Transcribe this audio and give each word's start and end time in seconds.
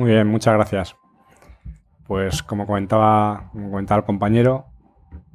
Muy 0.00 0.12
bien, 0.12 0.28
muchas 0.28 0.54
gracias. 0.54 0.96
Pues 2.06 2.42
como 2.42 2.66
comentaba, 2.66 3.50
como 3.52 3.68
comentaba 3.68 3.98
el 3.98 4.06
compañero, 4.06 4.64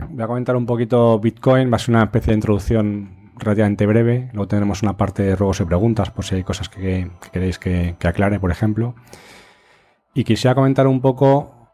voy 0.10 0.24
a 0.24 0.26
comentar 0.26 0.56
un 0.56 0.66
poquito 0.66 1.20
Bitcoin, 1.20 1.72
va 1.72 1.76
a 1.76 1.80
ser 1.80 1.94
una 1.94 2.06
especie 2.06 2.32
de 2.32 2.38
introducción 2.38 3.32
relativamente 3.38 3.86
breve, 3.86 4.32
luego 4.34 4.48
tendremos 4.48 4.82
una 4.82 4.98
parte 4.98 5.22
de 5.22 5.36
ruegos 5.36 5.60
y 5.60 5.66
preguntas 5.66 6.10
por 6.10 6.26
si 6.26 6.34
hay 6.34 6.44
cosas 6.44 6.68
que, 6.68 7.12
queréis 7.32 7.60
que, 7.60 7.96
aclare, 8.04 8.40
por 8.40 8.50
ejemplo. 8.50 8.96
Y 10.16 10.24
quisiera 10.24 10.56
comentar 10.56 10.88
un 10.88 11.00
poco, 11.00 11.70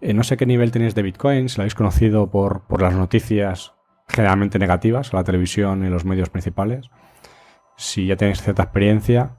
eh, 0.00 0.12
no 0.12 0.24
sé 0.24 0.36
qué 0.36 0.44
nivel 0.44 0.72
tenéis 0.72 0.96
de 0.96 1.02
Bitcoin, 1.02 1.48
si 1.48 1.58
lo 1.58 1.62
habéis 1.62 1.76
conocido 1.76 2.28
por, 2.28 2.62
por 2.62 2.82
las 2.82 2.94
noticias 2.94 3.72
generalmente 4.08 4.58
negativas, 4.58 5.12
la 5.12 5.22
televisión 5.22 5.86
y 5.86 5.90
los 5.90 6.04
medios 6.04 6.28
principales, 6.28 6.90
si 7.76 8.08
ya 8.08 8.16
tenéis 8.16 8.42
cierta 8.42 8.64
experiencia, 8.64 9.36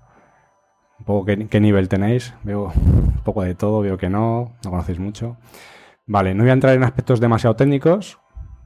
un 1.03 1.05
poco 1.05 1.25
qué, 1.25 1.59
nivel 1.59 1.89
tenéis, 1.89 2.33
veo 2.43 2.71
un 2.73 3.21
poco 3.25 3.43
de 3.43 3.55
todo, 3.55 3.81
veo 3.81 3.97
que 3.97 4.09
no, 4.09 4.53
no 4.63 4.71
conocéis 4.71 4.99
mucho. 4.99 5.35
Vale, 6.07 6.33
no 6.33 6.43
voy 6.43 6.49
a 6.49 6.53
entrar 6.53 6.73
en 6.75 6.83
aspectos 6.83 7.19
demasiado 7.19 7.57
técnicos, 7.57 8.19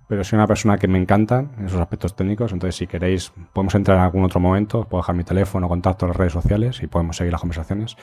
pero 0.08 0.24
soy 0.24 0.38
una 0.38 0.46
persona 0.46 0.78
que 0.78 0.88
me 0.88 1.00
encantan 1.00 1.50
esos 1.66 1.82
aspectos 1.82 2.16
técnicos, 2.16 2.54
entonces 2.54 2.76
si 2.76 2.86
queréis 2.86 3.34
podemos 3.54 3.74
entrar 3.74 3.98
en 3.98 4.04
algún 4.04 4.24
otro 4.24 4.40
momento, 4.40 4.82
os 4.82 4.86
puedo 4.86 5.02
dejar 5.02 5.16
mi 5.16 5.24
teléfono, 5.24 5.68
contacto 5.68 6.06
en 6.06 6.10
las 6.10 6.18
redes 6.18 6.34
sociales 6.34 6.80
y 6.84 6.86
podemos 6.86 7.18
seguir 7.18 7.32
las 7.32 7.42
conversaciones. 7.42 7.98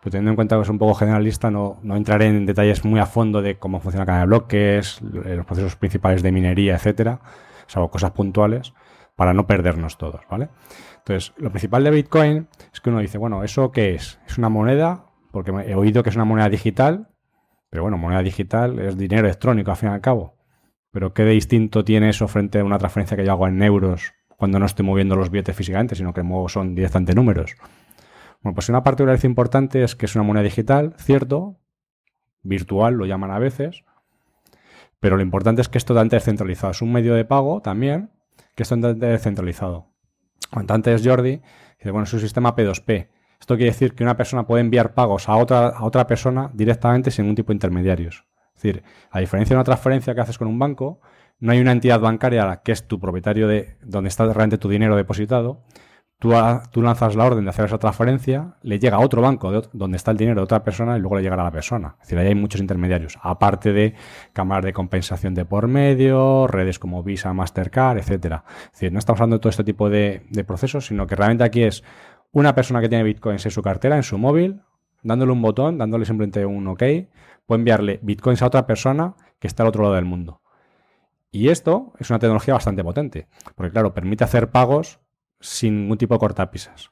Pero 0.00 0.10
teniendo 0.10 0.32
en 0.32 0.36
cuenta 0.36 0.56
que 0.56 0.62
es 0.62 0.68
un 0.68 0.78
poco 0.78 0.94
generalista, 0.94 1.52
no, 1.52 1.78
no 1.84 1.94
entraré 1.94 2.26
en 2.26 2.44
detalles 2.44 2.84
muy 2.84 2.98
a 2.98 3.06
fondo 3.06 3.40
de 3.40 3.56
cómo 3.56 3.78
funciona 3.78 4.02
la 4.02 4.06
cadena 4.06 4.22
de 4.22 4.26
bloques, 4.26 5.00
los 5.00 5.46
procesos 5.46 5.76
principales 5.76 6.24
de 6.24 6.32
minería, 6.32 6.74
etcétera, 6.74 7.20
salvo 7.68 7.88
cosas 7.88 8.10
puntuales, 8.10 8.74
para 9.14 9.32
no 9.32 9.46
perdernos 9.46 9.96
todos, 9.96 10.22
¿vale? 10.28 10.48
Entonces, 11.06 11.34
lo 11.36 11.50
principal 11.50 11.84
de 11.84 11.90
Bitcoin 11.92 12.48
es 12.72 12.80
que 12.80 12.90
uno 12.90 12.98
dice, 12.98 13.16
bueno, 13.16 13.44
¿eso 13.44 13.70
qué 13.70 13.94
es? 13.94 14.18
¿Es 14.26 14.38
una 14.38 14.48
moneda? 14.48 15.06
Porque 15.30 15.52
he 15.52 15.76
oído 15.76 16.02
que 16.02 16.10
es 16.10 16.16
una 16.16 16.24
moneda 16.24 16.48
digital, 16.48 17.10
pero 17.70 17.84
bueno, 17.84 17.96
moneda 17.96 18.24
digital 18.24 18.80
es 18.80 18.98
dinero 18.98 19.24
electrónico 19.28 19.70
al 19.70 19.76
fin 19.76 19.90
y 19.90 19.92
al 19.92 20.00
cabo. 20.00 20.34
Pero 20.90 21.14
¿qué 21.14 21.22
de 21.22 21.30
distinto 21.30 21.84
tiene 21.84 22.08
eso 22.08 22.26
frente 22.26 22.58
a 22.58 22.64
una 22.64 22.78
transferencia 22.78 23.16
que 23.16 23.24
yo 23.24 23.30
hago 23.30 23.46
en 23.46 23.62
euros 23.62 24.14
cuando 24.36 24.58
no 24.58 24.66
estoy 24.66 24.84
moviendo 24.84 25.14
los 25.14 25.30
billetes 25.30 25.54
físicamente, 25.54 25.94
sino 25.94 26.12
que 26.12 26.24
muevo 26.24 26.48
son 26.48 26.74
directamente 26.74 27.14
números? 27.14 27.54
Bueno, 28.42 28.56
pues 28.56 28.68
una 28.68 28.82
particularidad 28.82 29.22
importante 29.26 29.84
es 29.84 29.94
que 29.94 30.06
es 30.06 30.16
una 30.16 30.24
moneda 30.24 30.42
digital, 30.42 30.96
cierto, 30.98 31.60
virtual 32.42 32.94
lo 32.94 33.06
llaman 33.06 33.30
a 33.30 33.38
veces, 33.38 33.84
pero 34.98 35.14
lo 35.14 35.22
importante 35.22 35.62
es 35.62 35.68
que 35.68 35.78
es 35.78 35.84
totalmente 35.84 36.16
descentralizado. 36.16 36.72
Es 36.72 36.82
un 36.82 36.90
medio 36.90 37.14
de 37.14 37.24
pago 37.24 37.62
también 37.62 38.10
que 38.56 38.64
es 38.64 38.68
totalmente 38.68 39.06
descentralizado. 39.06 39.95
Cuando 40.50 40.74
antes 40.74 41.02
Jordi 41.04 41.40
dice, 41.78 41.90
bueno, 41.90 42.04
es 42.04 42.12
un 42.12 42.20
sistema 42.20 42.54
P2P. 42.54 43.08
Esto 43.40 43.56
quiere 43.56 43.70
decir 43.70 43.94
que 43.94 44.02
una 44.02 44.16
persona 44.16 44.46
puede 44.46 44.62
enviar 44.62 44.94
pagos 44.94 45.28
a 45.28 45.36
otra, 45.36 45.68
a 45.68 45.84
otra 45.84 46.06
persona 46.06 46.50
directamente 46.54 47.10
sin 47.10 47.24
ningún 47.24 47.36
tipo 47.36 47.52
de 47.52 47.56
intermediarios. 47.56 48.24
Es 48.56 48.62
decir, 48.62 48.82
a 49.10 49.20
diferencia 49.20 49.54
de 49.54 49.58
una 49.58 49.64
transferencia 49.64 50.14
que 50.14 50.20
haces 50.20 50.38
con 50.38 50.48
un 50.48 50.58
banco, 50.58 51.00
no 51.38 51.52
hay 51.52 51.60
una 51.60 51.72
entidad 51.72 52.00
bancaria 52.00 52.62
que 52.64 52.72
es 52.72 52.88
tu 52.88 52.98
propietario 52.98 53.46
de 53.46 53.76
donde 53.82 54.08
está 54.08 54.24
realmente 54.24 54.58
tu 54.58 54.68
dinero 54.68 54.96
depositado. 54.96 55.62
Tú, 56.18 56.30
lanzas 56.80 57.14
la 57.14 57.26
orden 57.26 57.44
de 57.44 57.50
hacer 57.50 57.66
esa 57.66 57.76
transferencia, 57.76 58.56
le 58.62 58.78
llega 58.78 58.96
a 58.96 59.00
otro 59.00 59.20
banco 59.20 59.52
donde 59.74 59.98
está 59.98 60.12
el 60.12 60.16
dinero 60.16 60.40
de 60.40 60.44
otra 60.44 60.64
persona 60.64 60.96
y 60.96 61.00
luego 61.00 61.16
le 61.16 61.22
llegará 61.22 61.42
a 61.42 61.44
la 61.44 61.50
persona. 61.50 61.96
Es 62.00 62.08
decir, 62.08 62.18
ahí 62.18 62.28
hay 62.28 62.34
muchos 62.34 62.60
intermediarios, 62.60 63.18
aparte 63.20 63.74
de 63.74 63.94
cámaras 64.32 64.64
de 64.64 64.72
compensación 64.72 65.34
de 65.34 65.44
por 65.44 65.68
medio, 65.68 66.46
redes 66.46 66.78
como 66.78 67.02
Visa, 67.02 67.34
Mastercard, 67.34 67.98
etcétera. 67.98 68.44
Es 68.64 68.72
decir, 68.72 68.92
no 68.92 68.98
estamos 68.98 69.20
hablando 69.20 69.36
de 69.36 69.40
todo 69.40 69.50
este 69.50 69.64
tipo 69.64 69.90
de, 69.90 70.26
de 70.30 70.44
procesos, 70.44 70.86
sino 70.86 71.06
que 71.06 71.16
realmente 71.16 71.44
aquí 71.44 71.64
es 71.64 71.84
una 72.32 72.54
persona 72.54 72.80
que 72.80 72.88
tiene 72.88 73.04
bitcoins 73.04 73.44
en 73.44 73.50
su 73.50 73.60
cartera, 73.60 73.96
en 73.96 74.02
su 74.02 74.16
móvil, 74.16 74.62
dándole 75.02 75.32
un 75.32 75.42
botón, 75.42 75.76
dándole 75.76 76.06
simplemente 76.06 76.46
un 76.46 76.66
OK, 76.66 76.82
puede 77.44 77.60
enviarle 77.60 78.00
bitcoins 78.02 78.40
a 78.40 78.46
otra 78.46 78.66
persona 78.66 79.16
que 79.38 79.46
está 79.48 79.64
al 79.64 79.68
otro 79.68 79.82
lado 79.82 79.94
del 79.94 80.06
mundo. 80.06 80.40
Y 81.30 81.50
esto 81.50 81.92
es 81.98 82.08
una 82.08 82.18
tecnología 82.18 82.54
bastante 82.54 82.82
potente, 82.82 83.28
porque 83.54 83.70
claro, 83.70 83.92
permite 83.92 84.24
hacer 84.24 84.50
pagos 84.50 85.00
sin 85.46 85.82
ningún 85.82 85.98
tipo 85.98 86.14
de 86.14 86.18
cortapisas. 86.18 86.90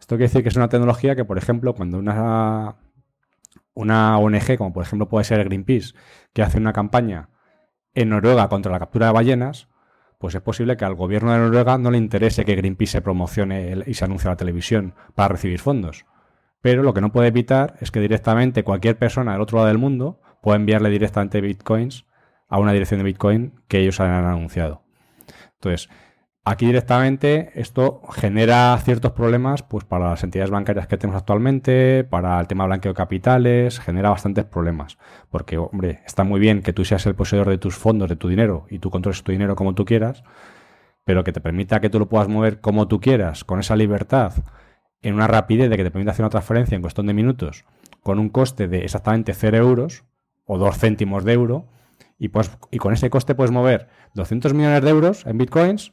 Esto 0.00 0.16
quiere 0.16 0.24
decir 0.24 0.42
que 0.42 0.48
es 0.48 0.56
una 0.56 0.68
tecnología 0.68 1.14
que, 1.14 1.24
por 1.24 1.38
ejemplo, 1.38 1.74
cuando 1.74 1.98
una, 1.98 2.76
una 3.74 4.18
ONG, 4.18 4.56
como 4.56 4.72
por 4.72 4.82
ejemplo 4.82 5.08
puede 5.08 5.24
ser 5.24 5.44
Greenpeace, 5.44 5.94
que 6.32 6.42
hace 6.42 6.58
una 6.58 6.72
campaña 6.72 7.28
en 7.94 8.08
Noruega 8.08 8.48
contra 8.48 8.72
la 8.72 8.78
captura 8.78 9.06
de 9.06 9.12
ballenas, 9.12 9.68
pues 10.18 10.34
es 10.34 10.40
posible 10.40 10.76
que 10.76 10.84
al 10.84 10.94
gobierno 10.94 11.32
de 11.32 11.38
Noruega 11.38 11.76
no 11.76 11.90
le 11.90 11.98
interese 11.98 12.44
que 12.44 12.56
Greenpeace 12.56 12.92
se 12.92 13.02
promocione 13.02 13.84
y 13.86 13.94
se 13.94 14.04
anuncie 14.04 14.28
a 14.28 14.32
la 14.32 14.36
televisión 14.36 14.94
para 15.14 15.28
recibir 15.28 15.60
fondos. 15.60 16.06
Pero 16.62 16.82
lo 16.82 16.94
que 16.94 17.02
no 17.02 17.12
puede 17.12 17.28
evitar 17.28 17.74
es 17.80 17.90
que 17.90 18.00
directamente 18.00 18.64
cualquier 18.64 18.98
persona 18.98 19.32
del 19.32 19.42
otro 19.42 19.58
lado 19.58 19.68
del 19.68 19.78
mundo 19.78 20.20
pueda 20.40 20.56
enviarle 20.56 20.88
directamente 20.88 21.42
bitcoins 21.42 22.06
a 22.48 22.58
una 22.58 22.72
dirección 22.72 22.98
de 22.98 23.04
bitcoin 23.04 23.60
que 23.68 23.80
ellos 23.80 24.00
han 24.00 24.10
anunciado. 24.24 24.82
Entonces, 25.54 25.88
aquí 26.44 26.66
directamente 26.66 27.50
esto 27.54 28.02
genera 28.12 28.76
ciertos 28.78 29.12
problemas 29.12 29.62
pues 29.62 29.84
para 29.84 30.10
las 30.10 30.22
entidades 30.22 30.50
bancarias 30.50 30.86
que 30.86 30.96
tenemos 30.96 31.18
actualmente, 31.18 32.04
para 32.04 32.38
el 32.40 32.46
tema 32.46 32.64
de 32.64 32.68
blanqueo 32.68 32.92
de 32.92 32.96
capitales, 32.96 33.80
genera 33.80 34.10
bastantes 34.10 34.44
problemas. 34.44 34.98
Porque, 35.30 35.58
hombre, 35.58 36.02
está 36.06 36.24
muy 36.24 36.40
bien 36.40 36.62
que 36.62 36.72
tú 36.72 36.84
seas 36.84 37.06
el 37.06 37.14
poseedor 37.14 37.48
de 37.48 37.58
tus 37.58 37.76
fondos, 37.76 38.08
de 38.08 38.16
tu 38.16 38.28
dinero, 38.28 38.66
y 38.70 38.78
tú 38.78 38.90
controles 38.90 39.22
tu 39.22 39.32
dinero 39.32 39.56
como 39.56 39.74
tú 39.74 39.84
quieras, 39.84 40.22
pero 41.04 41.24
que 41.24 41.32
te 41.32 41.40
permita 41.40 41.80
que 41.80 41.90
tú 41.90 41.98
lo 41.98 42.08
puedas 42.08 42.28
mover 42.28 42.60
como 42.60 42.88
tú 42.88 43.00
quieras, 43.00 43.44
con 43.44 43.60
esa 43.60 43.76
libertad 43.76 44.32
en 45.02 45.14
una 45.14 45.26
rapidez 45.26 45.68
de 45.68 45.76
que 45.76 45.84
te 45.84 45.90
permite 45.90 46.10
hacer 46.10 46.24
una 46.24 46.30
transferencia 46.30 46.76
en 46.76 46.82
cuestión 46.82 47.06
de 47.06 47.14
minutos 47.14 47.64
con 48.04 48.18
un 48.18 48.28
coste 48.28 48.68
de 48.68 48.84
exactamente 48.84 49.34
0 49.34 49.56
euros 49.56 50.04
o 50.44 50.58
2 50.58 50.78
céntimos 50.78 51.24
de 51.24 51.32
euro 51.32 51.66
y, 52.18 52.28
pues, 52.28 52.50
y 52.70 52.78
con 52.78 52.92
ese 52.92 53.10
coste 53.10 53.34
puedes 53.34 53.50
mover 53.50 53.88
200 54.14 54.54
millones 54.54 54.82
de 54.82 54.90
euros 54.90 55.26
en 55.26 55.38
bitcoins 55.38 55.92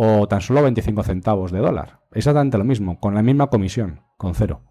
o 0.00 0.28
tan 0.28 0.40
solo 0.40 0.62
25 0.62 1.02
centavos 1.02 1.50
de 1.50 1.58
dólar. 1.58 1.98
Exactamente 2.12 2.56
lo 2.56 2.62
mismo, 2.62 3.00
con 3.00 3.16
la 3.16 3.22
misma 3.22 3.48
comisión, 3.48 4.02
con 4.16 4.32
cero. 4.32 4.62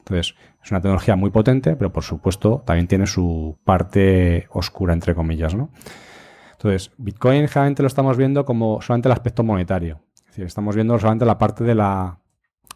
Entonces, 0.00 0.34
es 0.62 0.70
una 0.70 0.82
tecnología 0.82 1.16
muy 1.16 1.30
potente, 1.30 1.76
pero 1.76 1.90
por 1.94 2.02
supuesto 2.02 2.62
también 2.66 2.86
tiene 2.86 3.06
su 3.06 3.58
parte 3.64 4.48
oscura, 4.50 4.92
entre 4.92 5.14
comillas, 5.14 5.54
¿no? 5.54 5.70
Entonces, 6.52 6.92
Bitcoin 6.98 7.48
generalmente 7.48 7.84
lo 7.84 7.86
estamos 7.86 8.18
viendo 8.18 8.44
como 8.44 8.82
solamente 8.82 9.08
el 9.08 9.12
aspecto 9.12 9.42
monetario. 9.42 10.02
Es 10.14 10.26
decir, 10.26 10.44
estamos 10.44 10.74
viendo 10.74 10.98
solamente 10.98 11.24
la 11.24 11.38
parte 11.38 11.64
de 11.64 11.74
la, 11.74 12.20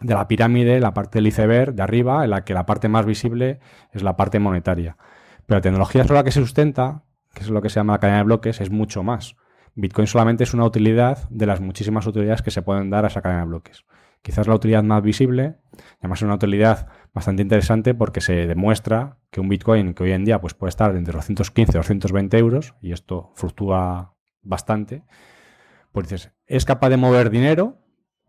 de 0.00 0.14
la 0.14 0.26
pirámide, 0.26 0.80
la 0.80 0.94
parte 0.94 1.18
del 1.18 1.26
iceberg 1.26 1.74
de 1.74 1.82
arriba, 1.82 2.24
en 2.24 2.30
la 2.30 2.44
que 2.44 2.54
la 2.54 2.64
parte 2.64 2.88
más 2.88 3.04
visible 3.04 3.60
es 3.92 4.02
la 4.02 4.16
parte 4.16 4.38
monetaria. 4.38 4.96
Pero 5.44 5.58
la 5.58 5.62
tecnología 5.62 6.04
sobre 6.04 6.20
la 6.20 6.24
que 6.24 6.32
se 6.32 6.40
sustenta, 6.40 7.04
que 7.34 7.42
es 7.42 7.50
lo 7.50 7.60
que 7.60 7.68
se 7.68 7.78
llama 7.78 7.92
la 7.92 7.98
cadena 7.98 8.18
de 8.20 8.24
bloques, 8.24 8.62
es 8.62 8.70
mucho 8.70 9.02
más. 9.02 9.36
Bitcoin 9.80 10.06
solamente 10.06 10.44
es 10.44 10.54
una 10.54 10.64
utilidad 10.64 11.28
de 11.30 11.46
las 11.46 11.60
muchísimas 11.60 12.06
utilidades 12.06 12.42
que 12.42 12.50
se 12.50 12.62
pueden 12.62 12.90
dar 12.90 13.04
a 13.04 13.08
esa 13.08 13.22
cadena 13.22 13.40
de 13.40 13.46
bloques. 13.46 13.84
Quizás 14.22 14.46
la 14.46 14.54
utilidad 14.54 14.82
más 14.82 15.02
visible, 15.02 15.56
además 15.98 16.18
es 16.18 16.24
una 16.24 16.34
utilidad 16.34 16.88
bastante 17.14 17.42
interesante 17.42 17.94
porque 17.94 18.20
se 18.20 18.46
demuestra 18.46 19.18
que 19.30 19.40
un 19.40 19.48
Bitcoin 19.48 19.94
que 19.94 20.02
hoy 20.02 20.12
en 20.12 20.24
día 20.24 20.40
pues, 20.40 20.54
puede 20.54 20.68
estar 20.68 20.94
entre 20.94 21.14
215 21.14 21.72
y 21.72 21.78
220 21.78 22.38
euros, 22.38 22.74
y 22.82 22.92
esto 22.92 23.32
fluctúa 23.34 24.14
bastante, 24.42 25.04
pues 25.92 26.08
dices, 26.08 26.32
es 26.46 26.64
capaz 26.64 26.90
de 26.90 26.98
mover 26.98 27.30
dinero 27.30 27.78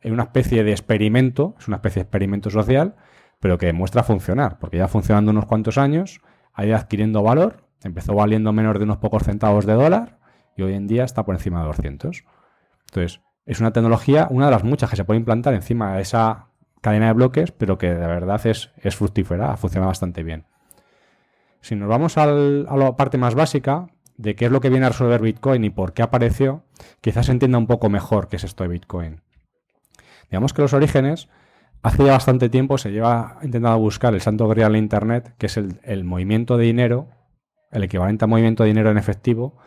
en 0.02 0.14
una 0.14 0.24
especie 0.24 0.64
de 0.64 0.72
experimento, 0.72 1.56
es 1.60 1.68
una 1.68 1.78
especie 1.78 2.02
de 2.02 2.04
experimento 2.04 2.50
social, 2.50 2.96
pero 3.40 3.58
que 3.58 3.66
demuestra 3.66 4.04
funcionar, 4.04 4.60
porque 4.60 4.78
ya 4.78 4.88
funcionando 4.88 5.32
unos 5.32 5.46
cuantos 5.46 5.78
años, 5.78 6.22
ha 6.54 6.66
ido 6.66 6.76
adquiriendo 6.76 7.22
valor, 7.22 7.68
empezó 7.84 8.16
valiendo 8.16 8.54
menos 8.54 8.78
de 8.78 8.86
unos 8.86 8.98
pocos 8.98 9.24
centavos 9.24 9.66
de 9.66 9.74
dólar 9.74 10.21
y 10.56 10.64
hoy 10.64 10.74
en 10.74 10.88
día 10.88 11.04
está 11.04 11.24
por 11.24 11.36
encima 11.36 11.62
de 11.62 11.68
200. 11.68 12.24
Entonces, 12.88 13.22
es 13.46 13.60
una 13.60 13.72
tecnología, 13.72 14.28
una 14.30 14.46
de 14.46 14.52
las 14.52 14.64
muchas 14.64 14.90
que 14.90 14.96
se 14.96 15.04
puede 15.04 15.20
implantar 15.20 15.54
encima 15.54 15.96
de 15.96 16.02
esa 16.02 16.48
cadena 16.82 17.08
de 17.08 17.14
bloques, 17.14 17.52
pero 17.52 17.78
que 17.78 17.94
de 17.94 18.08
verdad 18.08 18.46
es, 18.46 18.72
es 18.78 18.96
fructífera, 18.96 19.56
funciona 19.58 19.88
bastante 19.88 20.24
bien. 20.24 20.46
Si 21.62 21.76
nos 21.76 21.88
vamos 21.88 22.18
a 22.18 22.26
la 22.26 22.96
parte 22.98 23.18
más 23.18 23.36
básica 23.36 23.88
de 24.18 24.36
qué 24.36 24.46
es 24.46 24.52
lo 24.52 24.62
que 24.62 24.70
viene 24.70 24.86
a 24.86 24.90
resolver 24.90 25.22
Bitcoin 25.22 25.64
y 25.64 25.70
por 25.70 25.94
qué 25.94 26.02
apareció, 26.02 26.64
quizás 27.02 27.28
se 27.28 27.32
entienda 27.32 27.58
un 27.58 27.68
poco 27.68 27.90
mejor 27.90 28.28
qué 28.28 28.38
es 28.38 28.44
esto 28.44 28.64
de 28.64 28.70
Bitcoin. 28.70 29.22
Digamos 30.30 30.54
que 30.54 30.62
los 30.62 30.74
orígenes, 30.74 31.30
hace 31.84 32.04
ya 32.04 32.14
bastante 32.14 32.50
tiempo 32.50 32.78
se 32.78 32.92
lleva 32.92 33.38
intentando 33.44 33.78
buscar 33.80 34.14
el 34.14 34.22
santo 34.22 34.48
grial 34.48 34.76
en 34.76 34.84
Internet, 34.84 35.34
que 35.38 35.48
es 35.48 35.58
el, 35.58 36.04
movimiento 36.04 36.58
de 36.58 36.66
dinero, 36.66 37.10
el 37.72 37.84
equivalente 37.84 38.26
a 38.26 38.28
movimiento 38.28 38.64
de 38.64 38.70
dinero 38.70 38.92
en 38.92 38.98
efectivo, 38.98 39.58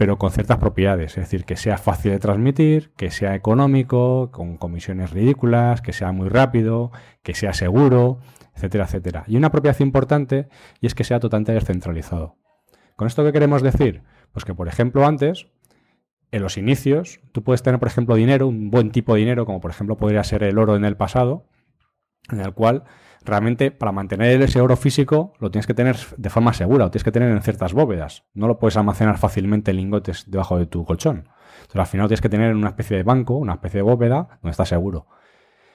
pero 0.00 0.16
con 0.16 0.30
ciertas 0.30 0.56
propiedades, 0.56 1.18
es 1.18 1.24
decir, 1.24 1.44
que 1.44 1.56
sea 1.56 1.76
fácil 1.76 2.12
de 2.12 2.18
transmitir, 2.18 2.90
que 2.96 3.10
sea 3.10 3.34
económico, 3.34 4.30
con 4.30 4.56
comisiones 4.56 5.10
ridículas, 5.10 5.82
que 5.82 5.92
sea 5.92 6.10
muy 6.10 6.30
rápido, 6.30 6.90
que 7.22 7.34
sea 7.34 7.52
seguro, 7.52 8.18
etcétera, 8.54 8.84
etcétera. 8.84 9.24
Y 9.26 9.36
una 9.36 9.52
propiedad 9.52 9.78
importante 9.80 10.48
y 10.80 10.86
es 10.86 10.94
que 10.94 11.04
sea 11.04 11.20
totalmente 11.20 11.52
descentralizado. 11.52 12.38
¿Con 12.96 13.08
esto 13.08 13.22
qué 13.24 13.30
queremos 13.30 13.60
decir? 13.60 14.02
Pues 14.32 14.46
que, 14.46 14.54
por 14.54 14.68
ejemplo, 14.68 15.04
antes 15.04 15.48
en 16.30 16.40
los 16.40 16.56
inicios, 16.56 17.20
tú 17.32 17.44
puedes 17.44 17.62
tener, 17.62 17.78
por 17.78 17.88
ejemplo, 17.88 18.14
dinero, 18.14 18.48
un 18.48 18.70
buen 18.70 18.92
tipo 18.92 19.12
de 19.12 19.20
dinero, 19.20 19.44
como 19.44 19.60
por 19.60 19.70
ejemplo 19.70 19.98
podría 19.98 20.24
ser 20.24 20.44
el 20.44 20.56
oro 20.56 20.76
en 20.76 20.86
el 20.86 20.96
pasado, 20.96 21.44
en 22.32 22.40
el 22.40 22.54
cual 22.54 22.84
realmente 23.24 23.70
para 23.70 23.92
mantener 23.92 24.40
ese 24.42 24.60
oro 24.60 24.76
físico 24.76 25.34
lo 25.40 25.50
tienes 25.50 25.66
que 25.66 25.74
tener 25.74 25.96
de 26.16 26.30
forma 26.30 26.52
segura, 26.52 26.84
lo 26.84 26.90
tienes 26.90 27.04
que 27.04 27.12
tener 27.12 27.30
en 27.30 27.42
ciertas 27.42 27.72
bóvedas. 27.72 28.24
No 28.34 28.48
lo 28.48 28.58
puedes 28.58 28.76
almacenar 28.76 29.18
fácilmente 29.18 29.70
en 29.70 29.78
lingotes 29.78 30.30
debajo 30.30 30.58
de 30.58 30.66
tu 30.66 30.84
colchón. 30.84 31.28
Entonces 31.60 31.80
al 31.80 31.86
final 31.86 32.04
lo 32.04 32.08
tienes 32.08 32.20
que 32.20 32.28
tener 32.28 32.50
en 32.50 32.56
una 32.56 32.68
especie 32.68 32.96
de 32.96 33.02
banco, 33.02 33.34
una 33.34 33.54
especie 33.54 33.78
de 33.78 33.82
bóveda 33.82 34.40
donde 34.42 34.50
está 34.50 34.64
seguro. 34.64 35.06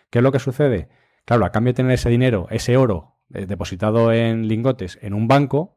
¿Qué 0.09 0.19
es 0.19 0.24
lo 0.24 0.31
que 0.31 0.39
sucede? 0.39 0.89
Claro, 1.25 1.45
a 1.45 1.51
cambio 1.51 1.74
de 1.74 1.77
tener 1.77 1.92
ese 1.94 2.09
dinero, 2.09 2.47
ese 2.50 2.77
oro 2.77 3.15
eh, 3.33 3.45
depositado 3.45 4.12
en 4.12 4.48
lingotes 4.48 5.00
en 5.01 5.13
un 5.13 5.27
banco, 5.27 5.75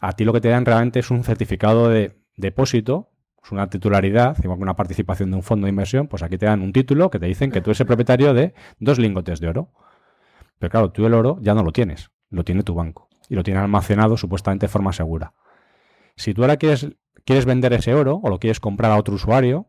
a 0.00 0.12
ti 0.12 0.24
lo 0.24 0.32
que 0.32 0.40
te 0.40 0.48
dan 0.48 0.64
realmente 0.64 1.00
es 1.00 1.10
un 1.10 1.24
certificado 1.24 1.88
de 1.88 2.18
depósito, 2.36 3.10
es 3.42 3.52
una 3.52 3.68
titularidad, 3.68 4.36
igual 4.42 4.58
que 4.58 4.62
una 4.62 4.76
participación 4.76 5.30
de 5.30 5.36
un 5.36 5.42
fondo 5.42 5.66
de 5.66 5.70
inversión, 5.70 6.08
pues 6.08 6.22
aquí 6.22 6.38
te 6.38 6.46
dan 6.46 6.62
un 6.62 6.72
título 6.72 7.10
que 7.10 7.18
te 7.18 7.26
dicen 7.26 7.50
que 7.50 7.60
tú 7.60 7.70
eres 7.70 7.80
el 7.80 7.86
propietario 7.86 8.34
de 8.34 8.54
dos 8.80 8.98
lingotes 8.98 9.40
de 9.40 9.48
oro. 9.48 9.72
Pero 10.58 10.70
claro, 10.70 10.90
tú 10.90 11.06
el 11.06 11.14
oro 11.14 11.38
ya 11.40 11.54
no 11.54 11.62
lo 11.62 11.72
tienes, 11.72 12.10
lo 12.30 12.44
tiene 12.44 12.62
tu 12.62 12.74
banco 12.74 13.08
y 13.28 13.34
lo 13.34 13.42
tiene 13.42 13.60
almacenado 13.60 14.16
supuestamente 14.16 14.66
de 14.66 14.68
forma 14.68 14.92
segura. 14.92 15.34
Si 16.16 16.32
tú 16.32 16.42
ahora 16.42 16.56
quieres, 16.56 16.88
quieres 17.24 17.44
vender 17.44 17.72
ese 17.72 17.94
oro 17.94 18.20
o 18.22 18.30
lo 18.30 18.38
quieres 18.38 18.60
comprar 18.60 18.92
a 18.92 18.96
otro 18.96 19.14
usuario, 19.14 19.68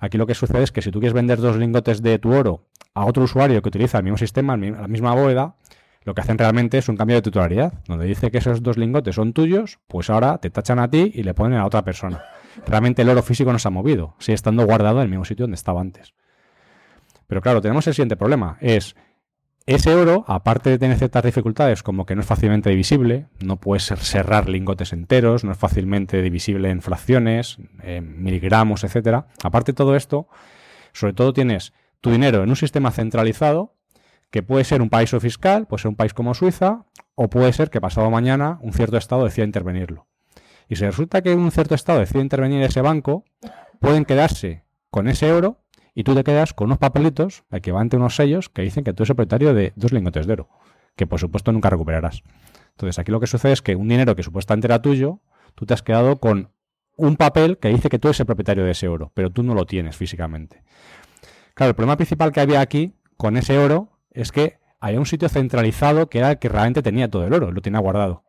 aquí 0.00 0.18
lo 0.18 0.26
que 0.26 0.34
sucede 0.34 0.62
es 0.62 0.72
que 0.72 0.82
si 0.82 0.90
tú 0.90 1.00
quieres 1.00 1.14
vender 1.14 1.38
dos 1.38 1.56
lingotes 1.56 2.02
de 2.02 2.18
tu 2.18 2.32
oro 2.32 2.66
a 2.94 3.04
otro 3.04 3.24
usuario 3.24 3.60
que 3.62 3.68
utiliza 3.68 3.98
el 3.98 4.04
mismo 4.04 4.18
sistema, 4.18 4.56
la 4.56 4.88
misma 4.88 5.14
bóveda, 5.14 5.56
lo 6.04 6.14
que 6.14 6.20
hacen 6.20 6.36
realmente 6.36 6.78
es 6.78 6.88
un 6.88 6.96
cambio 6.96 7.16
de 7.16 7.22
titularidad, 7.22 7.74
donde 7.86 8.06
dice 8.06 8.30
que 8.30 8.38
esos 8.38 8.62
dos 8.62 8.76
lingotes 8.76 9.14
son 9.14 9.32
tuyos, 9.32 9.78
pues 9.86 10.10
ahora 10.10 10.38
te 10.38 10.50
tachan 10.50 10.78
a 10.78 10.90
ti 10.90 11.12
y 11.14 11.22
le 11.22 11.32
ponen 11.32 11.58
a 11.58 11.66
otra 11.66 11.84
persona. 11.84 12.22
Realmente 12.66 13.02
el 13.02 13.08
oro 13.08 13.22
físico 13.22 13.52
no 13.52 13.58
se 13.58 13.68
ha 13.68 13.70
movido, 13.70 14.16
sigue 14.18 14.34
estando 14.34 14.64
guardado 14.64 14.98
en 14.98 15.04
el 15.04 15.08
mismo 15.08 15.24
sitio 15.24 15.44
donde 15.44 15.54
estaba 15.54 15.80
antes. 15.80 16.14
Pero 17.28 17.40
claro, 17.40 17.60
tenemos 17.60 17.86
el 17.86 17.94
siguiente 17.94 18.16
problema, 18.16 18.58
es 18.60 18.96
ese 19.66 19.94
oro, 19.94 20.24
aparte 20.26 20.70
de 20.70 20.78
tener 20.78 20.98
ciertas 20.98 21.22
dificultades 21.22 21.82
como 21.82 22.04
que 22.04 22.14
no 22.14 22.22
es 22.22 22.26
fácilmente 22.26 22.70
divisible, 22.70 23.26
no 23.40 23.58
puedes 23.58 23.84
cerrar 23.84 24.48
lingotes 24.48 24.92
enteros, 24.92 25.44
no 25.44 25.52
es 25.52 25.58
fácilmente 25.58 26.20
divisible 26.20 26.70
en 26.70 26.82
fracciones, 26.82 27.58
en 27.82 28.22
miligramos, 28.22 28.82
etcétera. 28.82 29.28
Aparte 29.42 29.72
de 29.72 29.76
todo 29.76 29.94
esto, 29.94 30.26
sobre 30.92 31.12
todo 31.12 31.32
tienes 31.32 31.72
tu 32.00 32.10
dinero 32.10 32.42
en 32.42 32.50
un 32.50 32.56
sistema 32.56 32.90
centralizado 32.90 33.76
que 34.30 34.42
puede 34.42 34.64
ser 34.64 34.82
un 34.82 34.90
paraíso 34.90 35.20
fiscal, 35.20 35.66
puede 35.66 35.82
ser 35.82 35.90
un 35.90 35.96
país 35.96 36.14
como 36.14 36.34
Suiza, 36.34 36.86
o 37.14 37.28
puede 37.28 37.52
ser 37.52 37.70
que 37.70 37.80
pasado 37.80 38.10
mañana 38.10 38.58
un 38.62 38.72
cierto 38.72 38.96
estado 38.96 39.24
decida 39.24 39.44
intervenirlo. 39.44 40.08
Y 40.68 40.76
si 40.76 40.84
resulta 40.84 41.22
que 41.22 41.34
un 41.34 41.50
cierto 41.52 41.74
estado 41.74 42.00
decide 42.00 42.22
intervenir 42.22 42.62
ese 42.62 42.80
banco, 42.80 43.24
pueden 43.78 44.04
quedarse 44.04 44.64
con 44.90 45.06
ese 45.08 45.30
oro 45.32 45.61
y 45.94 46.04
tú 46.04 46.14
te 46.14 46.24
quedas 46.24 46.52
con 46.52 46.66
unos 46.66 46.78
papelitos 46.78 47.44
equivalente 47.50 47.96
a 47.96 47.98
unos 47.98 48.16
sellos 48.16 48.48
que 48.48 48.62
dicen 48.62 48.84
que 48.84 48.92
tú 48.92 49.02
eres 49.02 49.14
propietario 49.14 49.54
de 49.54 49.72
dos 49.76 49.92
lingotes 49.92 50.26
de 50.26 50.32
oro, 50.32 50.48
que 50.96 51.06
por 51.06 51.20
supuesto 51.20 51.52
nunca 51.52 51.70
recuperarás. 51.70 52.22
Entonces 52.70 52.98
aquí 52.98 53.12
lo 53.12 53.20
que 53.20 53.26
sucede 53.26 53.52
es 53.52 53.62
que 53.62 53.76
un 53.76 53.88
dinero 53.88 54.16
que 54.16 54.22
supuestamente 54.22 54.66
era 54.66 54.80
tuyo, 54.80 55.20
tú 55.54 55.66
te 55.66 55.74
has 55.74 55.82
quedado 55.82 56.18
con 56.18 56.50
un 56.96 57.16
papel 57.16 57.58
que 57.58 57.68
dice 57.68 57.88
que 57.88 57.98
tú 57.98 58.08
eres 58.08 58.20
el 58.20 58.26
propietario 58.26 58.64
de 58.64 58.72
ese 58.72 58.88
oro, 58.88 59.12
pero 59.14 59.30
tú 59.30 59.42
no 59.42 59.54
lo 59.54 59.66
tienes 59.66 59.96
físicamente. 59.96 60.62
Claro, 61.54 61.70
el 61.70 61.74
problema 61.74 61.96
principal 61.96 62.32
que 62.32 62.40
había 62.40 62.60
aquí 62.60 62.94
con 63.16 63.36
ese 63.36 63.58
oro 63.58 63.98
es 64.10 64.32
que 64.32 64.58
había 64.80 64.98
un 64.98 65.06
sitio 65.06 65.28
centralizado 65.28 66.08
que 66.08 66.18
era 66.18 66.32
el 66.32 66.38
que 66.38 66.48
realmente 66.48 66.82
tenía 66.82 67.10
todo 67.10 67.26
el 67.26 67.32
oro, 67.32 67.52
lo 67.52 67.60
tenía 67.60 67.80
guardado. 67.80 68.24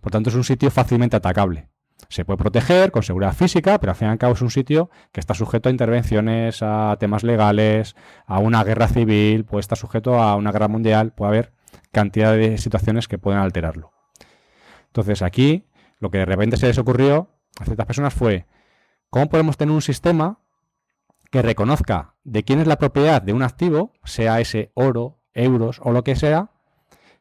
Por 0.00 0.12
tanto, 0.12 0.30
es 0.30 0.36
un 0.36 0.44
sitio 0.44 0.70
fácilmente 0.70 1.16
atacable. 1.16 1.68
Se 2.08 2.24
puede 2.24 2.38
proteger 2.38 2.90
con 2.90 3.02
seguridad 3.02 3.34
física, 3.34 3.78
pero 3.80 3.90
al 3.92 3.96
fin 3.96 4.08
y 4.08 4.10
al 4.12 4.18
cabo 4.18 4.34
es 4.34 4.42
un 4.42 4.50
sitio 4.50 4.90
que 5.12 5.20
está 5.20 5.34
sujeto 5.34 5.68
a 5.68 5.72
intervenciones, 5.72 6.62
a 6.62 6.96
temas 6.98 7.24
legales, 7.24 7.96
a 8.26 8.38
una 8.38 8.62
guerra 8.64 8.88
civil, 8.88 9.44
puede 9.44 9.60
estar 9.60 9.76
sujeto 9.76 10.20
a 10.20 10.36
una 10.36 10.52
guerra 10.52 10.68
mundial, 10.68 11.12
puede 11.12 11.28
haber 11.28 11.52
cantidad 11.92 12.32
de 12.32 12.56
situaciones 12.58 13.08
que 13.08 13.18
pueden 13.18 13.40
alterarlo. 13.40 13.92
Entonces 14.86 15.22
aquí 15.22 15.66
lo 15.98 16.10
que 16.10 16.18
de 16.18 16.24
repente 16.24 16.56
se 16.56 16.66
les 16.66 16.78
ocurrió 16.78 17.30
a 17.58 17.64
ciertas 17.64 17.86
personas 17.86 18.14
fue, 18.14 18.46
¿cómo 19.10 19.28
podemos 19.28 19.56
tener 19.56 19.74
un 19.74 19.82
sistema 19.82 20.38
que 21.30 21.42
reconozca 21.42 22.14
de 22.24 22.44
quién 22.44 22.60
es 22.60 22.66
la 22.66 22.78
propiedad 22.78 23.20
de 23.20 23.32
un 23.32 23.42
activo, 23.42 23.92
sea 24.04 24.40
ese 24.40 24.70
oro, 24.74 25.20
euros 25.34 25.80
o 25.82 25.92
lo 25.92 26.04
que 26.04 26.16
sea, 26.16 26.52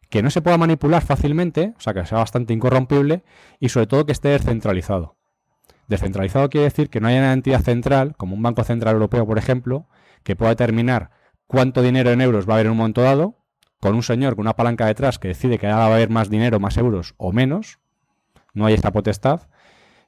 que 0.10 0.24
no 0.24 0.30
se 0.30 0.42
pueda 0.42 0.58
manipular 0.58 1.04
fácilmente, 1.04 1.74
o 1.78 1.82
sea, 1.82 1.94
que 1.94 2.06
sea 2.06 2.20
bastante 2.20 2.54
incorrompible 2.54 3.24
y 3.60 3.70
sobre 3.70 3.88
todo 3.88 4.06
que 4.06 4.12
esté 4.12 4.30
descentralizado. 4.30 5.18
Descentralizado 5.88 6.50
quiere 6.50 6.66
decir 6.66 6.90
que 6.90 7.00
no 7.00 7.08
haya 7.08 7.20
una 7.20 7.34
entidad 7.34 7.62
central, 7.62 8.16
como 8.18 8.36
un 8.36 8.44
Banco 8.44 8.64
Central 8.64 8.96
Europeo, 8.96 9.26
por 9.26 9.38
ejemplo, 9.38 9.88
que 10.24 10.36
pueda 10.36 10.50
determinar 10.50 11.12
cuánto 11.48 11.82
dinero 11.82 12.12
en 12.12 12.22
euros 12.22 12.48
va 12.48 12.54
a 12.54 12.56
haber 12.56 12.68
en 12.68 12.74
un 12.74 12.78
momento 12.78 13.02
dado, 13.02 13.38
con 13.80 13.96
un 13.96 14.04
señor 14.04 14.36
con 14.36 14.44
una 14.44 14.56
palanca 14.56 14.86
detrás 14.86 15.20
que 15.20 15.30
decide 15.30 15.58
que 15.58 15.68
ahora 15.68 15.88
va 15.88 15.92
a 15.92 15.96
haber 15.96 16.10
más 16.10 16.30
dinero, 16.30 16.60
más 16.60 16.78
euros 16.78 17.14
o 17.18 17.32
menos. 17.32 17.80
No 18.54 18.66
hay 18.66 18.74
esta 18.74 18.92
potestad. 18.92 19.42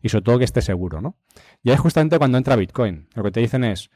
Y 0.02 0.10
sobre 0.10 0.24
todo 0.24 0.40
que 0.40 0.46
esté 0.46 0.62
seguro, 0.62 1.02
¿no? 1.02 1.18
Y 1.62 1.70
ahí 1.70 1.76
es 1.76 1.82
justamente 1.82 2.18
cuando 2.18 2.38
entra 2.38 2.56
Bitcoin. 2.56 3.10
Lo 3.16 3.24
que 3.24 3.32
te 3.32 3.42
dicen 3.42 3.64
es, 3.64 3.90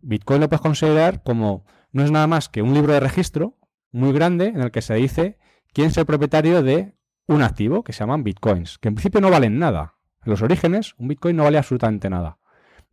Bitcoin 0.00 0.40
lo 0.40 0.48
puedes 0.48 0.62
considerar 0.62 1.22
como, 1.22 1.64
no 1.92 2.02
es 2.02 2.10
nada 2.10 2.26
más 2.26 2.48
que 2.48 2.62
un 2.62 2.72
libro 2.74 2.92
de 2.94 3.00
registro 3.00 3.58
muy 3.94 4.12
grande 4.12 4.48
en 4.48 4.60
el 4.60 4.70
que 4.70 4.82
se 4.82 4.94
dice 4.94 5.38
quién 5.72 5.88
es 5.88 5.96
el 5.96 6.04
propietario 6.04 6.62
de 6.62 6.94
un 7.26 7.42
activo 7.42 7.84
que 7.84 7.92
se 7.92 8.00
llaman 8.00 8.24
bitcoins, 8.24 8.78
que 8.78 8.88
en 8.88 8.96
principio 8.96 9.20
no 9.20 9.30
valen 9.30 9.58
nada. 9.58 9.94
En 10.24 10.30
los 10.30 10.42
orígenes, 10.42 10.94
un 10.98 11.08
bitcoin 11.08 11.36
no 11.36 11.44
vale 11.44 11.58
absolutamente 11.58 12.10
nada. 12.10 12.38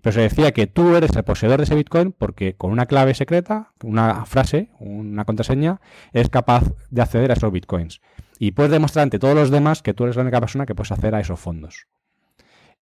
Pero 0.01 0.13
se 0.13 0.21
decía 0.21 0.51
que 0.51 0.67
tú 0.67 0.95
eres 0.95 1.15
el 1.15 1.23
poseedor 1.23 1.57
de 1.57 1.63
ese 1.63 1.75
bitcoin 1.75 2.11
porque 2.11 2.55
con 2.55 2.71
una 2.71 2.85
clave 2.85 3.13
secreta, 3.13 3.73
una 3.83 4.25
frase, 4.25 4.69
una 4.79 5.25
contraseña, 5.25 5.81
eres 6.13 6.29
capaz 6.29 6.63
de 6.89 7.01
acceder 7.01 7.31
a 7.31 7.33
esos 7.33 7.51
bitcoins. 7.51 8.01
Y 8.39 8.51
puedes 8.51 8.71
demostrar 8.71 9.03
ante 9.03 9.19
todos 9.19 9.35
los 9.35 9.51
demás 9.51 9.81
que 9.81 9.93
tú 9.93 10.03
eres 10.03 10.15
la 10.15 10.23
única 10.23 10.39
persona 10.39 10.65
que 10.65 10.75
puedes 10.75 10.91
acceder 10.91 11.15
a 11.15 11.19
esos 11.19 11.39
fondos. 11.39 11.87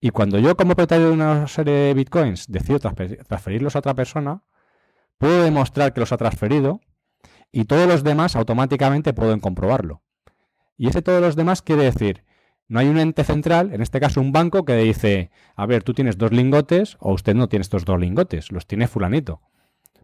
Y 0.02 0.12
cuando 0.12 0.40
yo 0.40 0.56
como 0.56 0.76
propietario 0.76 1.08
de 1.08 1.14
una 1.14 1.48
serie 1.48 1.74
de 1.74 1.94
bitcoins 1.94 2.48
decido 2.48 2.80
transferirlos 2.80 3.76
a 3.76 3.80
otra 3.80 3.94
persona, 3.94 4.44
puedo 5.18 5.44
demostrar 5.44 5.94
que 5.94 6.00
los 6.00 6.12
ha 6.14 6.18
transferido 6.18 6.80
y 7.52 7.66
todos 7.66 7.88
los 7.88 8.04
demás 8.04 8.36
automáticamente 8.36 9.14
pueden 9.14 9.40
comprobarlo. 9.40 10.04
Y 10.78 10.88
ese 10.88 11.02
todos 11.02 11.22
los 11.22 11.36
demás 11.36 11.62
quiere 11.62 11.84
decir, 11.84 12.24
no 12.68 12.80
hay 12.80 12.88
un 12.88 13.00
ente 13.00 13.24
central, 13.24 13.74
en 13.74 13.82
este 13.82 14.00
caso 14.00 14.22
un 14.22 14.32
banco, 14.32 14.64
que 14.64 14.76
dice, 14.76 15.32
a 15.56 15.66
ver, 15.66 15.84
tú 15.84 15.94
tienes 15.94 16.18
dos 16.18 16.32
lingotes 16.32 16.98
o 17.00 17.14
usted 17.14 17.36
no 17.36 17.50
tiene 17.50 17.62
estos 17.62 17.84
dos 17.84 18.00
lingotes, 18.00 18.52
los 18.52 18.68
tiene 18.68 18.88
fulanito. 18.88 19.42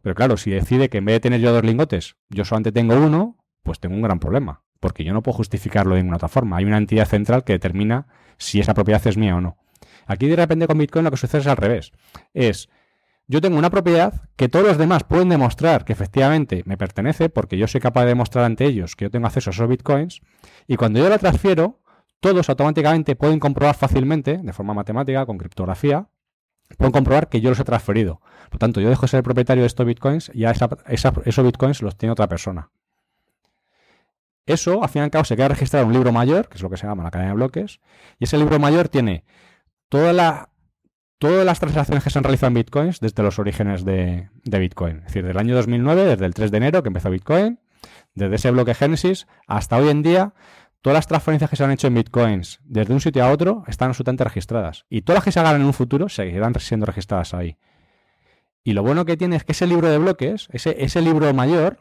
Pero 0.01 0.15
claro, 0.15 0.37
si 0.37 0.51
decide 0.51 0.89
que 0.89 0.97
en 0.97 1.05
vez 1.05 1.15
de 1.15 1.19
tener 1.19 1.41
yo 1.41 1.53
dos 1.53 1.63
lingotes, 1.63 2.15
yo 2.29 2.43
solamente 2.43 2.71
tengo 2.71 2.95
uno, 2.95 3.37
pues 3.63 3.79
tengo 3.79 3.95
un 3.95 4.01
gran 4.01 4.19
problema, 4.19 4.63
porque 4.79 5.03
yo 5.03 5.13
no 5.13 5.23
puedo 5.23 5.37
justificarlo 5.37 5.95
de 5.95 6.01
ninguna 6.01 6.17
otra 6.17 6.27
forma. 6.27 6.57
Hay 6.57 6.65
una 6.65 6.77
entidad 6.77 7.07
central 7.07 7.43
que 7.43 7.53
determina 7.53 8.07
si 8.37 8.59
esa 8.59 8.73
propiedad 8.73 9.05
es 9.07 9.17
mía 9.17 9.35
o 9.35 9.41
no. 9.41 9.57
Aquí 10.07 10.27
de 10.27 10.35
repente 10.35 10.67
con 10.67 10.77
Bitcoin 10.77 11.05
lo 11.05 11.11
que 11.11 11.17
sucede 11.17 11.41
es 11.41 11.47
al 11.47 11.57
revés. 11.57 11.91
Es, 12.33 12.69
yo 13.27 13.41
tengo 13.41 13.57
una 13.57 13.69
propiedad 13.69 14.29
que 14.35 14.49
todos 14.49 14.67
los 14.67 14.77
demás 14.77 15.03
pueden 15.03 15.29
demostrar 15.29 15.85
que 15.85 15.93
efectivamente 15.93 16.63
me 16.65 16.77
pertenece 16.77 17.29
porque 17.29 17.57
yo 17.57 17.67
soy 17.67 17.81
capaz 17.81 18.01
de 18.01 18.09
demostrar 18.09 18.45
ante 18.45 18.65
ellos 18.65 18.95
que 18.95 19.05
yo 19.05 19.11
tengo 19.11 19.27
acceso 19.27 19.49
a 19.49 19.53
esos 19.53 19.67
bitcoins 19.67 20.21
y 20.67 20.75
cuando 20.75 20.99
yo 20.99 21.09
la 21.09 21.17
transfiero, 21.17 21.79
todos 22.19 22.49
automáticamente 22.49 23.15
pueden 23.15 23.39
comprobar 23.39 23.75
fácilmente, 23.75 24.37
de 24.37 24.53
forma 24.53 24.73
matemática, 24.73 25.25
con 25.25 25.37
criptografía, 25.37 26.07
pueden 26.77 26.91
comprobar 26.91 27.29
que 27.29 27.41
yo 27.41 27.49
los 27.49 27.59
he 27.59 27.63
transferido. 27.63 28.21
Por 28.49 28.59
tanto, 28.59 28.79
yo 28.81 28.89
dejo 28.89 29.03
de 29.03 29.07
ser 29.07 29.17
el 29.19 29.23
propietario 29.23 29.63
de 29.63 29.67
estos 29.67 29.85
bitcoins 29.85 30.31
y 30.33 30.39
ya 30.39 30.53
esos 30.87 31.45
bitcoins 31.45 31.81
los 31.81 31.97
tiene 31.97 32.13
otra 32.13 32.27
persona. 32.27 32.71
Eso, 34.45 34.83
al 34.83 34.89
fin 34.89 35.01
y 35.01 35.05
al 35.05 35.11
cabo, 35.11 35.25
se 35.25 35.35
queda 35.35 35.47
registrado 35.47 35.83
en 35.83 35.87
un 35.87 35.93
libro 35.93 36.11
mayor, 36.11 36.47
que 36.47 36.55
es 36.55 36.61
lo 36.61 36.69
que 36.69 36.77
se 36.77 36.85
llama 36.85 37.03
la 37.03 37.11
cadena 37.11 37.31
de 37.31 37.35
bloques, 37.35 37.79
y 38.19 38.25
ese 38.25 38.37
libro 38.37 38.59
mayor 38.59 38.89
tiene 38.89 39.23
toda 39.89 40.13
la 40.13 40.49
todas 41.25 41.45
las 41.45 41.59
transacciones 41.59 42.03
que 42.03 42.11
se 42.11 42.19
han 42.19 42.23
realizado 42.23 42.49
en 42.49 42.53
bitcoins 42.53 42.99
desde 42.99 43.23
los 43.23 43.39
orígenes 43.39 43.83
de, 43.83 44.29
Bitcoin. 44.43 44.97
Es 44.97 45.05
decir, 45.05 45.25
del 45.25 45.37
año 45.39 45.55
2009, 45.55 46.05
desde 46.05 46.25
el 46.25 46.35
3 46.35 46.51
de 46.51 46.57
enero 46.57 46.83
que 46.83 46.89
empezó 46.89 47.09
Bitcoin, 47.09 47.59
desde 48.13 48.35
ese 48.35 48.51
bloque 48.51 48.75
Génesis 48.75 49.25
hasta 49.47 49.77
hoy 49.77 49.89
en 49.89 50.03
día, 50.03 50.33
todas 50.81 50.95
las 50.95 51.07
transferencias 51.07 51.49
que 51.49 51.55
se 51.55 51.63
han 51.63 51.71
hecho 51.71 51.87
en 51.87 51.95
bitcoins 51.95 52.59
desde 52.63 52.93
un 52.93 53.01
sitio 53.01 53.25
a 53.25 53.31
otro 53.31 53.63
están 53.67 53.89
absolutamente 53.89 54.23
registradas. 54.23 54.85
Y 54.87 55.01
todas 55.01 55.17
las 55.17 55.23
que 55.23 55.31
se 55.31 55.39
hagan 55.39 55.55
en 55.55 55.65
un 55.65 55.73
futuro 55.73 56.09
seguirán 56.09 56.53
siendo 56.59 56.85
registradas 56.85 57.33
ahí. 57.33 57.57
Y 58.63 58.73
lo 58.73 58.83
bueno 58.83 59.05
que 59.05 59.17
tiene 59.17 59.35
es 59.35 59.43
que 59.43 59.53
ese 59.53 59.65
libro 59.65 59.89
de 59.89 59.97
bloques, 59.97 60.47
ese, 60.51 60.75
ese 60.83 61.01
libro 61.01 61.33
mayor, 61.33 61.79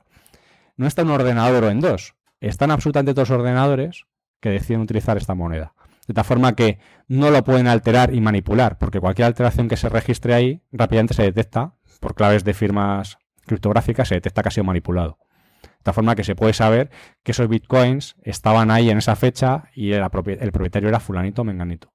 no 0.79 0.87
está 0.87 1.03
en 1.03 1.09
un 1.09 1.15
ordenador 1.15 1.65
o 1.65 1.71
en 1.71 1.81
dos. 1.81 2.15
Están 2.41 2.71
absolutamente 2.71 3.13
todos 3.13 3.29
los 3.29 3.41
ordenadores 3.41 4.07
que 4.41 4.49
deciden 4.49 4.81
utilizar 4.81 5.19
esta 5.19 5.35
moneda. 5.35 5.75
De 6.07 6.15
tal 6.15 6.25
forma 6.25 6.55
que 6.55 6.79
no 7.09 7.31
lo 7.31 7.43
pueden 7.45 7.67
alterar 7.67 8.15
y 8.15 8.21
manipular, 8.21 8.79
porque 8.79 9.01
cualquier 9.01 9.27
alteración 9.27 9.69
que 9.69 9.77
se 9.77 9.89
registre 9.89 10.35
ahí 10.35 10.63
rápidamente 10.73 11.15
se 11.15 11.23
detecta 11.23 11.75
por 12.01 12.15
claves 12.15 12.45
de 12.45 12.53
firmas 12.53 13.19
criptográficas, 13.47 14.09
se 14.09 14.17
detecta 14.17 14.43
que 14.43 14.49
ha 14.49 14.53
sido 14.53 14.65
manipulado. 14.65 15.19
De 15.63 15.69
tal 15.83 15.95
forma 15.95 16.15
que 16.15 16.25
se 16.25 16.35
puede 16.35 16.53
saber 16.53 16.91
que 17.23 17.33
esos 17.33 17.49
bitcoins 17.49 18.17
estaban 18.23 18.71
ahí 18.71 18.91
en 18.91 18.99
esa 18.99 19.17
fecha 19.17 19.65
y 19.75 19.93
el, 19.93 20.09
propietario 20.11 20.89
era 20.89 21.01
fulanito 21.01 21.43
o 21.43 21.45
menganito. 21.45 21.93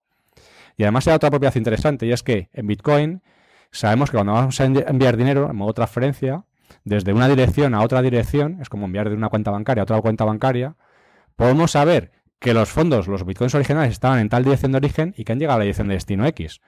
Y 0.78 0.84
además 0.84 1.08
hay 1.08 1.16
otra 1.16 1.30
propiedad 1.30 1.56
interesante 1.56 2.06
y 2.06 2.12
es 2.12 2.24
que 2.24 2.50
en 2.54 2.68
bitcoin 2.68 3.22
sabemos 3.72 4.10
que 4.10 4.18
cuando 4.18 4.34
vamos 4.34 4.60
a 4.62 4.66
enviar 4.66 5.18
dinero 5.18 5.50
en 5.50 5.56
modo 5.56 5.74
transferencia, 5.74 6.46
desde 6.84 7.14
una 7.14 7.28
dirección 7.28 7.74
a 7.74 7.82
otra 7.82 8.02
dirección, 8.02 8.60
es 8.62 8.70
como 8.70 8.86
enviar 8.86 9.10
de 9.10 9.16
una 9.16 9.30
cuenta 9.30 9.52
bancaria 9.52 9.82
a 9.82 9.84
otra 9.84 10.02
cuenta 10.02 10.24
bancaria, 10.24 10.76
podemos 11.36 11.72
saber 11.72 12.12
que 12.40 12.54
los 12.54 12.70
fondos, 12.70 13.08
los 13.08 13.26
bitcoins 13.26 13.54
originales 13.56 13.92
estaban 13.92 14.20
en 14.20 14.30
tal 14.30 14.44
dirección 14.44 14.72
de 14.72 14.78
origen 14.78 15.14
y 15.18 15.24
que 15.24 15.34
han 15.34 15.40
llegado 15.40 15.56
a 15.56 15.60
la 15.60 15.64
dirección 15.64 15.88
de 15.90 15.96
destino 15.96 16.26
X. 16.26 16.62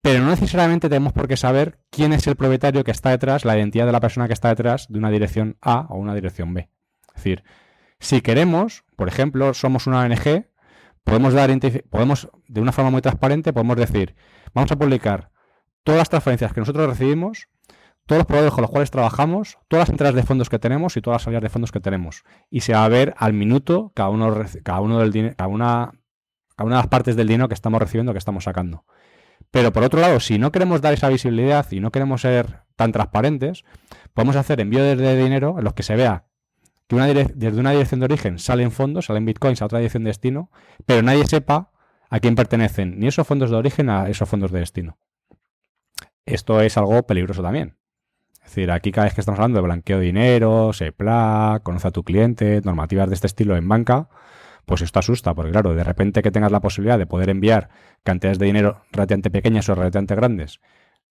Pero 0.00 0.22
no 0.22 0.30
necesariamente 0.30 0.88
tenemos 0.88 1.12
por 1.12 1.26
qué 1.26 1.36
saber 1.36 1.80
quién 1.90 2.12
es 2.12 2.26
el 2.28 2.36
propietario 2.36 2.84
que 2.84 2.92
está 2.92 3.10
detrás, 3.10 3.44
la 3.44 3.56
identidad 3.56 3.86
de 3.86 3.92
la 3.92 4.00
persona 4.00 4.28
que 4.28 4.32
está 4.32 4.48
detrás 4.48 4.86
de 4.88 4.98
una 4.98 5.10
dirección 5.10 5.56
A 5.60 5.86
o 5.90 5.96
una 5.96 6.14
dirección 6.14 6.54
B. 6.54 6.68
Es 7.08 7.24
decir, 7.24 7.42
si 7.98 8.20
queremos, 8.20 8.84
por 8.96 9.08
ejemplo, 9.08 9.52
somos 9.54 9.88
una 9.88 10.00
ONG, 10.00 10.46
podemos 11.02 11.34
dar 11.34 11.50
podemos 11.90 12.30
de 12.46 12.60
una 12.60 12.72
forma 12.72 12.90
muy 12.90 13.00
transparente 13.00 13.52
podemos 13.52 13.76
decir, 13.76 14.14
vamos 14.54 14.70
a 14.70 14.76
publicar 14.76 15.30
todas 15.82 15.98
las 15.98 16.08
transferencias 16.10 16.52
que 16.52 16.60
nosotros 16.60 16.88
recibimos, 16.88 17.48
todos 18.08 18.20
los 18.20 18.26
proveedores 18.26 18.54
con 18.54 18.62
los 18.62 18.70
cuales 18.70 18.90
trabajamos, 18.90 19.58
todas 19.68 19.82
las 19.82 19.90
entradas 19.90 20.14
de 20.16 20.22
fondos 20.22 20.48
que 20.48 20.58
tenemos 20.58 20.96
y 20.96 21.02
todas 21.02 21.16
las 21.16 21.22
salidas 21.24 21.42
de 21.42 21.50
fondos 21.50 21.70
que 21.70 21.78
tenemos. 21.78 22.24
Y 22.50 22.62
se 22.62 22.72
va 22.72 22.84
a 22.84 22.88
ver 22.88 23.14
al 23.18 23.34
minuto 23.34 23.92
cada 23.94 24.08
uno, 24.08 24.34
cada 24.64 24.80
uno 24.80 24.98
del 24.98 25.36
cada 25.36 25.48
una, 25.48 25.92
cada 26.56 26.66
una 26.66 26.76
de 26.76 26.80
las 26.80 26.86
partes 26.88 27.16
del 27.16 27.28
dinero 27.28 27.48
que 27.48 27.54
estamos 27.54 27.80
recibiendo, 27.80 28.12
que 28.12 28.18
estamos 28.18 28.44
sacando. 28.44 28.86
Pero 29.50 29.72
por 29.74 29.84
otro 29.84 30.00
lado, 30.00 30.20
si 30.20 30.38
no 30.38 30.50
queremos 30.50 30.80
dar 30.80 30.94
esa 30.94 31.10
visibilidad 31.10 31.70
y 31.70 31.80
no 31.80 31.92
queremos 31.92 32.22
ser 32.22 32.62
tan 32.76 32.92
transparentes, 32.92 33.64
podemos 34.14 34.36
hacer 34.36 34.58
envíos 34.60 34.96
de 34.96 35.22
dinero 35.22 35.56
en 35.58 35.64
los 35.64 35.74
que 35.74 35.82
se 35.82 35.94
vea 35.94 36.24
que 36.88 36.96
una 36.96 37.06
desde 37.06 37.60
una 37.60 37.72
dirección 37.72 38.00
de 38.00 38.06
origen 38.06 38.38
salen 38.38 38.72
fondos, 38.72 39.04
salen 39.04 39.26
bitcoins 39.26 39.60
a 39.60 39.66
otra 39.66 39.78
dirección 39.78 40.04
de 40.04 40.08
destino, 40.08 40.50
pero 40.86 41.02
nadie 41.02 41.26
sepa 41.26 41.70
a 42.08 42.20
quién 42.20 42.34
pertenecen 42.34 42.98
ni 42.98 43.08
esos 43.08 43.26
fondos 43.26 43.50
de 43.50 43.56
origen 43.56 43.90
a 43.90 44.08
esos 44.08 44.26
fondos 44.26 44.50
de 44.50 44.60
destino. 44.60 44.98
Esto 46.24 46.62
es 46.62 46.78
algo 46.78 47.06
peligroso 47.06 47.42
también. 47.42 47.77
Es 48.48 48.54
decir, 48.54 48.70
aquí 48.70 48.92
cada 48.92 49.04
vez 49.04 49.14
que 49.14 49.20
estamos 49.20 49.38
hablando 49.38 49.58
de 49.58 49.64
blanqueo 49.64 49.98
de 49.98 50.06
dinero, 50.06 50.72
SEPLA, 50.72 51.60
conoce 51.62 51.88
a 51.88 51.90
tu 51.90 52.02
cliente, 52.02 52.62
normativas 52.64 53.10
de 53.10 53.14
este 53.14 53.26
estilo 53.26 53.58
en 53.58 53.68
banca, 53.68 54.08
pues 54.64 54.80
esto 54.80 55.00
asusta, 55.00 55.34
porque 55.34 55.50
claro, 55.50 55.74
de 55.74 55.84
repente 55.84 56.22
que 56.22 56.30
tengas 56.30 56.50
la 56.50 56.60
posibilidad 56.60 56.96
de 56.98 57.04
poder 57.04 57.28
enviar 57.28 57.68
cantidades 58.04 58.38
de 58.38 58.46
dinero 58.46 58.80
relativamente 58.90 59.30
pequeñas 59.30 59.68
o 59.68 59.74
relativamente 59.74 60.14
grandes 60.14 60.60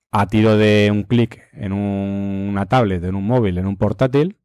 a 0.10 0.25
tiro 0.25 0.58
de 0.58 0.89
un 0.91 1.03
clic 1.03 1.48
en 1.53 1.74
una 1.74 2.65
tablet, 2.65 3.03
en 3.03 3.13
un 3.13 3.27
móvil, 3.27 3.60
en 3.60 3.67
un 3.67 3.77
portátil, 3.77 4.38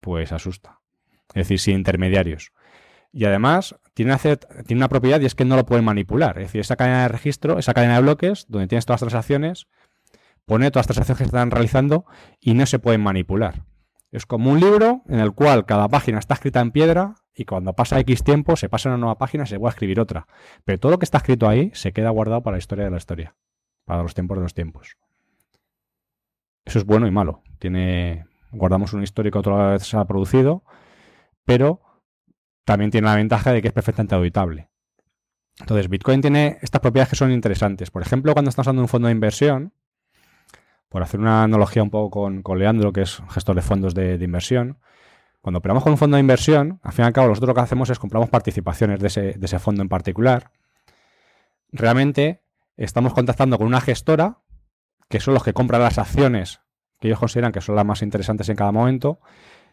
pues 0.00 0.32
asusta. 0.32 0.80
Es 1.28 1.46
decir, 1.46 1.60
sin 1.60 1.74
intermediarios. 1.74 2.52
Y 3.12 3.26
además 3.26 3.76
tiene, 3.92 4.16
tiene 4.16 4.80
una 4.80 4.88
propiedad 4.88 5.20
y 5.20 5.26
es 5.26 5.34
que 5.34 5.44
no 5.44 5.56
lo 5.56 5.66
pueden 5.66 5.84
manipular. 5.84 6.38
Es 6.38 6.44
decir, 6.44 6.62
esa 6.62 6.76
cadena 6.76 7.02
de 7.02 7.08
registro, 7.08 7.58
esa 7.58 7.74
cadena 7.74 7.96
de 7.96 8.02
bloques, 8.02 8.46
donde 8.48 8.66
tienes 8.66 8.86
todas 8.86 9.02
las 9.02 9.10
transacciones, 9.10 9.66
pone 10.46 10.70
todas 10.70 10.86
las 10.86 10.96
transacciones 10.96 11.18
que 11.18 11.24
están 11.24 11.50
realizando 11.50 12.04
y 12.40 12.54
no 12.54 12.66
se 12.66 12.78
pueden 12.78 13.00
manipular. 13.00 13.64
Es 14.10 14.26
como 14.26 14.50
un 14.50 14.60
libro 14.60 15.02
en 15.08 15.18
el 15.18 15.32
cual 15.32 15.66
cada 15.66 15.88
página 15.88 16.18
está 16.18 16.34
escrita 16.34 16.60
en 16.60 16.70
piedra 16.70 17.14
y 17.34 17.44
cuando 17.44 17.72
pasa 17.72 17.98
X 18.00 18.22
tiempo 18.22 18.54
se 18.56 18.68
pasa 18.68 18.88
a 18.88 18.92
una 18.92 18.98
nueva 18.98 19.18
página 19.18 19.44
y 19.44 19.46
se 19.46 19.58
puede 19.58 19.70
escribir 19.70 19.98
otra. 19.98 20.26
Pero 20.64 20.78
todo 20.78 20.92
lo 20.92 20.98
que 20.98 21.04
está 21.04 21.18
escrito 21.18 21.48
ahí 21.48 21.70
se 21.74 21.92
queda 21.92 22.10
guardado 22.10 22.42
para 22.42 22.54
la 22.54 22.58
historia 22.58 22.84
de 22.84 22.90
la 22.90 22.98
historia, 22.98 23.34
para 23.84 24.02
los 24.02 24.14
tiempos 24.14 24.38
de 24.38 24.42
los 24.42 24.54
tiempos. 24.54 24.96
Eso 26.64 26.78
es 26.78 26.86
bueno 26.86 27.06
y 27.06 27.10
malo. 27.10 27.42
Tiene 27.58 28.26
guardamos 28.54 28.92
un 28.92 29.02
histórico 29.02 29.42
que 29.42 29.50
otra 29.50 29.72
vez 29.72 29.82
se 29.82 29.96
ha 29.96 30.04
producido, 30.04 30.62
pero 31.44 31.80
también 32.64 32.90
tiene 32.90 33.08
la 33.08 33.16
ventaja 33.16 33.52
de 33.52 33.60
que 33.60 33.68
es 33.68 33.74
perfectamente 33.74 34.14
auditable. 34.14 34.68
Entonces, 35.60 35.88
Bitcoin 35.88 36.20
tiene 36.20 36.58
estas 36.62 36.80
propiedades 36.80 37.10
que 37.10 37.16
son 37.16 37.30
interesantes. 37.30 37.90
Por 37.90 38.02
ejemplo, 38.02 38.32
cuando 38.32 38.48
estamos 38.48 38.66
usando 38.66 38.82
un 38.82 38.88
fondo 38.88 39.06
de 39.06 39.12
inversión, 39.12 39.72
por 40.94 41.02
hacer 41.02 41.18
una 41.18 41.42
analogía 41.42 41.82
un 41.82 41.90
poco 41.90 42.40
con, 42.40 42.56
Leandro, 42.56 42.92
que 42.92 43.02
es 43.02 43.20
gestor 43.28 43.56
de 43.56 43.62
fondos 43.62 43.94
de, 43.96 44.14
inversión, 44.22 44.78
cuando 45.40 45.58
operamos 45.58 45.82
con 45.82 45.90
un 45.90 45.98
fondo 45.98 46.16
de 46.16 46.20
inversión, 46.20 46.78
al 46.84 46.92
fin 46.92 47.04
y 47.04 47.06
al 47.06 47.12
cabo, 47.12 47.26
nosotros 47.26 47.48
lo 47.48 47.54
que 47.56 47.62
hacemos 47.62 47.90
es 47.90 47.98
compramos 47.98 48.30
participaciones 48.30 49.00
de 49.00 49.08
ese, 49.08 49.20
de 49.32 49.44
ese 49.44 49.58
fondo 49.58 49.82
en 49.82 49.88
particular. 49.88 50.52
Realmente 51.72 52.44
estamos 52.76 53.12
contactando 53.12 53.58
con 53.58 53.66
una 53.66 53.80
gestora, 53.80 54.38
que 55.08 55.18
son 55.18 55.34
los 55.34 55.42
que 55.42 55.52
compran 55.52 55.82
las 55.82 55.98
acciones 55.98 56.60
que 57.00 57.08
ellos 57.08 57.18
consideran 57.18 57.50
que 57.50 57.60
son 57.60 57.74
las 57.74 57.84
más 57.84 58.00
interesantes 58.00 58.48
en 58.48 58.54
cada 58.54 58.70
momento, 58.70 59.18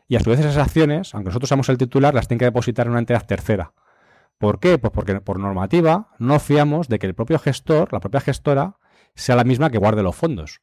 y 0.08 0.16
a 0.16 0.22
su 0.22 0.32
vez 0.32 0.40
esas 0.40 0.58
acciones, 0.58 1.14
aunque 1.14 1.28
nosotros 1.28 1.50
seamos 1.50 1.70
el 1.70 1.78
titular, 1.78 2.16
las 2.16 2.28
tienen 2.28 2.40
que 2.40 2.46
depositar 2.46 2.88
en 2.88 2.94
una 2.94 3.00
entidad 3.00 3.28
tercera. 3.28 3.74
¿Por 4.40 4.60
qué? 4.60 4.80
Pues 4.80 4.92
porque 4.92 5.22
por 5.22 5.38
normativa 5.38 6.16
no 6.18 6.40
fiamos 6.40 6.88
de 6.88 6.98
que 6.98 7.06
el 7.06 7.14
propio 7.14 7.38
gestor, 7.38 7.94
la 7.94 8.00
propia 8.00 8.22
gestora, 8.22 8.78
sea 9.14 9.36
la 9.36 9.44
misma 9.44 9.70
que 9.70 9.78
guarde 9.78 10.02
los 10.02 10.16
fondos 10.16 10.62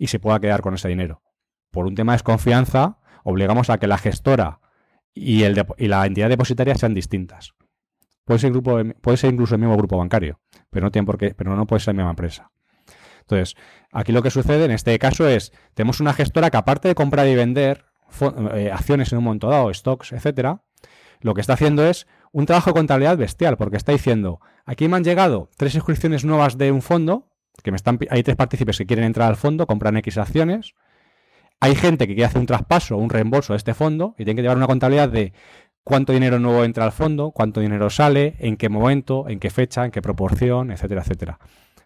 y 0.00 0.06
se 0.06 0.18
pueda 0.18 0.40
quedar 0.40 0.62
con 0.62 0.72
ese 0.72 0.88
dinero. 0.88 1.22
Por 1.70 1.86
un 1.86 1.94
tema 1.94 2.12
de 2.12 2.14
desconfianza, 2.14 2.96
obligamos 3.22 3.68
a 3.68 3.76
que 3.76 3.86
la 3.86 3.98
gestora 3.98 4.60
y, 5.12 5.42
el 5.42 5.62
la 5.76 6.06
entidad 6.06 6.30
depositaria 6.30 6.74
sean 6.74 6.94
distintas. 6.94 7.52
Puede 8.24 8.40
ser, 8.40 8.50
grupo, 8.50 8.80
puede 9.02 9.18
ser 9.18 9.34
incluso 9.34 9.56
el 9.56 9.60
mismo 9.60 9.76
grupo 9.76 9.98
bancario, 9.98 10.40
pero 10.70 10.86
no, 10.86 10.90
tiene 10.90 11.04
por 11.04 11.18
qué, 11.18 11.34
pero 11.34 11.54
no 11.54 11.66
puede 11.66 11.80
ser 11.80 11.94
la 11.94 11.98
misma 11.98 12.10
empresa. 12.10 12.50
Entonces, 13.20 13.56
aquí 13.92 14.10
lo 14.12 14.22
que 14.22 14.30
sucede 14.30 14.64
en 14.64 14.70
este 14.70 14.98
caso 14.98 15.28
es, 15.28 15.52
tenemos 15.74 16.00
una 16.00 16.14
gestora 16.14 16.50
que 16.50 16.56
aparte 16.56 16.88
de 16.88 16.94
comprar 16.94 17.28
y 17.28 17.34
vender 17.34 17.84
eh, 18.54 18.70
acciones 18.72 19.12
en 19.12 19.18
un 19.18 19.24
momento 19.24 19.50
dado, 19.50 19.72
stocks, 19.74 20.12
etcétera, 20.12 20.62
lo 21.20 21.34
que 21.34 21.42
está 21.42 21.52
haciendo 21.52 21.84
es 21.84 22.06
un 22.32 22.46
trabajo 22.46 22.70
de 22.70 22.74
contabilidad 22.74 23.18
bestial, 23.18 23.58
porque 23.58 23.76
está 23.76 23.92
diciendo, 23.92 24.40
aquí 24.64 24.88
me 24.88 24.96
han 24.96 25.04
llegado 25.04 25.50
tres 25.58 25.74
inscripciones 25.74 26.24
nuevas 26.24 26.56
de 26.56 26.72
un 26.72 26.80
fondo, 26.80 27.29
que 27.62 27.70
me 27.70 27.76
están, 27.76 27.98
hay 28.10 28.22
tres 28.22 28.36
partícipes 28.36 28.78
que 28.78 28.86
quieren 28.86 29.04
entrar 29.04 29.28
al 29.28 29.36
fondo, 29.36 29.66
compran 29.66 29.96
X 29.98 30.18
acciones, 30.18 30.74
hay 31.60 31.74
gente 31.74 32.06
que 32.06 32.14
quiere 32.14 32.26
hacer 32.26 32.40
un 32.40 32.46
traspaso 32.46 32.96
un 32.96 33.10
reembolso 33.10 33.52
de 33.52 33.58
este 33.58 33.74
fondo 33.74 34.14
y 34.18 34.24
tiene 34.24 34.36
que 34.36 34.42
llevar 34.42 34.56
una 34.56 34.66
contabilidad 34.66 35.10
de 35.10 35.32
cuánto 35.84 36.12
dinero 36.12 36.38
nuevo 36.38 36.64
entra 36.64 36.84
al 36.84 36.92
fondo, 36.92 37.32
cuánto 37.32 37.60
dinero 37.60 37.90
sale, 37.90 38.36
en 38.38 38.56
qué 38.56 38.68
momento, 38.68 39.28
en 39.28 39.38
qué 39.38 39.50
fecha, 39.50 39.84
en 39.84 39.90
qué 39.90 40.00
proporción, 40.00 40.70
etcétera, 40.70 41.02
etcétera. 41.02 41.38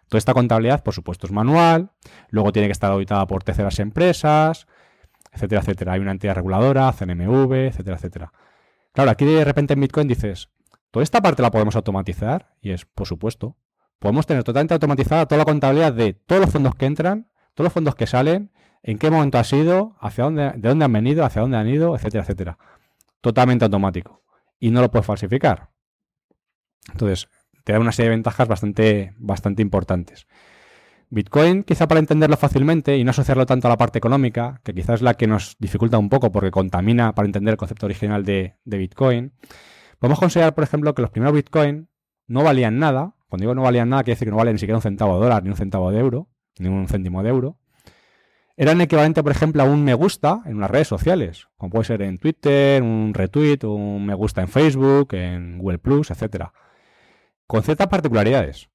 Toda 0.07 0.19
esta 0.19 0.33
contabilidad, 0.33 0.83
por 0.83 0.93
supuesto, 0.93 1.27
es 1.27 1.33
manual, 1.33 1.91
luego 2.29 2.51
tiene 2.51 2.67
que 2.67 2.73
estar 2.73 2.91
auditada 2.91 3.25
por 3.27 3.43
terceras 3.43 3.79
empresas, 3.79 4.67
etcétera, 5.31 5.61
etcétera. 5.61 5.93
Hay 5.93 5.99
una 5.99 6.11
entidad 6.11 6.35
reguladora, 6.35 6.91
CNMV, 6.93 7.53
etcétera, 7.67 7.97
etcétera. 7.97 8.33
Claro, 8.93 9.11
aquí 9.11 9.25
de 9.25 9.43
repente 9.43 9.73
en 9.73 9.81
Bitcoin 9.81 10.07
dices, 10.07 10.49
¿toda 10.91 11.03
esta 11.03 11.21
parte 11.21 11.41
la 11.41 11.51
podemos 11.51 11.75
automatizar? 11.75 12.55
Y 12.61 12.71
es, 12.71 12.85
por 12.85 13.07
supuesto. 13.07 13.57
Podemos 13.99 14.25
tener 14.25 14.43
totalmente 14.43 14.73
automatizada 14.73 15.25
toda 15.25 15.39
la 15.39 15.45
contabilidad 15.45 15.93
de 15.93 16.13
todos 16.13 16.41
los 16.41 16.51
fondos 16.51 16.75
que 16.75 16.85
entran, 16.85 17.29
todos 17.53 17.65
los 17.65 17.73
fondos 17.73 17.95
que 17.95 18.07
salen, 18.07 18.51
en 18.83 18.99
qué 18.99 19.09
momento 19.09 19.37
ha 19.37 19.43
sido, 19.43 19.95
hacia 19.99 20.25
dónde, 20.25 20.51
de 20.55 20.69
dónde 20.69 20.85
han 20.85 20.93
venido, 20.93 21.25
hacia 21.25 21.41
dónde 21.41 21.57
han 21.57 21.67
ido, 21.67 21.95
etcétera, 21.95 22.23
etcétera. 22.23 22.57
Totalmente 23.21 23.65
automático. 23.65 24.23
Y 24.59 24.69
no 24.71 24.81
lo 24.81 24.91
puedes 24.91 25.05
falsificar. 25.05 25.71
Entonces, 26.91 27.27
te 27.63 27.73
da 27.73 27.79
una 27.79 27.91
serie 27.91 28.09
de 28.09 28.15
ventajas 28.17 28.47
bastante, 28.47 29.13
bastante 29.17 29.61
importantes. 29.61 30.27
Bitcoin, 31.09 31.63
quizá 31.63 31.87
para 31.87 31.99
entenderlo 31.99 32.37
fácilmente 32.37 32.97
y 32.97 33.03
no 33.03 33.11
asociarlo 33.11 33.45
tanto 33.45 33.67
a 33.67 33.69
la 33.69 33.77
parte 33.77 33.97
económica, 33.97 34.61
que 34.63 34.73
quizás 34.73 34.95
es 34.95 35.01
la 35.01 35.13
que 35.13 35.27
nos 35.27 35.55
dificulta 35.59 35.97
un 35.97 36.09
poco 36.09 36.31
porque 36.31 36.51
contamina 36.51 37.13
para 37.13 37.27
entender 37.27 37.53
el 37.53 37.57
concepto 37.57 37.85
original 37.85 38.25
de, 38.25 38.57
Bitcoin, 38.65 39.33
podemos 39.99 40.19
considerar, 40.19 40.53
por 40.53 40.63
ejemplo, 40.63 40.93
que 40.93 41.01
los 41.01 41.11
primeros 41.11 41.35
Bitcoin 41.35 41.89
no 42.27 42.43
valían 42.43 42.79
nada. 42.79 43.14
Cuando 43.27 43.43
digo 43.43 43.55
no 43.55 43.63
valían 43.63 43.89
nada, 43.89 44.03
quiere 44.03 44.15
decir 44.15 44.27
que 44.27 44.31
no 44.31 44.37
valen 44.37 44.53
ni 44.53 44.59
siquiera 44.59 44.77
un 44.77 44.81
centavo 44.81 45.15
de 45.15 45.23
dólar, 45.23 45.43
ni 45.43 45.49
un 45.49 45.55
centavo 45.55 45.91
de 45.91 45.99
euro, 45.99 46.29
ni 46.59 46.69
un 46.69 46.87
céntimo 46.87 47.23
de 47.23 47.29
euro. 47.29 47.57
Eran 48.57 48.79
equivalente, 48.79 49.21
por 49.21 49.31
ejemplo, 49.31 49.63
a 49.63 49.65
un 49.65 49.83
me 49.83 49.93
gusta 49.93 50.41
en 50.45 50.55
unas 50.55 50.71
redes 50.71 50.87
sociales, 50.87 51.47
como 51.57 51.71
puede 51.71 51.85
ser 51.85 52.01
en 52.01 52.17
Twitter, 52.17 52.81
un 52.81 53.13
retweet, 53.13 53.59
un 53.63 54.05
me 54.05 54.13
gusta 54.13 54.41
en 54.41 54.47
Facebook, 54.47 55.13
en 55.13 55.57
Google 55.57 55.79
Plus, 55.79 56.11
etcétera 56.11 56.53
con 57.47 57.63
ciertas 57.63 57.87
particularidades. 57.87 58.69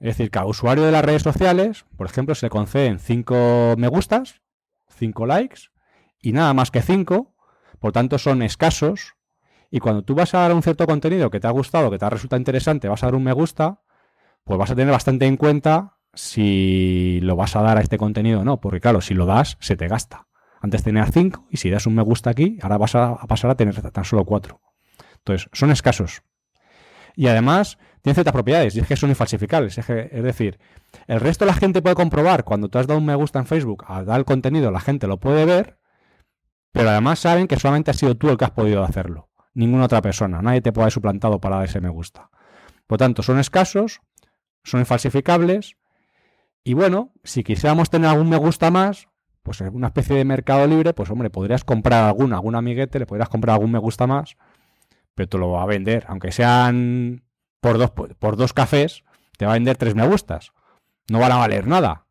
Es 0.00 0.16
decir, 0.16 0.30
cada 0.30 0.46
usuario 0.46 0.84
de 0.84 0.92
las 0.92 1.04
redes 1.04 1.22
sociales, 1.22 1.84
por 1.96 2.06
ejemplo, 2.06 2.34
se 2.34 2.46
le 2.46 2.50
conceden 2.50 2.98
5 2.98 3.74
me 3.78 3.88
gustas, 3.88 4.42
5 4.88 5.26
likes 5.26 5.62
y 6.20 6.32
nada 6.32 6.52
más 6.54 6.70
que 6.70 6.82
5, 6.82 7.34
por 7.78 7.92
tanto 7.92 8.18
son 8.18 8.42
escasos. 8.42 9.14
Y 9.70 9.80
cuando 9.80 10.02
tú 10.02 10.14
vas 10.14 10.34
a 10.34 10.40
dar 10.40 10.52
un 10.52 10.62
cierto 10.62 10.86
contenido 10.86 11.30
que 11.30 11.40
te 11.40 11.46
ha 11.46 11.50
gustado, 11.50 11.90
que 11.90 11.98
te 11.98 12.04
ha 12.04 12.10
resultado 12.10 12.38
interesante, 12.38 12.88
vas 12.88 13.02
a 13.02 13.06
dar 13.06 13.14
un 13.14 13.24
me 13.24 13.32
gusta, 13.32 13.80
pues 14.44 14.58
vas 14.58 14.70
a 14.70 14.74
tener 14.74 14.92
bastante 14.92 15.26
en 15.26 15.36
cuenta 15.36 15.96
si 16.12 17.18
lo 17.22 17.36
vas 17.36 17.56
a 17.56 17.62
dar 17.62 17.78
a 17.78 17.80
este 17.80 17.98
contenido 17.98 18.40
o 18.40 18.44
no, 18.44 18.60
porque 18.60 18.80
claro, 18.80 19.00
si 19.00 19.14
lo 19.14 19.26
das, 19.26 19.56
se 19.60 19.76
te 19.76 19.88
gasta. 19.88 20.26
Antes 20.60 20.82
tenía 20.82 21.04
5 21.04 21.48
y 21.50 21.56
si 21.58 21.70
das 21.70 21.86
un 21.86 21.94
me 21.94 22.02
gusta 22.02 22.30
aquí, 22.30 22.58
ahora 22.62 22.78
vas 22.78 22.94
a, 22.94 23.16
pasar 23.26 23.50
a 23.50 23.54
tener 23.54 23.80
tan 23.90 24.04
solo 24.04 24.24
4. 24.24 24.60
Entonces, 25.18 25.48
son 25.52 25.70
escasos. 25.70 26.22
Y 27.16 27.26
además, 27.26 27.78
tiene 28.02 28.14
ciertas 28.14 28.32
propiedades 28.32 28.74
y 28.76 28.80
es 28.80 28.86
que 28.86 28.96
son 28.96 29.10
infalsificables. 29.10 29.76
Es, 29.78 30.22
decir, 30.22 30.58
el 31.06 31.20
resto 31.20 31.44
de 31.44 31.50
la 31.50 31.56
gente 31.56 31.82
puede 31.82 31.94
comprobar 31.94 32.44
cuando 32.44 32.68
tú 32.68 32.78
has 32.78 32.86
dado 32.86 32.98
un 32.98 33.06
me 33.06 33.14
gusta 33.14 33.38
en 33.38 33.46
Facebook, 33.46 33.84
a 33.86 34.04
dar 34.04 34.18
el 34.18 34.24
contenido, 34.24 34.70
la 34.70 34.80
gente 34.80 35.06
lo 35.06 35.18
puede 35.18 35.44
ver, 35.44 35.78
pero 36.72 36.90
además 36.90 37.18
saben 37.18 37.46
que 37.46 37.58
solamente 37.58 37.90
has 37.90 37.98
sido 37.98 38.16
tú 38.16 38.30
el 38.30 38.36
que 38.36 38.44
has 38.44 38.50
podido 38.50 38.82
hacerlo. 38.84 39.28
Ninguna 39.54 39.84
otra 39.84 40.02
persona. 40.02 40.42
Nadie 40.42 40.60
te 40.60 40.72
puede 40.72 40.84
haber 40.84 40.92
suplantado 40.92 41.40
para 41.40 41.56
dar 41.56 41.66
ese 41.66 41.80
me 41.80 41.88
gusta. 41.88 42.30
Por 42.86 42.98
tanto, 42.98 43.22
son 43.22 43.38
escasos, 43.38 44.00
son 44.64 44.80
infalsificables. 44.80 45.76
Y 46.64 46.74
bueno, 46.74 47.12
si 47.22 47.44
quisiéramos 47.44 47.90
tener 47.90 48.10
algún 48.10 48.28
me 48.28 48.36
gusta 48.36 48.70
más, 48.70 49.08
pues 49.42 49.60
en 49.60 49.74
una 49.74 49.88
especie 49.88 50.16
de 50.16 50.24
mercado 50.24 50.66
libre, 50.66 50.94
pues 50.94 51.10
hombre, 51.10 51.30
podrías 51.30 51.64
comprar 51.64 52.04
alguna, 52.04 52.36
algún 52.36 52.56
amiguete, 52.56 52.98
le 52.98 53.06
podrías 53.06 53.28
comprar 53.28 53.54
algún 53.54 53.70
me 53.70 53.78
gusta 53.78 54.06
más, 54.06 54.36
pero 55.14 55.28
te 55.28 55.38
lo 55.38 55.50
va 55.50 55.62
a 55.62 55.66
vender, 55.66 56.06
aunque 56.08 56.32
sean 56.32 57.22
por 57.60 57.78
dos, 57.78 57.90
por 57.90 58.36
dos 58.36 58.52
cafés, 58.52 59.04
te 59.36 59.44
va 59.44 59.52
a 59.52 59.54
vender 59.54 59.76
tres 59.76 59.94
me 59.94 60.06
gustas. 60.06 60.52
No 61.10 61.18
van 61.18 61.32
a 61.32 61.36
valer 61.36 61.66
nada. 61.66 62.06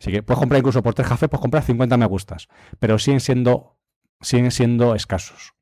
Así 0.00 0.10
que 0.10 0.22
puedes 0.22 0.38
comprar 0.38 0.58
incluso 0.58 0.82
por 0.82 0.94
tres 0.94 1.08
cafés, 1.08 1.28
puedes 1.28 1.42
comprar 1.42 1.62
50 1.62 1.96
me 1.98 2.06
gustas, 2.06 2.48
pero 2.78 2.98
siguen 2.98 3.20
siendo, 3.20 3.76
siguen 4.22 4.50
siendo 4.50 4.94
escasos. 4.94 5.52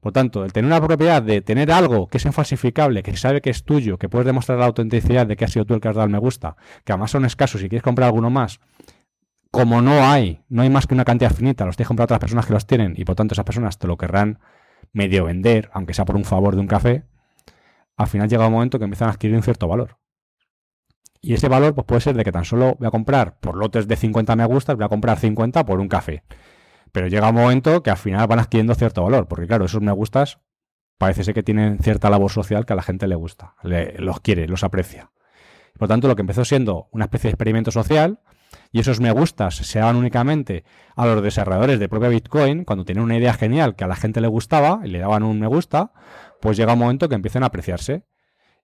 Por 0.00 0.12
tanto, 0.12 0.44
el 0.44 0.52
tener 0.52 0.66
una 0.66 0.80
propiedad 0.80 1.22
de 1.22 1.42
tener 1.42 1.70
algo 1.70 2.06
que 2.06 2.16
es 2.16 2.24
infalsificable, 2.24 3.02
que 3.02 3.12
se 3.12 3.18
sabe 3.18 3.40
que 3.40 3.50
es 3.50 3.64
tuyo, 3.64 3.98
que 3.98 4.08
puedes 4.08 4.26
demostrar 4.26 4.58
la 4.58 4.66
autenticidad 4.66 5.26
de 5.26 5.36
que 5.36 5.44
has 5.44 5.52
sido 5.52 5.66
tú 5.66 5.74
el 5.74 5.80
que 5.80 5.88
has 5.88 5.94
dado 5.94 6.06
el 6.06 6.12
me 6.12 6.18
gusta, 6.18 6.56
que 6.84 6.92
además 6.92 7.10
son 7.10 7.26
escasos 7.26 7.62
y 7.62 7.68
quieres 7.68 7.82
comprar 7.82 8.06
alguno 8.06 8.30
más, 8.30 8.60
como 9.50 9.82
no 9.82 10.06
hay, 10.06 10.42
no 10.48 10.62
hay 10.62 10.70
más 10.70 10.86
que 10.86 10.94
una 10.94 11.04
cantidad 11.04 11.32
finita, 11.32 11.66
los 11.66 11.76
tienes 11.76 11.86
que 11.86 11.90
comprar 11.90 12.04
otras 12.04 12.20
personas 12.20 12.46
que 12.46 12.52
los 12.52 12.66
tienen 12.66 12.94
y 12.96 13.04
por 13.04 13.16
tanto 13.16 13.34
esas 13.34 13.44
personas 13.44 13.78
te 13.78 13.86
lo 13.86 13.96
querrán 13.96 14.38
medio 14.92 15.24
vender, 15.24 15.70
aunque 15.72 15.92
sea 15.92 16.04
por 16.04 16.16
un 16.16 16.24
favor 16.24 16.54
de 16.54 16.60
un 16.60 16.66
café, 16.66 17.04
al 17.96 18.06
final 18.06 18.28
llega 18.28 18.46
un 18.46 18.52
momento 18.52 18.78
que 18.78 18.84
empiezan 18.84 19.08
a 19.08 19.12
adquirir 19.12 19.36
un 19.36 19.42
cierto 19.42 19.68
valor. 19.68 19.98
Y 21.20 21.34
ese 21.34 21.48
valor 21.48 21.74
pues 21.74 21.86
puede 21.86 22.00
ser 22.00 22.16
de 22.16 22.24
que 22.24 22.32
tan 22.32 22.44
solo 22.46 22.76
voy 22.78 22.88
a 22.88 22.90
comprar 22.90 23.38
por 23.40 23.56
lotes 23.56 23.86
de 23.86 23.96
50 23.96 24.36
me 24.36 24.46
gustas, 24.46 24.76
voy 24.76 24.86
a 24.86 24.88
comprar 24.88 25.18
50 25.18 25.66
por 25.66 25.80
un 25.80 25.88
café. 25.88 26.22
Pero 26.92 27.06
llega 27.06 27.28
un 27.28 27.34
momento 27.34 27.82
que 27.82 27.90
al 27.90 27.96
final 27.96 28.26
van 28.26 28.40
adquiriendo 28.40 28.74
cierto 28.74 29.02
valor, 29.02 29.28
porque 29.28 29.46
claro, 29.46 29.64
esos 29.64 29.80
me 29.80 29.92
gustas 29.92 30.38
parece 30.98 31.24
ser 31.24 31.34
que 31.34 31.42
tienen 31.42 31.78
cierta 31.78 32.10
labor 32.10 32.30
social 32.30 32.66
que 32.66 32.74
a 32.74 32.76
la 32.76 32.82
gente 32.82 33.08
le 33.08 33.14
gusta, 33.14 33.54
los 33.62 34.20
quiere, 34.20 34.46
los 34.46 34.64
aprecia. 34.64 35.10
Por 35.78 35.88
tanto, 35.88 36.08
lo 36.08 36.16
que 36.16 36.20
empezó 36.20 36.44
siendo 36.44 36.88
una 36.90 37.06
especie 37.06 37.28
de 37.28 37.32
experimento 37.32 37.70
social, 37.70 38.20
y 38.72 38.80
esos 38.80 39.00
me 39.00 39.10
gustas 39.10 39.56
se 39.56 39.78
daban 39.78 39.96
únicamente 39.96 40.64
a 40.96 41.06
los 41.06 41.22
desarrolladores 41.22 41.80
de 41.80 41.88
propia 41.88 42.08
Bitcoin, 42.08 42.64
cuando 42.64 42.84
tenían 42.84 43.04
una 43.04 43.16
idea 43.16 43.32
genial 43.32 43.76
que 43.76 43.84
a 43.84 43.86
la 43.86 43.96
gente 43.96 44.20
le 44.20 44.28
gustaba 44.28 44.80
y 44.84 44.88
le 44.88 44.98
daban 44.98 45.22
un 45.22 45.40
me 45.40 45.46
gusta, 45.46 45.92
pues 46.40 46.56
llega 46.56 46.74
un 46.74 46.78
momento 46.78 47.08
que 47.08 47.14
empiezan 47.14 47.42
a 47.42 47.46
apreciarse. 47.46 48.04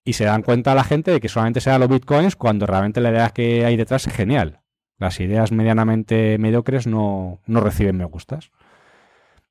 Y 0.05 0.13
se 0.13 0.25
dan 0.25 0.43
cuenta 0.43 0.73
a 0.73 0.75
la 0.77 0.85
gente 0.85 1.11
de 1.11 1.21
que 1.21 1.29
solamente 1.29 1.61
se 1.61 1.71
dan 1.71 1.81
los 1.81 1.89
bitcoins 1.89 2.37
cuando 2.37 2.67
realmente 2.67 3.01
la 3.01 3.11
idea 3.11 3.31
que 3.31 3.65
hay 3.65 3.77
detrás 3.77 4.07
es 4.07 4.13
genial. 4.13 4.61
Las 4.99 5.21
ideas 5.21 5.53
medianamente 5.53 6.39
mediocres 6.39 6.87
no, 6.87 7.41
no 7.47 7.61
reciben 7.61 7.97
me 7.97 8.05
gustas. 8.05 8.51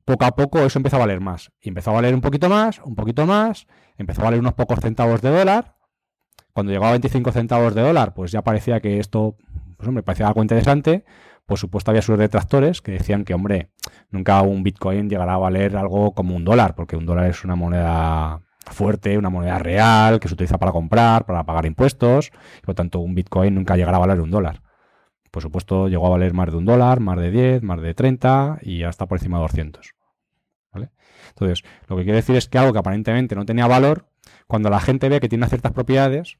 Poco 0.06 0.26
a 0.26 0.36
poco 0.36 0.60
eso 0.60 0.80
empezó 0.80 0.98
a 0.98 1.00
valer 1.00 1.20
más. 1.20 1.52
Y 1.62 1.70
empezó 1.70 1.92
a 1.92 1.96
valer 1.96 2.14
un 2.14 2.22
poquito 2.22 2.50
más, 2.50 2.80
un 2.84 2.96
poquito 2.96 3.26
más, 3.26 3.68
empezó 3.98 4.22
a 4.22 4.26
valer 4.26 4.40
unos 4.40 4.54
pocos 4.54 4.80
centavos 4.80 5.22
de 5.22 5.30
dólar. 5.30 5.76
Cuando 6.54 6.72
llegó 6.72 6.86
a 6.86 6.92
25 6.92 7.32
centavos 7.32 7.76
de 7.76 7.82
dólar, 7.82 8.14
pues 8.14 8.32
ya 8.32 8.42
parecía 8.42 8.80
que 8.80 9.00
esto 9.00 9.36
pues 9.78 9.88
hombre, 9.88 10.04
parecía 10.04 10.28
algo 10.28 10.42
interesante. 10.42 11.06
Por 11.46 11.60
supuesto, 11.60 11.92
había 11.92 12.02
sus 12.02 12.18
detractores 12.18 12.82
que 12.82 12.94
decían 12.94 13.24
que, 13.24 13.34
hombre, 13.34 13.70
nunca 14.10 14.42
un 14.42 14.64
Bitcoin 14.64 15.10
llegará 15.10 15.36
a 15.36 15.38
valer 15.38 15.78
algo 15.78 16.14
como 16.14 16.36
un 16.36 16.44
dólar, 16.44 16.76
porque 16.76 16.96
un 16.96 17.06
dólar 17.06 17.28
es 17.30 17.44
una 17.44 17.56
moneda 17.56 18.42
fuerte, 18.66 19.18
una 19.18 19.30
moneda 19.30 19.60
real, 19.60 20.20
que 20.20 20.28
se 20.28 20.34
utiliza 20.34 20.58
para 20.58 20.72
comprar, 20.72 21.26
para 21.26 21.44
pagar 21.44 21.66
impuestos, 21.66 22.32
y 22.58 22.66
por 22.66 22.74
tanto 22.74 23.00
un 23.00 23.14
Bitcoin 23.14 23.54
nunca 23.54 23.76
llegará 23.76 23.98
a 23.98 24.00
valer 24.00 24.22
un 24.22 24.32
dólar. 24.32 24.62
Por 25.36 25.44
supuesto, 25.44 25.90
llegó 25.90 26.08
a 26.08 26.12
valer 26.12 26.34
más 26.34 26.50
de 26.50 26.56
un 26.56 26.64
dólar, 26.64 27.02
más 27.02 27.20
de 27.20 27.30
10, 27.30 27.62
más 27.62 27.82
de 27.82 27.94
30 27.94 28.60
y 28.62 28.84
hasta 28.84 29.06
por 29.06 29.18
encima 29.18 29.38
de 29.38 29.44
200. 29.44 29.94
¿Vale? 30.72 30.92
Entonces, 31.30 31.64
lo 31.88 31.98
que 31.98 32.04
quiero 32.04 32.16
decir 32.16 32.38
es 32.38 32.48
que 32.48 32.58
algo 32.58 32.72
que 32.72 32.80
aparentemente 32.80 33.36
no 33.36 33.46
tenía 33.46 33.68
valor, 33.68 34.08
cuando 34.48 34.70
la 34.70 34.80
gente 34.80 35.10
ve 35.10 35.20
que 35.20 35.28
tiene 35.28 35.48
ciertas 35.48 35.74
propiedades, 35.74 36.38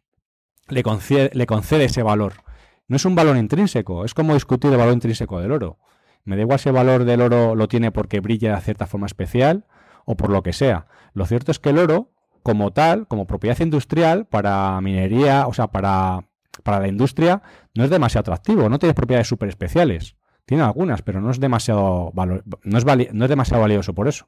le 0.70 0.82
concede, 0.82 1.30
le 1.34 1.46
concede 1.46 1.84
ese 1.84 2.04
valor 2.04 2.46
no 2.88 2.98
es 2.98 3.06
un 3.06 3.16
valor 3.16 3.38
intrínseco, 3.38 4.06
es 4.06 4.14
como 4.14 4.34
discutir 4.34 4.72
el 4.72 4.78
valor 4.78 4.94
intrínseco 4.94 5.40
del 5.40 5.52
oro. 5.52 5.80
Me 6.24 6.36
da 6.36 6.44
igual 6.44 6.60
si 6.60 6.70
el 6.70 6.76
valor 6.76 7.06
del 7.06 7.22
oro 7.22 7.56
lo 7.56 7.68
tiene 7.68 7.92
porque 7.92 8.20
brilla 8.20 8.56
de 8.56 8.62
cierta 8.62 8.88
forma 8.88 9.08
especial 9.08 9.66
o 10.06 10.16
por 10.16 10.30
lo 10.30 10.44
que 10.44 10.54
sea. 10.54 10.88
Lo 11.14 11.26
cierto 11.26 11.52
es 11.52 11.60
que 11.60 11.70
el 11.70 11.80
oro, 11.80 12.12
como 12.44 12.72
tal, 12.72 13.08
como 13.08 13.26
propiedad 13.26 13.60
industrial, 13.60 14.26
para 14.28 14.80
minería, 14.82 15.48
o 15.48 15.54
sea, 15.54 15.68
para, 15.68 16.28
para 16.64 16.80
la 16.80 16.88
industria, 16.88 17.42
no 17.74 17.84
es 17.84 17.90
demasiado 17.90 18.22
atractivo, 18.22 18.70
no 18.70 18.80
tiene 18.80 18.94
propiedades 18.94 19.28
súper 19.28 19.50
especiales. 19.50 20.16
Tiene 20.46 20.64
algunas, 20.64 21.02
pero 21.02 21.22
no 21.22 21.32
es 21.32 21.40
demasiado 21.40 22.12
no 22.14 22.78
es, 22.78 22.86
no 23.14 23.26
es 23.26 23.30
demasiado 23.30 23.62
valioso 23.62 23.94
por 23.94 24.08
eso. 24.08 24.28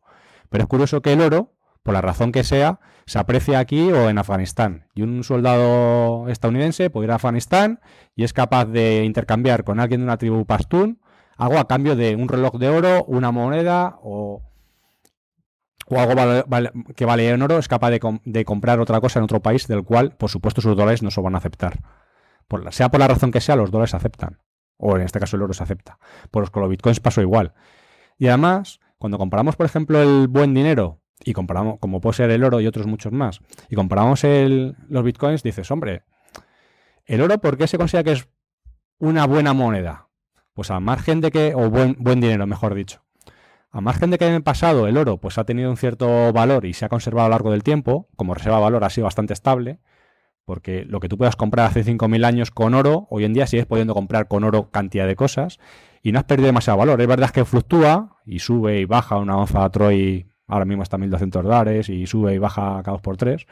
Pero 0.50 0.64
es 0.64 0.68
curioso 0.68 1.02
que 1.02 1.14
el 1.14 1.22
oro 1.22 1.54
por 1.88 1.94
la 1.94 2.02
razón 2.02 2.34
que 2.34 2.44
sea, 2.44 2.82
se 3.06 3.18
aprecia 3.18 3.60
aquí 3.60 3.94
o 3.94 4.10
en 4.10 4.18
Afganistán. 4.18 4.88
Y 4.94 5.04
un 5.04 5.24
soldado 5.24 6.28
estadounidense 6.28 6.90
puede 6.90 7.06
ir 7.06 7.12
a 7.12 7.16
Afganistán 7.16 7.80
y 8.14 8.26
es 8.26 8.34
capaz 8.34 8.66
de 8.66 9.06
intercambiar 9.06 9.64
con 9.64 9.80
alguien 9.80 10.02
de 10.02 10.04
una 10.04 10.18
tribu 10.18 10.46
pastún 10.46 11.00
algo 11.38 11.60
a 11.60 11.68
cambio 11.68 11.96
de 11.96 12.18
un 12.18 12.28
reloj 12.28 12.56
de 12.56 12.68
oro, 12.68 13.06
una 13.06 13.32
moneda 13.32 14.00
o, 14.04 14.42
o 15.88 15.98
algo 15.98 16.44
que 16.94 17.06
vale 17.06 17.30
en 17.30 17.42
oro, 17.42 17.58
es 17.58 17.70
capaz 17.70 17.92
de, 17.92 18.44
comprar 18.46 18.82
otra 18.82 19.00
cosa 19.00 19.20
en 19.20 19.24
otro 19.24 19.42
país 19.42 19.66
del 19.68 19.84
cual, 19.84 20.12
por 20.18 20.30
supuesto, 20.30 20.60
sus 20.60 20.76
dólares 20.76 21.04
no 21.04 21.12
se 21.12 21.22
van 21.22 21.36
a 21.36 21.38
aceptar. 21.38 21.80
Sea 22.72 22.90
por 22.90 23.00
la 23.00 23.08
razón 23.08 23.32
que 23.32 23.42
sea, 23.42 23.56
los 23.56 23.72
dólares 23.72 23.94
aceptan. 23.94 24.40
O 24.78 24.96
en 24.96 25.02
este 25.02 25.20
caso 25.20 25.36
el 25.36 25.44
oro 25.44 25.54
se 25.54 25.64
acepta. 25.64 26.00
Por 26.32 26.50
con 26.52 26.62
los 26.62 26.70
bitcoins 26.70 27.00
pasó 27.00 27.22
igual. 27.22 27.54
Y 28.18 28.28
además, 28.28 28.80
cuando 28.98 29.18
comparamos, 29.18 29.56
por 29.56 29.66
ejemplo, 29.66 30.02
el 30.02 30.28
buen 30.28 30.54
dinero 30.54 31.02
y 31.24 31.34
comparamos, 31.34 31.80
como 31.80 32.00
puede 32.00 32.16
ser 32.16 32.32
el 32.32 32.44
oro 32.44 32.62
y 32.62 32.68
otros 32.68 32.86
muchos 32.86 33.12
más, 33.12 33.42
y 33.70 33.76
comparamos 33.76 34.24
los 34.24 35.04
bitcoins, 35.04 35.44
dices, 35.44 35.70
hombre, 35.72 36.04
¿el 37.06 37.22
oro 37.22 37.40
por 37.40 37.58
qué 37.58 37.68
se 37.68 37.78
considera 37.78 38.04
que 38.04 38.12
es 38.12 38.28
una 39.00 39.26
buena 39.26 39.54
moneda? 39.54 40.10
Pues 40.54 40.72
al 40.72 40.82
margen 40.82 41.22
de 41.22 41.32
que, 41.32 41.54
o 41.56 41.70
buen, 41.70 41.96
buen 42.00 42.22
dinero, 42.22 42.46
mejor 42.48 42.76
dicho. 42.76 43.04
A 43.72 43.82
margen 43.82 44.10
de 44.12 44.18
que 44.18 44.28
en 44.28 44.34
el 44.34 44.44
pasado 44.44 44.88
el 44.88 44.98
oro 44.98 45.18
pues 45.18 45.38
ha 45.38 45.44
tenido 45.44 45.70
un 45.70 45.78
cierto 45.78 46.32
valor 46.34 46.66
y 46.66 46.74
se 46.74 46.86
ha 46.86 46.90
conservado 46.90 47.26
a 47.26 47.30
lo 47.30 47.34
largo 47.34 47.52
del 47.52 47.64
tiempo, 47.64 48.08
como 48.16 48.34
reserva 48.34 48.58
de 48.58 48.64
valor 48.64 48.84
ha 48.84 48.90
sido 48.90 49.06
bastante 49.06 49.34
estable, 49.34 49.80
porque 50.48 50.86
lo 50.86 51.02
que 51.02 51.10
tú 51.10 51.18
puedas 51.18 51.36
comprar 51.36 51.68
hace 51.68 51.84
5.000 51.84 52.26
años 52.26 52.52
con 52.52 52.74
oro, 52.74 53.06
hoy 53.10 53.26
en 53.26 53.34
día 53.34 53.48
sigues 53.48 53.66
pudiendo 53.66 53.94
comprar 53.94 54.30
con 54.30 54.46
oro 54.46 54.72
cantidad 54.72 55.06
de 55.06 55.18
cosas 55.18 55.60
y 56.02 56.14
no 56.14 56.20
has 56.20 56.24
perdido 56.24 56.46
demasiado 56.46 56.80
valor. 56.80 57.02
Es 57.02 57.08
verdad 57.08 57.32
que 57.32 57.44
fluctúa 57.44 58.16
y 58.26 58.40
sube 58.40 58.80
y 58.80 58.86
baja 58.86 59.18
una 59.18 59.36
onza 59.36 59.70
Troy 59.70 60.26
ahora 60.48 60.64
mismo 60.64 60.84
está 60.84 60.98
1.200 60.98 61.42
dólares 61.42 61.90
y 61.90 62.08
sube 62.08 62.34
y 62.34 62.38
baja 62.38 62.82
cada 62.82 62.94
dos 62.94 63.02
por 63.02 63.18
tres. 63.18 63.46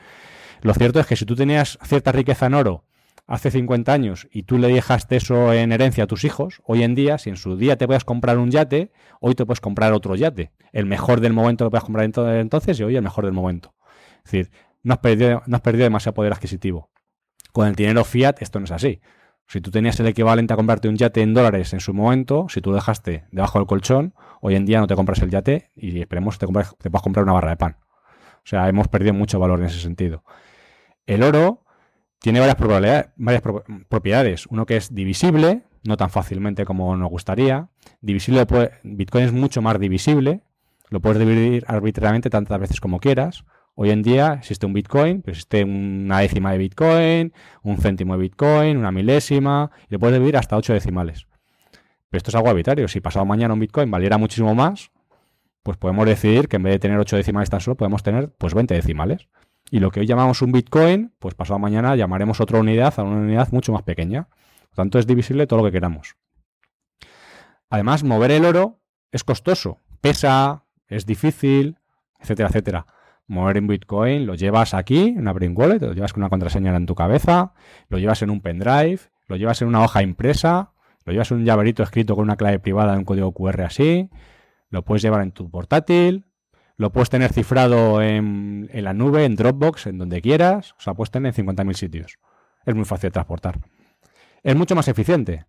Lo 0.61 0.73
cierto 0.73 1.01
es 1.01 1.05
que 1.05 1.17
si 1.17 1.25
tú 1.25 1.35
tenías 1.35 1.77
cierta 1.83 2.13
riqueza 2.13 2.45
en 2.45 2.53
oro 2.53 2.85
hace 3.27 3.51
50 3.51 3.91
años 3.91 4.29
y 4.31 4.43
tú 4.43 4.57
le 4.57 4.69
dejaste 4.69 5.17
eso 5.17 5.51
en 5.51 5.73
herencia 5.73 6.05
a 6.05 6.07
tus 6.07 6.23
hijos, 6.23 6.61
hoy 6.63 6.83
en 6.83 6.95
día, 6.95 7.17
si 7.17 7.29
en 7.29 7.35
su 7.35 7.57
día 7.57 7.75
te 7.75 7.87
puedes 7.87 8.05
comprar 8.05 8.37
un 8.37 8.51
yate, 8.51 8.93
hoy 9.19 9.35
te 9.35 9.45
puedes 9.45 9.59
comprar 9.59 9.91
otro 9.91 10.15
yate. 10.15 10.53
El 10.71 10.85
mejor 10.85 11.19
del 11.19 11.33
momento 11.33 11.65
que 11.65 11.71
puedes 11.71 11.83
comprar 11.83 12.05
entonces 12.05 12.79
y 12.79 12.83
hoy 12.83 12.95
el 12.95 13.03
mejor 13.03 13.25
del 13.25 13.33
momento. 13.33 13.75
Es 14.25 14.31
decir, 14.31 14.51
no 14.85 14.93
has 14.93 14.99
perdido, 14.99 15.41
no 15.47 15.59
demasiado 15.59 16.13
poder 16.13 16.31
adquisitivo. 16.31 16.91
Con 17.51 17.67
el 17.67 17.75
dinero 17.75 18.03
fiat 18.03 18.41
esto 18.41 18.59
no 18.59 18.65
es 18.65 18.71
así. 18.71 19.01
Si 19.47 19.59
tú 19.59 19.71
tenías 19.71 19.99
el 19.99 20.05
equivalente 20.07 20.53
a 20.53 20.55
comprarte 20.55 20.87
un 20.87 20.95
yate 20.95 21.21
en 21.21 21.33
dólares 21.33 21.73
en 21.73 21.79
su 21.79 21.93
momento, 21.93 22.47
si 22.49 22.61
tú 22.61 22.69
lo 22.69 22.75
dejaste 22.75 23.25
debajo 23.31 23.57
del 23.57 23.67
colchón, 23.67 24.13
hoy 24.41 24.55
en 24.55 24.65
día 24.65 24.79
no 24.79 24.87
te 24.87 24.95
compras 24.95 25.19
el 25.23 25.31
yate 25.31 25.71
y 25.75 25.99
esperemos 25.99 26.37
te, 26.37 26.45
te 26.45 26.89
puedas 26.89 27.01
comprar 27.01 27.23
una 27.23 27.33
barra 27.33 27.49
de 27.49 27.57
pan. 27.57 27.77
O 28.37 28.47
sea, 28.47 28.69
hemos 28.69 28.87
perdido 28.87 29.13
mucho 29.15 29.39
valor 29.39 29.59
en 29.59 29.65
ese 29.65 29.79
sentido. 29.79 30.23
El 31.07 31.23
oro 31.23 31.63
tiene 32.19 32.39
varias, 32.39 32.57
varias 33.15 33.43
propiedades. 33.89 34.45
Uno 34.47 34.67
que 34.67 34.77
es 34.77 34.93
divisible, 34.93 35.63
no 35.83 35.97
tan 35.97 36.11
fácilmente 36.11 36.63
como 36.63 36.95
nos 36.95 37.09
gustaría. 37.09 37.69
Divisible, 38.01 38.45
Bitcoin 38.83 39.25
es 39.25 39.33
mucho 39.33 39.63
más 39.63 39.79
divisible. 39.79 40.43
Lo 40.89 40.99
puedes 40.99 41.17
dividir 41.17 41.65
arbitrariamente 41.67 42.29
tantas 42.29 42.59
veces 42.59 42.79
como 42.79 42.99
quieras. 42.99 43.45
Hoy 43.77 43.89
en 43.89 44.03
día 44.03 44.35
existe 44.39 44.65
un 44.65 44.71
Bitcoin, 44.71 45.21
existe 45.27 45.65
una 45.65 46.19
décima 46.19 46.53
de 46.53 46.57
Bitcoin, 46.57 47.33
un 47.61 47.77
céntimo 47.77 48.13
de 48.13 48.21
Bitcoin, 48.21 48.77
una 48.77 48.89
milésima, 48.89 49.69
y 49.89 49.91
le 49.91 49.99
puedes 49.99 50.15
dividir 50.15 50.37
hasta 50.37 50.55
ocho 50.55 50.71
decimales. 50.71 51.27
Pero 52.09 52.17
esto 52.17 52.31
es 52.31 52.35
algo 52.35 52.47
arbitrario. 52.47 52.87
Si 52.87 53.01
pasado 53.01 53.25
mañana 53.25 53.53
un 53.53 53.59
Bitcoin 53.59 53.91
valiera 53.91 54.17
muchísimo 54.17 54.55
más, 54.55 54.91
pues 55.61 55.75
podemos 55.75 56.05
decidir 56.05 56.47
que 56.47 56.55
en 56.55 56.63
vez 56.63 56.71
de 56.71 56.79
tener 56.79 56.97
ocho 56.97 57.17
decimales 57.17 57.49
tan 57.49 57.59
solo, 57.59 57.75
podemos 57.75 58.01
tener 58.01 58.29
pues 58.37 58.53
20 58.53 58.73
decimales. 58.73 59.27
Y 59.69 59.81
lo 59.81 59.91
que 59.91 59.99
hoy 59.99 60.05
llamamos 60.05 60.41
un 60.41 60.53
Bitcoin, 60.53 61.11
pues 61.19 61.35
pasado 61.35 61.59
mañana 61.59 61.97
llamaremos 61.97 62.39
otra 62.39 62.59
unidad 62.59 62.93
a 62.97 63.03
una 63.03 63.17
unidad 63.17 63.51
mucho 63.51 63.73
más 63.73 63.83
pequeña. 63.83 64.29
Por 64.69 64.75
tanto, 64.75 64.99
es 64.99 65.07
divisible 65.07 65.47
todo 65.47 65.59
lo 65.59 65.65
que 65.65 65.73
queramos. 65.73 66.15
Además, 67.69 68.05
mover 68.05 68.31
el 68.31 68.45
oro 68.45 68.79
es 69.11 69.25
costoso, 69.25 69.81
pesa, 69.99 70.63
es 70.87 71.05
difícil, 71.05 71.77
etcétera, 72.21 72.47
etcétera 72.47 72.85
mover 73.27 73.57
en 73.57 73.67
Bitcoin, 73.67 74.25
lo 74.25 74.35
llevas 74.35 74.73
aquí, 74.73 75.09
en 75.09 75.19
una 75.19 75.33
Brain 75.33 75.53
Wallet, 75.55 75.79
lo 75.79 75.93
llevas 75.93 76.13
con 76.13 76.23
una 76.23 76.29
contraseña 76.29 76.75
en 76.75 76.85
tu 76.85 76.95
cabeza, 76.95 77.53
lo 77.89 77.97
llevas 77.97 78.21
en 78.21 78.29
un 78.29 78.41
pendrive, 78.41 78.99
lo 79.27 79.35
llevas 79.35 79.61
en 79.61 79.67
una 79.67 79.83
hoja 79.83 80.03
impresa, 80.03 80.71
lo 81.05 81.13
llevas 81.13 81.31
en 81.31 81.39
un 81.39 81.45
llaverito 81.45 81.83
escrito 81.83 82.15
con 82.15 82.23
una 82.23 82.35
clave 82.35 82.59
privada 82.59 82.93
de 82.93 82.99
un 82.99 83.05
código 83.05 83.31
QR 83.31 83.61
así, 83.61 84.09
lo 84.69 84.83
puedes 84.83 85.01
llevar 85.01 85.21
en 85.21 85.31
tu 85.31 85.49
portátil, 85.49 86.25
lo 86.77 86.91
puedes 86.91 87.09
tener 87.09 87.31
cifrado 87.31 88.01
en, 88.01 88.69
la 88.73 88.93
nube, 88.93 89.25
en 89.25 89.35
Dropbox, 89.35 89.87
en 89.87 89.97
donde 89.97 90.21
quieras, 90.21 90.73
o 90.77 90.81
sea, 90.81 90.93
puedes 90.93 91.11
tener 91.11 91.33
en 91.37 91.45
50.000 91.45 91.73
sitios. 91.73 92.19
Es 92.65 92.75
muy 92.75 92.85
fácil 92.85 93.07
de 93.07 93.11
transportar. 93.11 93.59
Es 94.43 94.55
mucho 94.55 94.75
más 94.75 94.87
eficiente. 94.87 95.45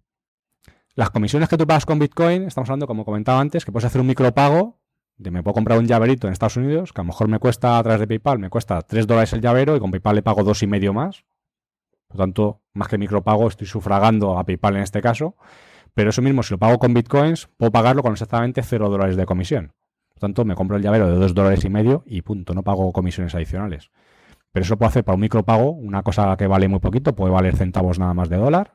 Las 0.94 1.10
comisiones 1.10 1.48
que 1.48 1.56
tú 1.56 1.66
pagas 1.66 1.84
con 1.84 1.98
Bitcoin, 1.98 2.44
estamos 2.44 2.70
hablando, 2.70 2.86
como 2.86 3.04
comentaba 3.04 3.40
antes, 3.40 3.64
que 3.64 3.72
puedes 3.72 3.86
hacer 3.86 4.00
un 4.00 4.06
micropago 4.06 4.78
de 5.18 5.30
me 5.30 5.42
puedo 5.42 5.54
comprar 5.54 5.78
un 5.78 5.86
llaverito 5.86 6.26
en 6.26 6.32
Estados 6.32 6.56
Unidos, 6.56 6.92
que 6.92 7.00
a 7.00 7.04
lo 7.04 7.08
mejor 7.08 7.28
me 7.28 7.38
cuesta 7.38 7.78
a 7.78 7.82
través 7.82 8.00
de 8.00 8.06
PayPal, 8.06 8.38
me 8.38 8.50
cuesta 8.50 8.82
3 8.82 9.06
dólares 9.06 9.32
el 9.32 9.40
llavero 9.40 9.76
y 9.76 9.80
con 9.80 9.90
PayPal 9.90 10.16
le 10.16 10.22
pago 10.22 10.42
dos 10.44 10.62
y 10.62 10.66
medio 10.66 10.92
más. 10.92 11.24
Por 12.08 12.18
tanto, 12.18 12.62
más 12.74 12.88
que 12.88 12.98
micropago, 12.98 13.48
estoy 13.48 13.66
sufragando 13.66 14.38
a 14.38 14.44
PayPal 14.44 14.76
en 14.76 14.82
este 14.82 15.00
caso. 15.00 15.36
Pero 15.94 16.10
eso 16.10 16.20
mismo, 16.20 16.42
si 16.42 16.54
lo 16.54 16.58
pago 16.58 16.78
con 16.78 16.92
bitcoins, 16.92 17.48
puedo 17.56 17.72
pagarlo 17.72 18.02
con 18.02 18.12
exactamente 18.12 18.62
0 18.62 18.90
dólares 18.90 19.16
de 19.16 19.24
comisión. 19.24 19.72
Por 20.08 20.20
tanto, 20.20 20.44
me 20.44 20.54
compro 20.54 20.76
el 20.76 20.82
llavero 20.82 21.08
de 21.08 21.16
2 21.16 21.34
dólares 21.34 21.64
y 21.64 21.70
medio 21.70 22.02
y 22.06 22.22
punto, 22.22 22.54
no 22.54 22.62
pago 22.62 22.92
comisiones 22.92 23.34
adicionales. 23.34 23.90
Pero 24.52 24.64
eso 24.64 24.74
lo 24.74 24.78
puedo 24.78 24.88
hacer 24.88 25.04
para 25.04 25.14
un 25.14 25.20
micropago, 25.22 25.70
una 25.70 26.02
cosa 26.02 26.36
que 26.36 26.46
vale 26.46 26.68
muy 26.68 26.80
poquito, 26.80 27.14
puede 27.14 27.32
valer 27.32 27.56
centavos 27.56 27.98
nada 27.98 28.14
más 28.14 28.28
de 28.28 28.36
dólar 28.36 28.74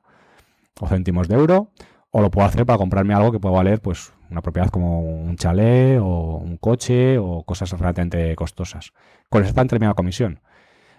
o 0.79 0.87
céntimos 0.87 1.27
de 1.27 1.35
euro, 1.35 1.71
o 2.11 2.21
lo 2.21 2.31
puedo 2.31 2.47
hacer 2.47 2.65
para 2.65 2.77
comprarme 2.77 3.13
algo 3.13 3.31
que 3.31 3.39
puede 3.39 3.55
valer 3.55 3.81
pues 3.81 4.13
una 4.31 4.41
propiedad 4.41 4.69
como 4.69 5.01
un 5.01 5.35
chalet 5.35 5.99
o 6.01 6.37
un 6.37 6.57
coche 6.57 7.17
o 7.17 7.43
cosas 7.43 7.71
relativamente 7.71 8.35
costosas, 8.35 8.93
con 9.29 9.43
esa 9.43 9.53
determinada 9.61 9.93
comisión. 9.93 10.39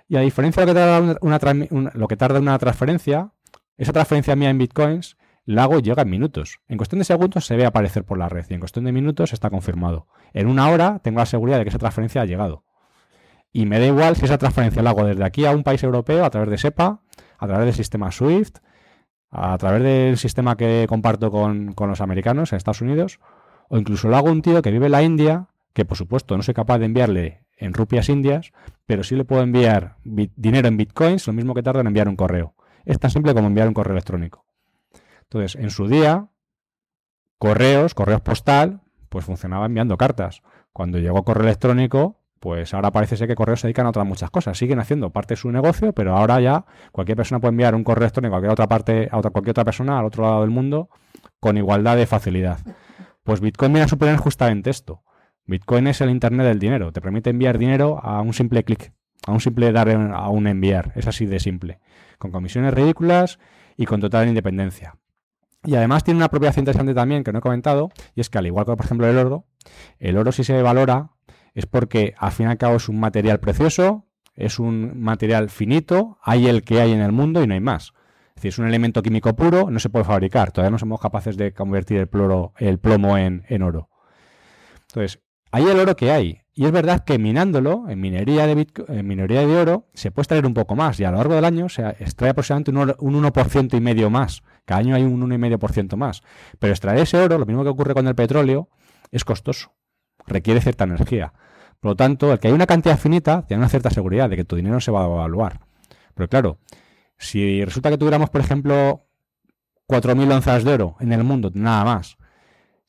Y 0.09 0.16
a 0.16 0.21
diferencia 0.21 0.64
de 0.64 0.66
lo 0.66 0.75
que 0.75 0.81
tarda 0.81 1.66
una, 1.71 1.90
lo 1.95 2.09
que 2.09 2.16
tarda 2.16 2.38
una 2.38 2.59
transferencia, 2.59 3.33
esa 3.79 3.92
transferencia 3.92 4.37
mía 4.37 4.51
en 4.51 4.59
bitcoins 4.59 5.16
la 5.45 5.64
hago 5.64 5.79
y 5.79 5.83
llega 5.83 6.03
en 6.03 6.11
minutos. 6.11 6.61
En 6.68 6.77
cuestión 6.77 6.99
de 6.99 7.05
segundos 7.05 7.47
se 7.47 7.57
ve 7.57 7.64
aparecer 7.64 8.05
por 8.05 8.18
la 8.18 8.29
red 8.29 8.45
y 8.49 8.55
en 8.55 8.61
cuestión 8.61 8.85
de 8.85 8.92
minutos 8.92 9.33
está 9.33 9.51
confirmado. 9.51 10.07
En 10.35 10.47
una 10.47 10.68
hora 10.68 11.01
tengo 11.03 11.18
la 11.18 11.27
seguridad 11.27 11.59
de 11.59 11.64
que 11.64 11.71
esa 11.71 11.79
transferencia 11.79 12.23
ha 12.23 12.27
llegado. 12.27 12.64
Y 13.53 13.66
me 13.66 13.79
da 13.79 13.87
igual 13.87 14.16
si 14.16 14.25
esa 14.25 14.38
transferencia 14.38 14.83
la 14.83 14.90
hago 14.90 15.05
desde 15.05 15.25
aquí 15.25 15.45
a 15.45 15.51
un 15.51 15.62
país 15.62 15.83
europeo 15.83 16.25
a 16.25 16.31
través 16.31 16.51
de 16.51 16.59
SEPA, 16.59 17.01
a 17.38 17.47
través 17.47 17.66
del 17.66 17.75
sistema 17.75 18.11
SWIFT, 18.11 18.59
a 19.33 19.57
través 19.57 19.83
del 19.83 20.18
sistema 20.18 20.57
que 20.57 20.85
comparto 20.88 21.31
con, 21.31 21.75
los 21.75 22.01
americanos 22.03 22.53
en 22.53 22.59
Estados 22.59 22.83
Unidos, 22.83 23.18
o 23.68 23.79
incluso 23.79 24.09
lo 24.09 24.16
hago 24.16 24.31
un 24.31 24.42
tío 24.42 24.61
que 24.61 24.71
vive 24.71 24.87
en 24.87 24.92
la 24.92 25.03
India, 25.03 25.49
que 25.73 25.87
por 25.87 25.97
supuesto 25.97 26.37
no 26.37 26.42
soy 26.42 26.53
capaz 26.53 26.79
de 26.79 26.85
enviarle 26.85 27.47
en 27.57 27.73
rupias 27.73 28.11
indias, 28.11 28.53
pero 28.85 29.03
sí 29.03 29.16
le 29.16 29.25
puedo 29.25 29.42
enviar 29.42 29.97
dinero 30.05 30.68
en 30.68 30.77
bitcoins, 30.77 31.27
lo 31.27 31.33
mismo 31.33 31.55
que 31.55 31.62
tarda 31.62 31.81
en 31.81 31.87
enviar 31.87 32.09
un 32.09 32.16
correo. 32.16 32.55
Es 32.85 32.99
tan 32.99 33.11
simple 33.11 33.33
como 33.33 33.47
enviar 33.47 33.68
un 33.68 33.75
correo 33.75 33.92
electrónico. 33.92 34.45
Entonces, 35.23 35.55
en 35.55 35.71
su 35.71 35.88
día, 35.88 36.29
correos, 37.38 37.95
correos 37.95 38.21
postal, 38.21 38.83
pues 39.09 39.25
funcionaba 39.25 39.64
enviando 39.64 39.97
cartas. 39.97 40.42
Cuando 40.75 40.99
llegó 40.99 41.25
correo 41.25 41.45
electrónico, 41.45 42.22
pues 42.43 42.75
ahora 42.75 42.91
parece 42.91 43.17
ser 43.17 43.29
que 43.29 43.37
correos 43.37 43.61
se 43.61 43.69
dedican 43.69 43.87
a 43.87 43.91
otras 43.91 44.05
muchas 44.05 44.29
cosas. 44.29 44.59
Siguen 44.59 44.81
haciendo 44.81 45.11
parte 45.11 45.35
de 45.35 45.37
su 45.37 45.53
negocio, 45.53 45.93
pero 45.93 46.17
ahora 46.17 46.41
ya 46.41 46.65
cualquier 46.91 47.17
persona 47.17 47.41
puede 47.41 47.51
enviar 47.51 47.77
un 47.77 47.85
correo 47.85 48.03
electrónico 48.03 48.35
a 48.35 48.39
cualquier 48.39 48.53
otra 48.53 48.67
parte, 48.67 49.09
a 49.13 49.17
otra, 49.17 49.31
cualquier 49.31 49.53
otra 49.53 49.65
persona 49.65 50.01
al 50.01 50.07
otro 50.07 50.25
lado 50.25 50.41
del 50.41 50.51
mundo 50.51 50.91
con 51.39 51.57
igualdad 51.57 51.97
de 51.97 52.05
facilidad. 52.05 52.59
Pues 53.23 53.41
Bitcoin 53.41 53.73
viene 53.73 53.85
a 53.85 53.89
suponer 53.89 54.17
justamente 54.17 54.71
esto. 54.71 55.05
Bitcoin 55.47 55.87
es 55.87 56.01
el 56.01 56.11
Internet 56.11 56.49
del 56.49 56.59
dinero. 56.59 56.91
Te 56.91 57.01
permite 57.01 57.31
enviar 57.31 57.59
dinero 57.59 58.01
a 58.03 58.21
un 58.23 58.33
simple 58.33 58.65
clic, 58.65 58.93
a 59.25 59.31
un 59.31 59.39
simple 59.39 59.71
dar 59.71 59.89
a 59.91 60.29
un 60.29 60.49
enviar. 60.49 60.91
Es 60.97 61.07
así 61.07 61.27
de 61.27 61.39
simple. 61.39 61.79
Con 62.19 62.33
comisiones 62.33 62.75
ridículas 62.75 63.39
y 63.77 63.87
con 63.87 64.01
total 64.01 64.27
independencia. 64.27 64.97
Y 65.65 65.77
además 65.77 66.03
tiene 66.03 66.19
una 66.19 66.29
propiedad 66.29 66.57
interesante 66.57 66.93
también 66.93 67.23
que 67.23 67.31
no 67.31 67.39
he 67.39 67.43
comentado, 67.43 67.91
y 68.17 68.21
es 68.21 68.31
que 68.31 68.39
al 68.39 68.47
igual 68.47 68.67
que 68.67 68.75
por 68.75 68.85
ejemplo 68.85 69.07
el 69.07 69.17
oro, 69.17 69.47
el 70.01 70.19
oro 70.19 70.33
si 70.33 70.43
se 70.43 70.61
valora 70.61 71.11
es 71.55 71.67
porque 71.67 72.15
al 72.19 72.33
fin 72.33 72.47
y 72.47 72.51
al 72.51 72.59
cabo 72.59 72.77
es 72.77 72.88
un 72.88 72.99
material 73.01 73.41
precioso, 73.41 74.07
es 74.35 74.59
un 74.59 75.03
material 75.03 75.51
finito, 75.51 76.19
hay 76.23 76.47
el 76.47 76.62
que 76.62 76.81
hay 76.81 76.93
en 76.93 77.01
el 77.01 77.12
mundo 77.12 77.43
y 77.43 77.47
no 77.47 77.55
hay 77.55 77.61
más. 77.61 77.93
Es 78.31 78.37
decir, 78.37 78.49
es 78.49 78.59
un 78.59 78.67
elemento 78.67 79.03
químico 79.03 79.35
puro, 79.37 79.71
no 79.71 79.79
se 79.79 79.91
puede 79.91 80.05
fabricar, 80.05 80.53
todavía 80.53 80.71
no 80.71 80.79
somos 80.79 81.01
capaces 81.01 81.37
de 81.37 81.53
convertir 81.53 81.99
el, 81.99 82.09
el 82.59 82.79
plomo 82.79 83.19
en, 83.19 83.62
oro. 83.62 83.91
Entonces, 84.88 85.21
hay 85.51 85.65
el 85.65 85.79
oro 85.79 85.95
que 85.95 86.11
hay, 86.11 86.41
y 86.55 86.65
es 86.65 86.73
verdad 86.73 87.05
que 87.05 87.19
minándolo 87.19 87.88
en 87.88 88.01
minería 88.01 88.47
de, 88.47 88.67
en 88.88 89.07
minería 89.07 89.47
de 89.47 89.57
oro 89.57 89.88
se 89.95 90.11
puede 90.11 90.25
extraer 90.25 90.47
un 90.47 90.55
poco 90.55 90.75
más 90.77 90.99
y 91.01 91.05
a 91.05 91.11
lo 91.11 91.19
largo 91.19 91.35
del 91.35 91.45
año 91.45 91.69
se 91.69 91.83
extrae 91.99 92.31
aproximadamente 92.31 92.71
un, 92.71 93.15
un 93.17 93.25
1% 93.25 93.77
y 93.77 93.81
medio 93.81 94.11
más 94.11 94.43
cada 94.65 94.81
año 94.81 94.95
hay 94.95 95.03
un 95.03 95.21
1,5% 95.21 95.97
más. 95.97 96.23
Pero 96.59 96.73
extraer 96.73 97.01
ese 97.01 97.19
oro, 97.19 97.38
lo 97.38 97.47
mismo 97.47 97.62
que 97.62 97.71
ocurre 97.71 97.95
con 97.95 98.07
el 98.07 98.15
petróleo, 98.15 98.69
es 99.11 99.25
costoso. 99.25 99.73
Requiere 100.27 100.61
cierta 100.61 100.85
energía. 100.85 101.33
Por 101.81 101.93
lo 101.93 101.97
tanto, 101.97 102.33
el 102.33 102.39
que 102.39 102.49
hay 102.49 102.55
una 102.55 102.67
cantidad 102.67 102.99
finita 102.99 103.43
tiene 103.47 103.61
una 103.61 103.69
cierta 103.69 103.91
seguridad 103.91 104.31
de 104.31 104.37
que 104.37 104.45
tu 104.45 104.57
dinero 104.57 104.81
se 104.81 104.91
va 104.91 105.03
a 105.03 105.07
evaluar. 105.07 105.61
Pero 106.15 106.29
claro, 106.29 106.59
si 107.19 107.65
resulta 107.65 107.91
que 107.91 107.99
tuviéramos, 107.99 108.31
por 108.31 108.41
ejemplo, 108.41 109.07
4.000 109.89 110.33
onzas 110.33 110.65
de 110.65 110.75
oro 110.75 110.97
en 111.01 111.13
el 111.13 111.25
mundo, 111.25 111.51
nada 111.55 111.85
más, 111.85 112.17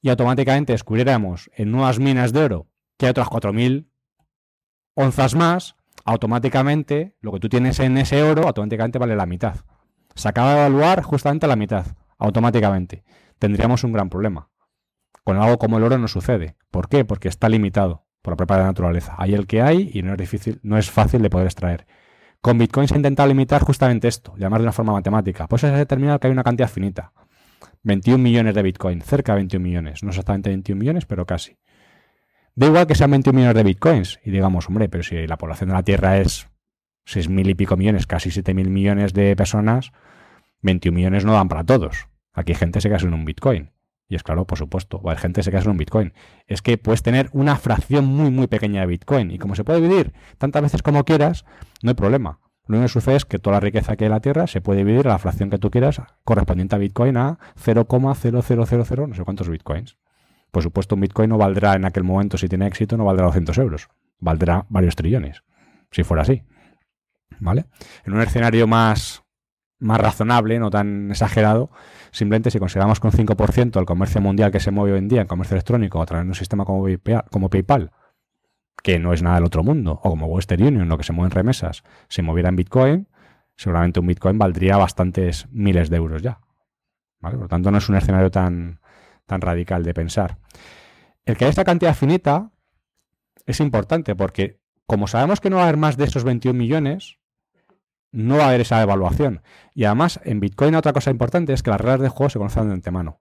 y 0.02 0.10
automáticamente 0.10 0.74
descubriéramos 0.74 1.50
en 1.56 1.72
nuevas 1.72 2.00
minas 2.00 2.34
de 2.34 2.44
oro 2.44 2.68
que 2.98 3.08
hay 3.08 3.12
otras 3.12 3.28
4.000 3.28 3.88
onzas 4.96 5.36
más, 5.36 5.76
automáticamente 6.06 7.16
lo 7.22 7.32
que 7.32 7.40
tú 7.40 7.50
tienes 7.50 7.80
en 7.80 7.98
ese 7.98 8.22
oro 8.22 8.44
automáticamente 8.44 9.00
vale 9.00 9.16
la 9.16 9.26
mitad 9.26 9.56
se 10.16 10.28
acaba 10.28 10.54
de 10.54 10.60
evaluar 10.60 11.02
justamente 11.04 11.48
la 11.48 11.56
mitad, 11.56 11.86
automáticamente. 12.18 13.04
Tendríamos 13.40 13.84
un 13.84 13.92
gran 13.92 14.10
problema. 14.10 14.50
Con 15.24 15.38
algo 15.38 15.58
como 15.58 15.78
el 15.78 15.84
oro 15.84 15.98
no 15.98 16.08
sucede. 16.08 16.56
¿Por 16.72 16.90
qué? 16.90 17.06
Porque 17.06 17.30
está 17.30 17.50
limitado 17.50 18.06
por 18.22 18.34
la 18.34 18.38
propia 18.38 18.58
naturaleza. 18.58 19.16
Hay 19.18 19.34
el 19.34 19.48
que 19.48 19.62
hay 19.62 19.92
y 19.94 20.02
no 20.02 20.14
es 20.14 20.18
difícil, 20.18 20.60
no 20.64 20.78
es 20.78 20.90
fácil 20.90 21.22
de 21.22 21.30
poder 21.30 21.48
extraer. 21.48 21.86
Con 22.42 22.58
Bitcoin 22.58 22.88
se 22.88 22.96
ha 22.96 22.98
intentado 22.98 23.28
limitar 23.30 23.62
justamente 23.62 24.08
esto, 24.08 24.34
llamar 24.38 24.60
de 24.60 24.66
una 24.66 24.74
forma 24.74 24.94
matemática. 24.94 25.48
Pues 25.48 25.62
se 25.62 25.68
ha 25.68 25.78
determinado 25.78 26.20
que 26.20 26.28
hay 26.28 26.34
una 26.34 26.44
cantidad 26.44 26.70
finita. 26.70 27.14
21 27.84 28.22
millones 28.22 28.56
de 28.56 28.64
Bitcoin, 28.64 29.02
cerca 29.02 29.34
de 29.34 29.38
21 29.38 29.64
millones. 29.64 30.04
No 30.04 30.10
exactamente 30.10 30.50
21 30.50 30.80
millones, 30.80 31.06
pero 31.06 31.26
casi. 31.26 31.58
Da 32.56 32.68
igual 32.68 32.88
que 32.88 32.96
sean 32.96 33.12
21 33.12 33.36
millones 33.36 33.56
de 33.56 33.64
Bitcoins. 33.64 34.20
Y 34.24 34.32
digamos, 34.32 34.68
hombre, 34.68 34.90
pero 34.90 35.04
si 35.04 35.28
la 35.28 35.38
población 35.38 35.70
de 35.70 35.76
la 35.76 35.84
Tierra 35.84 36.18
es 36.18 36.50
seis 37.06 37.28
mil 37.28 37.50
y 37.50 37.56
pico 37.56 37.76
millones, 37.76 38.08
casi 38.08 38.32
siete 38.32 38.54
mil 38.54 38.70
millones 38.70 39.14
de 39.14 39.36
personas, 39.36 39.92
21 40.62 40.96
millones 40.96 41.26
no 41.26 41.34
dan 41.34 41.50
para 41.50 41.66
todos. 41.66 42.08
Aquí 42.34 42.54
hay 42.54 42.58
gente 42.58 42.82
se 42.82 42.90
casa 42.90 43.06
en 43.06 43.14
un 43.14 43.26
Bitcoin. 43.26 43.73
Y 44.14 44.16
es 44.16 44.22
claro, 44.22 44.46
por 44.46 44.60
supuesto, 44.60 45.00
o 45.02 45.10
hay 45.10 45.18
gente 45.18 45.40
que 45.40 45.44
se 45.44 45.52
casa 45.52 45.66
en 45.66 45.72
un 45.72 45.78
Bitcoin. 45.78 46.14
Es 46.46 46.62
que 46.62 46.78
puedes 46.78 47.02
tener 47.02 47.32
una 47.34 47.56
fracción 47.56 48.06
muy, 48.06 48.30
muy 48.30 48.46
pequeña 48.46 48.82
de 48.82 48.86
Bitcoin. 48.86 49.32
Y 49.32 49.40
como 49.40 49.56
se 49.56 49.64
puede 49.64 49.82
dividir 49.82 50.14
tantas 50.38 50.62
veces 50.62 50.84
como 50.84 51.04
quieras, 51.04 51.46
no 51.82 51.90
hay 51.90 51.96
problema. 51.96 52.38
Lo 52.68 52.78
único 52.78 52.86
que 52.86 52.94
sucede 52.94 53.16
es 53.16 53.26
que 53.26 53.40
toda 53.40 53.56
la 53.56 53.60
riqueza 53.60 53.96
que 53.96 54.04
hay 54.04 54.10
en 54.10 54.12
la 54.12 54.20
Tierra 54.20 54.46
se 54.46 54.62
puede 54.62 54.86
dividir 54.86 55.08
a 55.08 55.14
la 55.14 55.18
fracción 55.18 55.50
que 55.50 55.58
tú 55.58 55.72
quieras 55.72 56.00
correspondiente 56.24 56.76
a 56.76 56.78
Bitcoin 56.78 57.18
a 57.18 57.40
0,0000 57.60 59.08
no 59.08 59.16
sé 59.16 59.24
cuántos 59.24 59.50
Bitcoins. 59.50 59.98
Por 60.52 60.62
supuesto, 60.62 60.94
un 60.94 61.02
Bitcoin 61.02 61.32
no 61.32 61.40
valdrá 61.40 61.74
en 61.74 61.86
aquel 61.86 62.04
momento, 62.04 62.38
si 62.38 62.48
tiene 62.48 62.68
éxito, 62.68 62.98
no 62.98 63.06
valdrá 63.06 63.26
200 63.26 63.58
euros. 63.58 63.90
Valdrá 64.20 64.68
varios 64.70 64.96
trillones, 64.96 65.42
si 65.90 66.04
fuera 66.04 66.22
así. 66.22 66.44
¿vale? 67.40 67.66
En 68.06 68.14
un 68.14 68.22
escenario 68.22 68.68
más, 68.68 69.23
más 69.84 70.00
razonable, 70.00 70.60
no 70.60 70.70
tan 70.70 71.12
exagerado, 71.12 71.70
simplemente 72.12 72.52
si 72.52 72.60
consideramos 72.60 73.00
con 73.00 73.12
5% 73.12 73.80
el 73.80 73.86
comercio 73.86 74.22
mundial 74.22 74.52
que 74.52 74.60
se 74.60 74.72
mueve 74.72 74.94
hoy 74.94 75.00
en 75.00 75.08
día 75.08 75.22
en 75.22 75.28
comercio 75.28 75.56
electrónico 75.56 76.02
a 76.02 76.06
través 76.06 76.26
de 76.26 76.30
un 76.30 76.36
sistema 76.36 76.66
como 76.66 76.84
PayPal, 76.84 77.26
como 77.32 77.50
PayPal, 77.50 77.92
que 78.82 79.00
no 79.00 79.14
es 79.14 79.22
nada 79.22 79.36
del 79.36 79.46
otro 79.46 79.64
mundo, 79.64 80.00
o 80.04 80.10
como 80.10 80.28
Western 80.28 80.64
Union, 80.64 80.90
lo 80.90 80.98
que 80.98 81.04
se 81.04 81.14
mueve 81.14 81.28
en 81.28 81.32
remesas, 81.32 81.84
se 82.08 82.22
moviera 82.22 82.50
en 82.50 82.56
Bitcoin, 82.56 83.08
seguramente 83.56 84.00
un 84.00 84.08
Bitcoin 84.08 84.38
valdría 84.38 84.78
bastantes 84.78 85.48
miles 85.52 85.90
de 85.90 85.98
euros 85.98 86.22
ya. 86.22 86.40
¿vale? 87.20 87.36
Por 87.36 87.44
lo 87.44 87.50
tanto, 87.50 87.72
no 87.72 87.78
es 87.78 87.90
un 87.90 87.96
escenario 87.96 88.32
tan, 88.32 88.80
tan 89.26 89.42
radical 89.42 89.84
de 89.84 89.94
pensar. 89.94 90.38
El 91.26 91.38
que 91.38 91.46
haya 91.46 91.50
esta 91.50 91.64
cantidad 91.64 91.96
finita 91.96 92.52
es 93.46 93.60
importante 93.60 94.16
porque, 94.16 94.60
como 94.86 95.08
sabemos 95.08 95.40
que 95.40 95.50
no 95.50 95.58
va 95.58 95.64
a 95.64 95.66
haber 95.66 95.78
más 95.78 95.98
de 95.98 96.06
esos 96.06 96.24
21 96.24 96.58
millones, 96.58 97.18
no 98.14 98.38
va 98.38 98.46
a 98.46 98.48
haber 98.50 98.62
esa 98.62 98.82
evaluación. 98.82 99.42
Y 99.74 99.84
además, 99.84 100.22
en 100.24 100.40
Bitcoin 100.40 100.76
otra 100.76 100.94
cosa 100.94 101.12
importante 101.12 101.52
es 101.52 101.62
que 101.64 101.72
las 101.72 101.82
reglas 101.82 102.00
de 102.00 102.10
juego 102.10 102.30
se 102.30 102.40
conocen 102.40 102.68
de 102.68 102.74
antemano. 102.76 103.20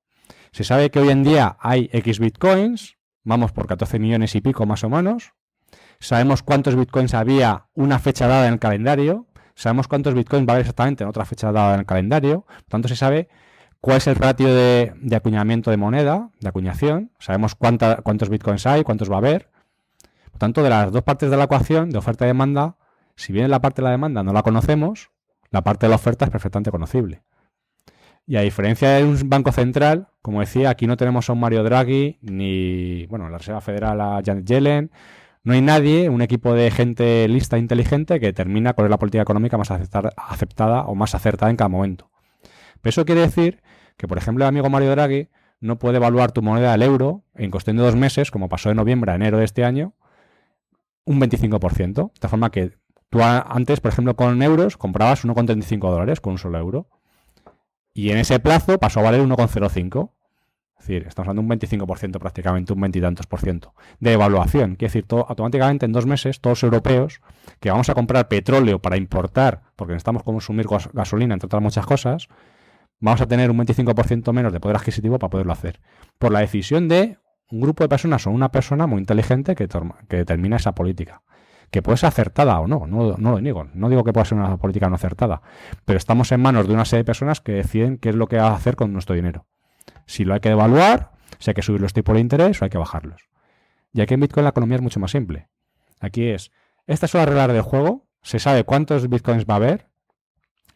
Se 0.52 0.62
sabe 0.62 0.90
que 0.90 1.00
hoy 1.00 1.08
en 1.08 1.24
día 1.24 1.56
hay 1.60 1.88
X 1.92 2.20
Bitcoins, 2.20 2.98
vamos 3.24 3.52
por 3.52 3.66
14 3.66 3.98
millones 3.98 4.34
y 4.36 4.40
pico 4.40 4.66
más 4.66 4.84
o 4.84 4.90
menos. 4.90 5.32
Sabemos 5.98 6.42
cuántos 6.42 6.76
Bitcoins 6.76 7.14
había 7.14 7.68
una 7.74 7.98
fecha 7.98 8.28
dada 8.28 8.46
en 8.46 8.54
el 8.54 8.58
calendario. 8.58 9.26
Sabemos 9.54 9.88
cuántos 9.88 10.14
Bitcoins 10.14 10.46
va 10.46 10.52
a 10.52 10.54
haber 10.56 10.62
exactamente 10.62 11.04
en 11.04 11.08
otra 11.08 11.24
fecha 11.24 11.52
dada 11.52 11.74
en 11.74 11.80
el 11.80 11.86
calendario. 11.86 12.44
Por 12.46 12.68
tanto, 12.68 12.88
se 12.88 12.96
sabe 12.96 13.28
cuál 13.80 13.96
es 13.96 14.06
el 14.06 14.16
ratio 14.16 14.54
de, 14.54 14.92
acuñamiento 15.14 15.70
de 15.70 15.78
moneda, 15.78 16.30
de 16.40 16.48
acuñación. 16.48 17.12
Sabemos 17.18 17.54
cuántos 17.54 18.28
Bitcoins 18.28 18.66
hay, 18.66 18.82
cuántos 18.82 19.10
va 19.10 19.14
a 19.14 19.18
haber. 19.18 19.48
Por 20.32 20.38
tanto, 20.38 20.62
de 20.62 20.70
las 20.70 20.92
dos 20.92 21.02
partes 21.02 21.30
de 21.30 21.36
la 21.36 21.44
ecuación, 21.44 21.90
de 21.90 21.98
oferta 21.98 22.24
y 22.24 22.28
demanda, 22.28 22.76
si 23.22 23.32
bien 23.32 23.48
la 23.50 23.60
parte 23.60 23.82
de 23.82 23.84
la 23.84 23.92
demanda 23.92 24.22
no 24.24 24.32
la 24.32 24.42
conocemos, 24.42 25.10
la 25.50 25.62
parte 25.62 25.86
de 25.86 25.90
la 25.90 25.96
oferta 25.96 26.24
es 26.24 26.30
perfectamente 26.30 26.72
conocible. 26.72 27.22
Y 28.26 28.36
a 28.36 28.40
diferencia 28.40 28.90
de 28.90 29.04
un 29.04 29.18
banco 29.28 29.52
central, 29.52 30.08
como 30.22 30.40
decía, 30.40 30.70
aquí 30.70 30.86
no 30.86 30.96
tenemos 30.96 31.28
a 31.28 31.32
un 31.32 31.40
Mario 31.40 31.62
Draghi 31.62 32.18
ni, 32.20 33.06
bueno, 33.06 33.28
la 33.28 33.38
Reserva 33.38 33.60
Federal 33.60 34.00
a 34.00 34.22
Janet 34.24 34.44
Yellen. 34.44 34.90
No 35.44 35.54
hay 35.54 35.60
nadie, 35.60 36.08
un 36.08 36.22
equipo 36.22 36.52
de 36.54 36.70
gente 36.70 37.26
lista 37.28 37.56
e 37.56 37.60
inteligente 37.60 38.18
que 38.18 38.26
determina 38.26 38.72
cuál 38.72 38.86
es 38.86 38.90
la 38.90 38.98
política 38.98 39.22
económica 39.22 39.56
más 39.56 39.70
aceptada 39.70 40.82
o 40.82 40.94
más 40.94 41.14
acertada 41.14 41.50
en 41.50 41.56
cada 41.56 41.68
momento. 41.68 42.10
Pero 42.80 42.90
eso 42.90 43.04
quiere 43.04 43.20
decir 43.20 43.62
que, 43.96 44.08
por 44.08 44.18
ejemplo, 44.18 44.44
el 44.44 44.48
amigo 44.48 44.68
Mario 44.68 44.90
Draghi 44.90 45.28
no 45.60 45.78
puede 45.78 45.98
evaluar 45.98 46.32
tu 46.32 46.42
moneda 46.42 46.72
del 46.72 46.82
euro 46.82 47.24
en 47.34 47.50
cuestión 47.52 47.76
de 47.76 47.82
dos 47.82 47.94
meses, 47.94 48.32
como 48.32 48.48
pasó 48.48 48.68
de 48.68 48.74
noviembre 48.74 49.12
a 49.12 49.14
enero 49.14 49.38
de 49.38 49.44
este 49.44 49.64
año, 49.64 49.94
un 51.04 51.20
25%. 51.20 52.12
De 52.20 52.28
forma 52.28 52.50
que 52.50 52.72
tú 53.12 53.22
antes, 53.22 53.80
por 53.80 53.92
ejemplo, 53.92 54.16
con 54.16 54.42
euros 54.42 54.78
comprabas 54.78 55.26
1,35 55.26 55.90
dólares 55.90 56.22
con 56.22 56.32
un 56.32 56.38
solo 56.38 56.58
euro. 56.58 56.88
Y 57.92 58.08
en 58.08 58.16
ese 58.16 58.40
plazo 58.40 58.78
pasó 58.78 59.00
a 59.00 59.02
valer 59.02 59.20
1,05. 59.20 60.10
Es 60.78 60.88
decir, 60.88 61.06
estamos 61.06 61.28
hablando 61.28 61.54
de 61.54 61.66
un 61.66 61.86
25% 61.86 62.18
prácticamente, 62.18 62.72
un 62.72 62.80
veintitantos 62.80 63.26
por 63.26 63.40
ciento 63.40 63.74
de 64.00 64.14
evaluación. 64.14 64.76
Quiere 64.76 64.90
decir, 64.90 65.04
automáticamente 65.10 65.84
en 65.84 65.92
dos 65.92 66.06
meses, 66.06 66.40
todos 66.40 66.62
europeos 66.62 67.20
que 67.60 67.70
vamos 67.70 67.90
a 67.90 67.94
comprar 67.94 68.28
petróleo 68.28 68.80
para 68.80 68.96
importar, 68.96 69.60
porque 69.76 69.92
necesitamos 69.92 70.22
consumir 70.22 70.66
gasolina, 70.94 71.34
entre 71.34 71.46
otras 71.46 71.62
muchas 71.62 71.84
cosas, 71.84 72.28
vamos 72.98 73.20
a 73.20 73.28
tener 73.28 73.50
un 73.50 73.58
25% 73.58 74.32
menos 74.32 74.54
de 74.54 74.58
poder 74.58 74.78
adquisitivo 74.78 75.18
para 75.18 75.28
poderlo 75.28 75.52
hacer. 75.52 75.80
Por 76.18 76.32
la 76.32 76.40
decisión 76.40 76.88
de 76.88 77.18
un 77.50 77.60
grupo 77.60 77.84
de 77.84 77.90
personas 77.90 78.26
o 78.26 78.30
una 78.30 78.50
persona 78.50 78.86
muy 78.86 79.00
inteligente 79.00 79.54
que, 79.54 79.68
que 80.08 80.16
determina 80.16 80.56
esa 80.56 80.74
política. 80.74 81.20
Que 81.72 81.82
puede 81.82 81.96
ser 81.96 82.08
acertada 82.08 82.60
o 82.60 82.68
no, 82.68 82.86
no, 82.86 83.16
no 83.16 83.30
lo 83.32 83.40
niego. 83.40 83.66
No 83.74 83.88
digo 83.88 84.04
que 84.04 84.12
pueda 84.12 84.24
ser 84.24 84.38
una 84.38 84.56
política 84.58 84.88
no 84.88 84.94
acertada. 84.94 85.42
Pero 85.84 85.96
estamos 85.96 86.30
en 86.30 86.40
manos 86.40 86.68
de 86.68 86.74
una 86.74 86.84
serie 86.84 87.00
de 87.00 87.06
personas 87.06 87.40
que 87.40 87.52
deciden 87.52 87.98
qué 87.98 88.10
es 88.10 88.14
lo 88.14 88.28
que 88.28 88.36
va 88.36 88.48
a 88.48 88.54
hacer 88.54 88.76
con 88.76 88.92
nuestro 88.92 89.16
dinero. 89.16 89.46
Si 90.06 90.24
lo 90.24 90.34
hay 90.34 90.40
que 90.40 90.50
devaluar, 90.50 91.12
si 91.38 91.50
hay 91.50 91.54
que 91.54 91.62
subir 91.62 91.80
los 91.80 91.92
tipos 91.92 92.14
de 92.14 92.20
interés 92.20 92.60
o 92.60 92.64
hay 92.64 92.70
que 92.70 92.78
bajarlos. 92.78 93.28
Y 93.92 94.00
aquí 94.02 94.14
en 94.14 94.20
Bitcoin 94.20 94.44
la 94.44 94.50
economía 94.50 94.76
es 94.76 94.82
mucho 94.82 95.00
más 95.00 95.10
simple. 95.10 95.48
Aquí 95.98 96.28
es, 96.28 96.52
estas 96.86 97.10
son 97.10 97.20
las 97.20 97.28
reglas 97.28 97.48
del 97.48 97.62
juego, 97.62 98.06
se 98.22 98.38
sabe 98.38 98.64
cuántos 98.64 99.08
Bitcoins 99.08 99.46
va 99.48 99.54
a 99.54 99.56
haber 99.56 99.88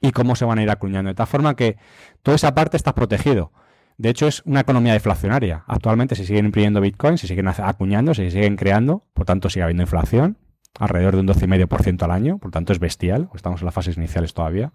y 0.00 0.12
cómo 0.12 0.35
se 0.35 0.44
van 0.44 0.59
a 0.59 0.62
ir 0.62 0.70
acuñando. 0.70 1.09
De 1.09 1.14
tal 1.14 1.26
forma 1.26 1.56
que 1.56 1.76
toda 2.22 2.37
esa 2.37 2.54
parte 2.54 2.76
está 2.76 2.94
protegido. 2.94 3.52
De 3.98 4.11
hecho, 4.11 4.26
es 4.26 4.42
una 4.44 4.61
economía 4.61 4.92
deflacionaria. 4.92 5.64
Actualmente 5.66 6.14
se 6.14 6.24
siguen 6.24 6.46
imprimiendo 6.46 6.80
bitcoins, 6.80 7.20
se 7.20 7.26
siguen 7.26 7.48
acuñando, 7.48 8.14
se 8.14 8.30
siguen 8.30 8.56
creando, 8.56 9.04
por 9.14 9.24
tanto 9.24 9.48
sigue 9.48 9.62
habiendo 9.62 9.82
inflación, 9.82 10.38
alrededor 10.78 11.14
de 11.14 11.20
un 11.20 11.28
12,5% 11.28 12.02
al 12.02 12.10
año, 12.10 12.38
por 12.38 12.50
tanto 12.50 12.72
es 12.72 12.78
bestial, 12.78 13.28
estamos 13.34 13.60
en 13.60 13.66
las 13.66 13.74
fases 13.74 13.96
iniciales 13.96 14.34
todavía. 14.34 14.72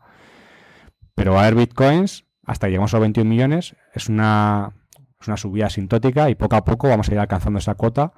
Pero 1.16 1.34
va 1.34 1.40
a 1.40 1.42
haber 1.44 1.56
bitcoins 1.56 2.26
hasta 2.46 2.68
que 2.68 2.72
lleguemos 2.72 2.94
a 2.94 2.98
los 2.98 3.02
21 3.02 3.30
millones, 3.30 3.76
es 3.94 4.10
una, 4.10 4.74
es 5.20 5.28
una 5.28 5.38
subida 5.38 5.68
asintótica 5.68 6.30
y 6.30 6.36
poco 6.36 6.56
a 6.56 6.66
poco 6.66 6.90
vamos 6.90 7.10
a 7.10 7.14
ir 7.14 7.20
alcanzando 7.20 7.60
esa 7.60 7.76
cuota 7.76 8.14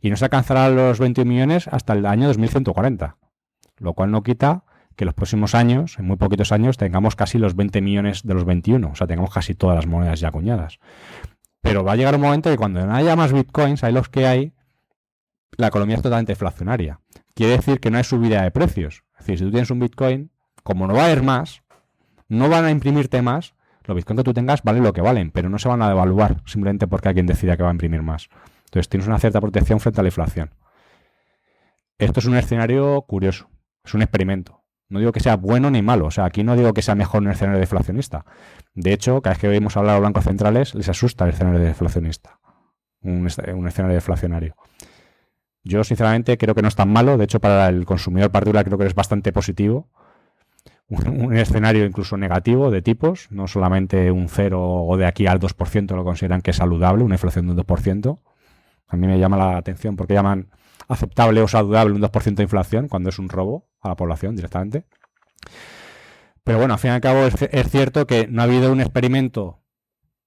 y 0.00 0.10
no 0.10 0.16
se 0.16 0.24
alcanzará 0.24 0.68
los 0.70 0.98
21 0.98 1.28
millones 1.28 1.68
hasta 1.68 1.92
el 1.92 2.06
año 2.06 2.26
2140, 2.28 3.16
lo 3.78 3.94
cual 3.94 4.10
no 4.10 4.22
quita 4.22 4.64
que 4.96 5.04
los 5.04 5.14
próximos 5.14 5.54
años, 5.54 5.98
en 5.98 6.06
muy 6.06 6.16
poquitos 6.16 6.52
años, 6.52 6.78
tengamos 6.78 7.16
casi 7.16 7.38
los 7.38 7.54
20 7.54 7.82
millones 7.82 8.22
de 8.22 8.34
los 8.34 8.44
21, 8.44 8.88
o 8.88 8.94
sea, 8.94 9.06
tengamos 9.06 9.32
casi 9.32 9.54
todas 9.54 9.76
las 9.76 9.86
monedas 9.86 10.20
ya 10.20 10.28
acuñadas. 10.28 10.78
Pero 11.60 11.84
va 11.84 11.92
a 11.92 11.96
llegar 11.96 12.14
un 12.14 12.22
momento 12.22 12.50
que 12.50 12.56
cuando 12.56 12.84
no 12.84 12.94
haya 12.94 13.14
más 13.14 13.32
bitcoins, 13.32 13.84
hay 13.84 13.92
los 13.92 14.08
que 14.08 14.26
hay, 14.26 14.54
la 15.58 15.66
economía 15.66 15.96
es 15.96 16.02
totalmente 16.02 16.32
inflacionaria. 16.32 17.00
Quiere 17.36 17.58
decir 17.58 17.80
que 17.80 17.90
no 17.90 17.98
hay 17.98 18.04
subida 18.04 18.42
de 18.42 18.50
precios. 18.50 19.04
Es 19.12 19.26
decir, 19.26 19.38
si 19.38 19.44
tú 19.44 19.50
tienes 19.50 19.70
un 19.70 19.78
bitcoin, 19.78 20.30
como 20.62 20.86
no 20.86 20.94
va 20.94 21.02
a 21.02 21.04
haber 21.04 21.22
más, 21.22 21.62
no 22.28 22.48
van 22.48 22.64
a 22.64 22.70
imprimirte 22.70 23.20
más, 23.20 23.54
los 23.84 23.94
bitcoins 23.94 24.20
que 24.20 24.24
tú 24.24 24.32
tengas 24.32 24.62
valen 24.62 24.82
lo 24.82 24.94
que 24.94 25.02
valen, 25.02 25.30
pero 25.30 25.50
no 25.50 25.58
se 25.58 25.68
van 25.68 25.82
a 25.82 25.88
devaluar 25.88 26.42
simplemente 26.46 26.86
porque 26.86 27.08
alguien 27.08 27.26
decida 27.26 27.58
que 27.58 27.62
va 27.62 27.68
a 27.68 27.72
imprimir 27.72 28.00
más. 28.00 28.30
Entonces 28.64 28.88
tienes 28.88 29.06
una 29.06 29.18
cierta 29.18 29.40
protección 29.42 29.80
frente 29.80 30.00
a 30.00 30.02
la 30.02 30.08
inflación. 30.08 30.50
Esto 31.98 32.20
es 32.20 32.26
un 32.26 32.36
escenario 32.36 33.02
curioso, 33.02 33.50
es 33.84 33.92
un 33.92 34.00
experimento. 34.00 34.64
No 34.88 34.98
digo 34.98 35.12
que 35.12 35.20
sea 35.20 35.36
bueno 35.36 35.70
ni 35.70 35.82
malo, 35.82 36.06
o 36.06 36.10
sea, 36.10 36.24
aquí 36.24 36.42
no 36.42 36.56
digo 36.56 36.72
que 36.72 36.80
sea 36.80 36.94
mejor 36.94 37.22
un 37.22 37.28
escenario 37.28 37.60
deflacionista. 37.60 38.24
De 38.74 38.94
hecho, 38.94 39.20
cada 39.20 39.34
vez 39.34 39.40
que 39.40 39.48
oímos 39.48 39.76
hablar 39.76 39.96
a 39.96 39.98
los 39.98 40.04
bancos 40.04 40.24
centrales, 40.24 40.74
les 40.74 40.88
asusta 40.88 41.24
el 41.24 41.30
escenario 41.30 41.60
deflacionista, 41.60 42.38
un, 43.02 43.26
escenario 43.26 43.94
deflacionario. 43.94 44.54
Yo, 45.68 45.82
sinceramente, 45.82 46.38
creo 46.38 46.54
que 46.54 46.62
no 46.62 46.68
es 46.68 46.76
tan 46.76 46.92
malo. 46.92 47.18
De 47.18 47.24
hecho, 47.24 47.40
para 47.40 47.68
el 47.68 47.84
consumidor 47.86 48.30
particular 48.30 48.64
creo 48.64 48.78
que 48.78 48.86
es 48.86 48.94
bastante 48.94 49.32
positivo. 49.32 49.88
Un, 50.88 51.36
escenario 51.36 51.84
incluso 51.84 52.16
negativo 52.16 52.70
de 52.70 52.82
tipos, 52.82 53.26
no 53.32 53.48
solamente 53.48 54.12
un 54.12 54.28
0 54.28 54.62
o 54.62 54.96
de 54.96 55.06
aquí 55.06 55.26
al 55.26 55.40
2% 55.40 55.96
lo 55.96 56.04
consideran 56.04 56.40
que 56.40 56.52
es 56.52 56.58
saludable, 56.58 57.02
una 57.02 57.16
inflación 57.16 57.46
de 57.46 57.52
un 57.52 57.58
2%. 57.58 58.20
A 58.86 58.96
mí 58.96 59.08
me 59.08 59.18
llama 59.18 59.36
la 59.36 59.56
atención 59.56 59.96
porque 59.96 60.14
llaman 60.14 60.46
aceptable 60.86 61.40
o 61.40 61.48
saludable 61.48 61.96
un 61.96 62.00
2% 62.00 62.36
de 62.36 62.44
inflación 62.44 62.86
cuando 62.86 63.08
es 63.08 63.18
un 63.18 63.28
robo 63.28 63.66
a 63.80 63.88
la 63.88 63.96
población 63.96 64.36
directamente. 64.36 64.84
Pero 66.44 66.58
bueno, 66.58 66.74
al 66.74 66.78
fin 66.78 66.92
y 66.92 66.94
al 66.94 67.00
cabo 67.00 67.26
es, 67.26 67.70
cierto 67.70 68.06
que 68.06 68.28
no 68.28 68.42
ha 68.42 68.44
habido 68.44 68.70
un 68.70 68.80
experimento 68.80 69.64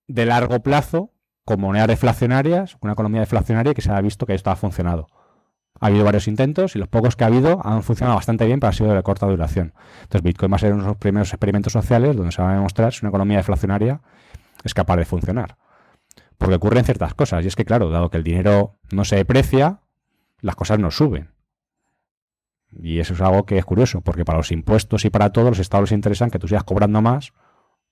de 0.09 0.25
largo 0.25 0.59
plazo 0.59 1.13
con 1.45 1.61
monedas 1.61 1.87
deflacionarias, 1.87 2.75
una 2.81 2.91
economía 2.91 3.21
deflacionaria 3.21 3.73
que 3.73 3.81
se 3.81 3.89
ha 3.89 4.01
visto 4.01 4.25
que 4.25 4.33
esto 4.33 4.51
ha 4.51 4.57
funcionado. 4.57 5.07
Ha 5.79 5.87
habido 5.87 6.03
varios 6.03 6.27
intentos 6.27 6.75
y 6.75 6.79
los 6.79 6.87
pocos 6.87 7.15
que 7.15 7.23
ha 7.23 7.27
habido 7.27 7.65
han 7.65 7.83
funcionado 7.83 8.15
bastante 8.15 8.45
bien, 8.45 8.59
pero 8.59 8.69
han 8.69 8.73
sido 8.73 8.93
de 8.93 9.03
corta 9.03 9.25
duración. 9.25 9.73
Entonces 10.03 10.21
Bitcoin 10.23 10.51
va 10.51 10.57
a 10.57 10.59
ser 10.59 10.73
uno 10.73 10.83
de 10.83 10.89
los 10.89 10.97
primeros 10.97 11.31
experimentos 11.33 11.73
sociales 11.73 12.15
donde 12.15 12.31
se 12.31 12.41
va 12.41 12.51
a 12.51 12.55
demostrar 12.55 12.93
si 12.93 13.05
una 13.05 13.09
economía 13.09 13.37
deflacionaria 13.37 14.01
es 14.63 14.73
capaz 14.73 14.97
de 14.97 15.05
funcionar. 15.05 15.57
Porque 16.37 16.55
ocurren 16.55 16.83
ciertas 16.85 17.13
cosas. 17.13 17.43
Y 17.43 17.47
es 17.47 17.55
que, 17.55 17.65
claro, 17.65 17.89
dado 17.89 18.09
que 18.09 18.17
el 18.17 18.23
dinero 18.23 18.75
no 18.91 19.05
se 19.05 19.15
deprecia, 19.15 19.81
las 20.41 20.55
cosas 20.55 20.79
no 20.79 20.91
suben. 20.91 21.31
Y 22.71 22.99
eso 22.99 23.13
es 23.13 23.21
algo 23.21 23.45
que 23.45 23.57
es 23.57 23.65
curioso, 23.65 24.01
porque 24.01 24.25
para 24.25 24.37
los 24.37 24.51
impuestos 24.51 25.05
y 25.05 25.09
para 25.09 25.31
todos 25.31 25.49
los 25.49 25.59
estados 25.59 25.89
les 25.89 25.95
interesan 25.95 26.29
que 26.29 26.39
tú 26.39 26.47
sigas 26.47 26.63
cobrando 26.63 27.01
más, 27.01 27.33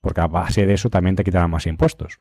porque 0.00 0.20
a 0.20 0.28
base 0.28 0.66
de 0.66 0.74
eso 0.74 0.88
también 0.88 1.16
te 1.16 1.24
quitarán 1.24 1.50
más 1.50 1.66
impuestos. 1.66 2.20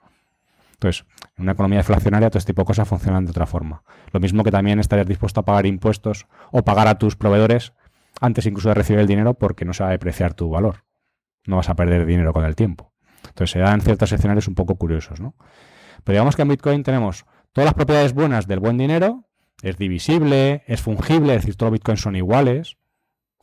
Entonces, 0.80 1.06
en 1.36 1.44
una 1.44 1.54
economía 1.54 1.80
deflacionaria 1.80 2.30
todo 2.30 2.38
este 2.40 2.54
tipo 2.54 2.62
de 2.62 2.68
cosas 2.68 2.88
funcionan 2.88 3.26
de 3.26 3.32
otra 3.32 3.46
forma. 3.46 3.84
Lo 4.12 4.20
mismo 4.20 4.44
que 4.44 4.52
también 4.52 4.80
estarías 4.80 5.08
dispuesto 5.08 5.40
a 5.40 5.46
pagar 5.46 5.66
impuestos 5.66 6.28
o 6.52 6.64
pagar 6.64 6.88
a 6.88 6.98
tus 6.98 7.16
proveedores 7.16 7.74
antes 8.22 8.46
incluso 8.46 8.70
de 8.70 8.76
recibir 8.76 9.00
el 9.00 9.08
dinero 9.08 9.34
porque 9.34 9.66
no 9.66 9.74
se 9.74 9.84
va 9.84 9.90
a 9.90 9.94
depreciar 9.94 10.34
tu 10.34 10.50
valor. 10.50 10.86
No 11.46 11.56
vas 11.56 11.70
a 11.70 11.76
perder 11.76 12.06
dinero 12.06 12.34
con 12.34 12.46
el 12.46 12.56
tiempo. 12.56 12.94
Entonces 13.28 13.52
se 13.52 13.60
dan 13.60 13.82
ciertos 13.82 14.12
escenarios 14.12 14.48
un 14.48 14.56
poco 14.56 14.76
curiosos, 14.76 15.20
¿no? 15.20 15.36
Pero 16.04 16.14
digamos 16.14 16.36
que 16.36 16.44
en 16.44 16.50
Bitcoin 16.50 16.84
tenemos 16.84 17.26
todas 17.54 17.66
las 17.66 17.74
propiedades 17.74 18.14
buenas 18.14 18.48
del 18.48 18.60
buen 18.60 18.78
dinero 18.78 19.28
es 19.62 19.78
divisible, 19.78 20.64
es 20.68 20.82
fungible, 20.82 21.34
es 21.34 21.42
decir, 21.42 21.56
todos 21.56 21.72
los 21.72 21.80
bitcoins 21.80 22.02
son 22.02 22.16
iguales, 22.16 22.78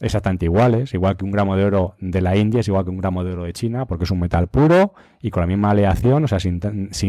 exactamente 0.00 0.46
iguales, 0.46 0.92
igual 0.94 1.16
que 1.16 1.24
un 1.24 1.30
gramo 1.30 1.56
de 1.56 1.64
oro 1.64 1.94
de 2.00 2.20
la 2.20 2.36
India 2.36 2.60
es 2.60 2.68
igual 2.68 2.84
que 2.84 2.90
un 2.90 2.98
gramo 2.98 3.24
de 3.24 3.32
oro 3.32 3.44
de 3.44 3.52
China, 3.52 3.86
porque 3.86 4.04
es 4.04 4.10
un 4.10 4.20
metal 4.20 4.48
puro 4.48 4.94
y 5.20 5.30
con 5.30 5.42
la 5.42 5.46
misma 5.46 5.70
aleación, 5.70 6.24
o 6.24 6.28
sea, 6.28 6.40
sin, 6.40 6.60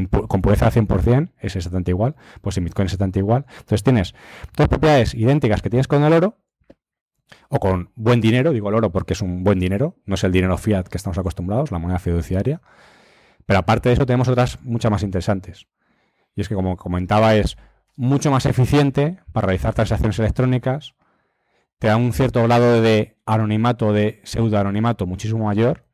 con 0.08 0.42
pureza 0.42 0.68
al 0.68 0.72
100%, 0.72 1.32
es 1.40 1.56
exactamente 1.56 1.92
igual, 1.92 2.16
pues 2.42 2.58
en 2.58 2.66
Bitcoin 2.66 2.86
es 2.86 2.94
exactamente 2.94 3.20
igual. 3.20 3.46
Entonces 3.50 3.84
tienes 3.84 4.16
dos 4.56 4.68
propiedades 4.68 5.14
idénticas 5.14 5.62
que 5.62 5.70
tienes 5.70 5.88
con 5.88 6.04
el 6.04 6.14
oro, 6.14 6.38
o 7.50 7.60
con 7.60 7.90
buen 7.96 8.22
dinero, 8.22 8.52
digo 8.52 8.70
el 8.70 8.76
oro 8.76 8.92
porque 8.92 9.14
es 9.14 9.22
un 9.22 9.44
buen 9.44 9.60
dinero, 9.60 9.96
no 10.06 10.16
es 10.16 10.24
el 10.24 10.32
dinero 10.32 10.58
fiat 10.58 10.88
que 10.88 10.98
estamos 10.98 11.18
acostumbrados, 11.18 11.72
la 11.72 11.80
moneda 11.80 12.00
fiduciaria, 12.00 12.62
pero 13.46 13.60
aparte 13.60 13.90
de 13.90 13.94
eso 13.94 14.06
tenemos 14.06 14.28
otras 14.28 14.62
muchas 14.62 14.92
más 14.92 15.04
interesantes. 15.04 15.68
Y 16.36 16.42
es 16.42 16.50
que 16.50 16.56
como 16.56 16.78
comentaba 16.78 17.36
es 17.36 17.58
mucho 17.96 18.30
más 18.30 18.46
eficiente 18.46 19.20
para 19.32 19.48
realizar 19.48 19.74
transacciones 19.74 20.20
electrónicas, 20.20 20.96
te 21.86 21.90
da 21.90 21.98
un 21.98 22.14
cierto 22.14 22.42
grado 22.42 22.82
de 22.82 23.16
anonimato, 23.28 23.94
de 23.94 24.20
pseudo 24.24 24.58
anonimato 24.58 25.06
muchísimo 25.06 25.46
mayor 25.46 25.86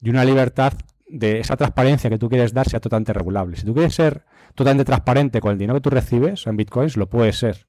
y 0.00 0.10
una 0.10 0.24
libertad 0.24 0.74
de 1.08 1.40
esa 1.40 1.56
transparencia 1.56 2.08
que 2.08 2.18
tú 2.18 2.28
quieres 2.28 2.54
dar 2.54 2.68
sea 2.68 2.78
totalmente 2.78 3.12
regulable. 3.12 3.56
Si 3.56 3.66
tú 3.66 3.74
quieres 3.74 3.96
ser 3.96 4.26
totalmente 4.54 4.84
transparente 4.84 5.40
con 5.40 5.50
el 5.50 5.58
dinero 5.58 5.74
que 5.74 5.80
tú 5.80 5.90
recibes 5.90 6.46
en 6.46 6.56
bitcoins, 6.56 6.96
lo 6.96 7.08
puedes 7.08 7.36
ser. 7.36 7.66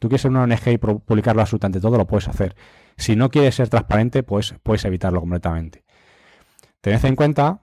Tú 0.00 0.08
quieres 0.08 0.22
ser 0.22 0.30
una 0.30 0.44
ONG 0.44 0.68
y 0.68 0.78
publicarlo 0.78 1.42
absolutamente 1.42 1.80
todo, 1.80 1.98
lo 1.98 2.06
puedes 2.06 2.28
hacer. 2.28 2.56
Si 2.96 3.14
no 3.14 3.28
quieres 3.28 3.56
ser 3.56 3.68
transparente, 3.68 4.22
pues 4.22 4.54
puedes 4.62 4.82
evitarlo 4.86 5.20
completamente. 5.20 5.84
Tened 6.80 7.04
en 7.04 7.14
cuenta 7.14 7.60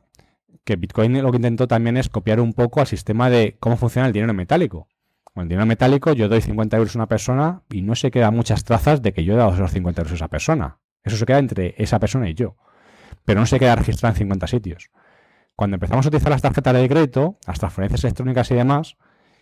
que 0.63 0.76
Bitcoin 0.76 1.19
lo 1.24 1.32
que 1.32 1.38
intentó 1.38 1.67
también 1.67 1.98
es 1.98 2.08
copiar 2.08 2.39
un 2.39 2.54
poco 2.54 2.82
al 2.82 2.88
sistema 2.88 3.32
de 3.32 3.58
cómo 3.60 3.78
funciona 3.78 4.06
el 4.06 4.13
dinero 4.13 4.36
metálico. 4.36 4.89
Con 5.34 5.43
el 5.43 5.50
dinero 5.50 5.65
metálico 5.65 6.13
yo 6.13 6.30
doy 6.30 6.41
50 6.41 6.78
euros 6.78 6.96
a 6.96 7.00
una 7.00 7.08
persona 7.08 7.63
y 7.72 7.82
no 7.82 7.96
se 7.96 8.12
quedan 8.12 8.36
muchas 8.36 8.63
trazas 8.63 9.02
de 9.02 9.13
que 9.13 9.24
yo 9.24 9.34
he 9.34 9.38
dado 9.38 9.54
esos 9.54 9.72
50 9.72 10.02
euros 10.02 10.12
a 10.12 10.15
esa 10.15 10.28
persona. 10.28 10.80
Eso 11.04 11.17
se 11.17 11.26
queda 11.26 11.39
entre 11.39 11.74
esa 11.78 12.00
persona 12.00 12.30
y 12.30 12.36
yo. 12.36 12.56
Pero 13.26 13.39
no 13.39 13.46
se 13.48 13.60
queda 13.60 13.76
registrado 13.76 14.13
en 14.13 14.17
50 14.19 14.48
sitios. 14.48 14.91
Cuando 15.56 15.76
empezamos 15.76 16.06
a 16.06 16.10
utilizar 16.10 16.32
las 16.32 16.41
tarjetas 16.41 16.74
de 16.74 16.88
crédito, 16.88 17.38
las 17.48 17.60
transferencias 17.60 18.04
electrónicas 18.04 18.52
y 18.52 18.56
demás, 18.56 18.98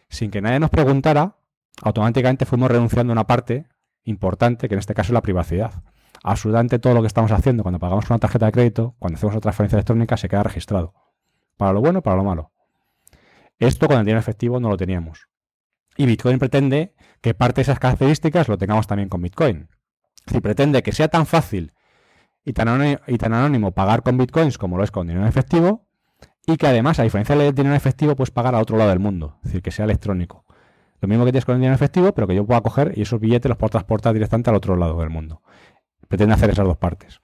sin 0.09 0.31
que 0.31 0.41
nadie 0.41 0.59
nos 0.59 0.69
preguntara, 0.69 1.35
automáticamente 1.81 2.45
fuimos 2.45 2.71
renunciando 2.71 3.11
a 3.11 3.15
una 3.15 3.27
parte 3.27 3.67
importante, 4.03 4.67
que 4.67 4.75
en 4.75 4.79
este 4.79 4.93
caso 4.93 5.07
es 5.07 5.13
la 5.13 5.21
privacidad. 5.21 5.83
Absolutamente 6.23 6.79
todo 6.79 6.93
lo 6.93 7.01
que 7.01 7.07
estamos 7.07 7.31
haciendo 7.31 7.63
cuando 7.63 7.79
pagamos 7.79 8.09
una 8.09 8.19
tarjeta 8.19 8.45
de 8.45 8.51
crédito, 8.51 8.95
cuando 8.99 9.17
hacemos 9.17 9.35
una 9.35 9.41
transferencia 9.41 9.77
electrónica, 9.77 10.17
se 10.17 10.29
queda 10.29 10.43
registrado. 10.43 10.93
Para 11.57 11.73
lo 11.73 11.81
bueno 11.81 12.01
para 12.01 12.17
lo 12.17 12.23
malo. 12.23 12.51
Esto 13.59 13.87
con 13.87 13.97
el 13.97 14.05
dinero 14.05 14.19
efectivo 14.19 14.59
no 14.59 14.69
lo 14.69 14.77
teníamos. 14.77 15.30
Y 15.97 16.05
Bitcoin 16.05 16.39
pretende 16.39 16.93
que 17.21 17.33
parte 17.33 17.57
de 17.57 17.63
esas 17.63 17.79
características 17.79 18.47
lo 18.47 18.57
tengamos 18.57 18.87
también 18.87 19.09
con 19.09 19.21
Bitcoin. 19.21 19.69
Si 20.27 20.39
pretende 20.39 20.83
que 20.83 20.91
sea 20.91 21.07
tan 21.07 21.25
fácil 21.25 21.73
y 22.43 22.53
tan, 22.53 22.67
anónimo, 22.67 22.99
y 23.07 23.17
tan 23.17 23.33
anónimo 23.33 23.71
pagar 23.71 24.03
con 24.03 24.17
Bitcoins 24.17 24.57
como 24.57 24.77
lo 24.77 24.83
es 24.83 24.91
con 24.91 25.07
dinero 25.07 25.27
efectivo, 25.27 25.87
y 26.47 26.57
que 26.57 26.67
además, 26.67 26.99
a 26.99 27.03
diferencia 27.03 27.35
del 27.35 27.53
dinero 27.53 27.75
efectivo, 27.75 28.15
puedes 28.15 28.31
pagar 28.31 28.55
a 28.55 28.59
otro 28.59 28.77
lado 28.77 28.89
del 28.89 28.99
mundo, 28.99 29.37
es 29.37 29.49
decir, 29.49 29.61
que 29.61 29.71
sea 29.71 29.85
electrónico. 29.85 30.45
Lo 30.99 31.07
mismo 31.07 31.25
que 31.25 31.31
tienes 31.31 31.45
con 31.45 31.55
dinero 31.55 31.75
efectivo, 31.75 32.13
pero 32.13 32.27
que 32.27 32.35
yo 32.35 32.45
pueda 32.45 32.61
coger 32.61 32.93
y 32.95 33.01
esos 33.01 33.19
billetes 33.19 33.49
los 33.49 33.57
puedo 33.57 33.69
transportar 33.69 34.13
directamente 34.13 34.49
al 34.49 34.55
otro 34.55 34.75
lado 34.75 34.99
del 34.99 35.09
mundo. 35.09 35.41
Pretende 36.07 36.33
hacer 36.35 36.49
esas 36.51 36.65
dos 36.65 36.77
partes. 36.77 37.21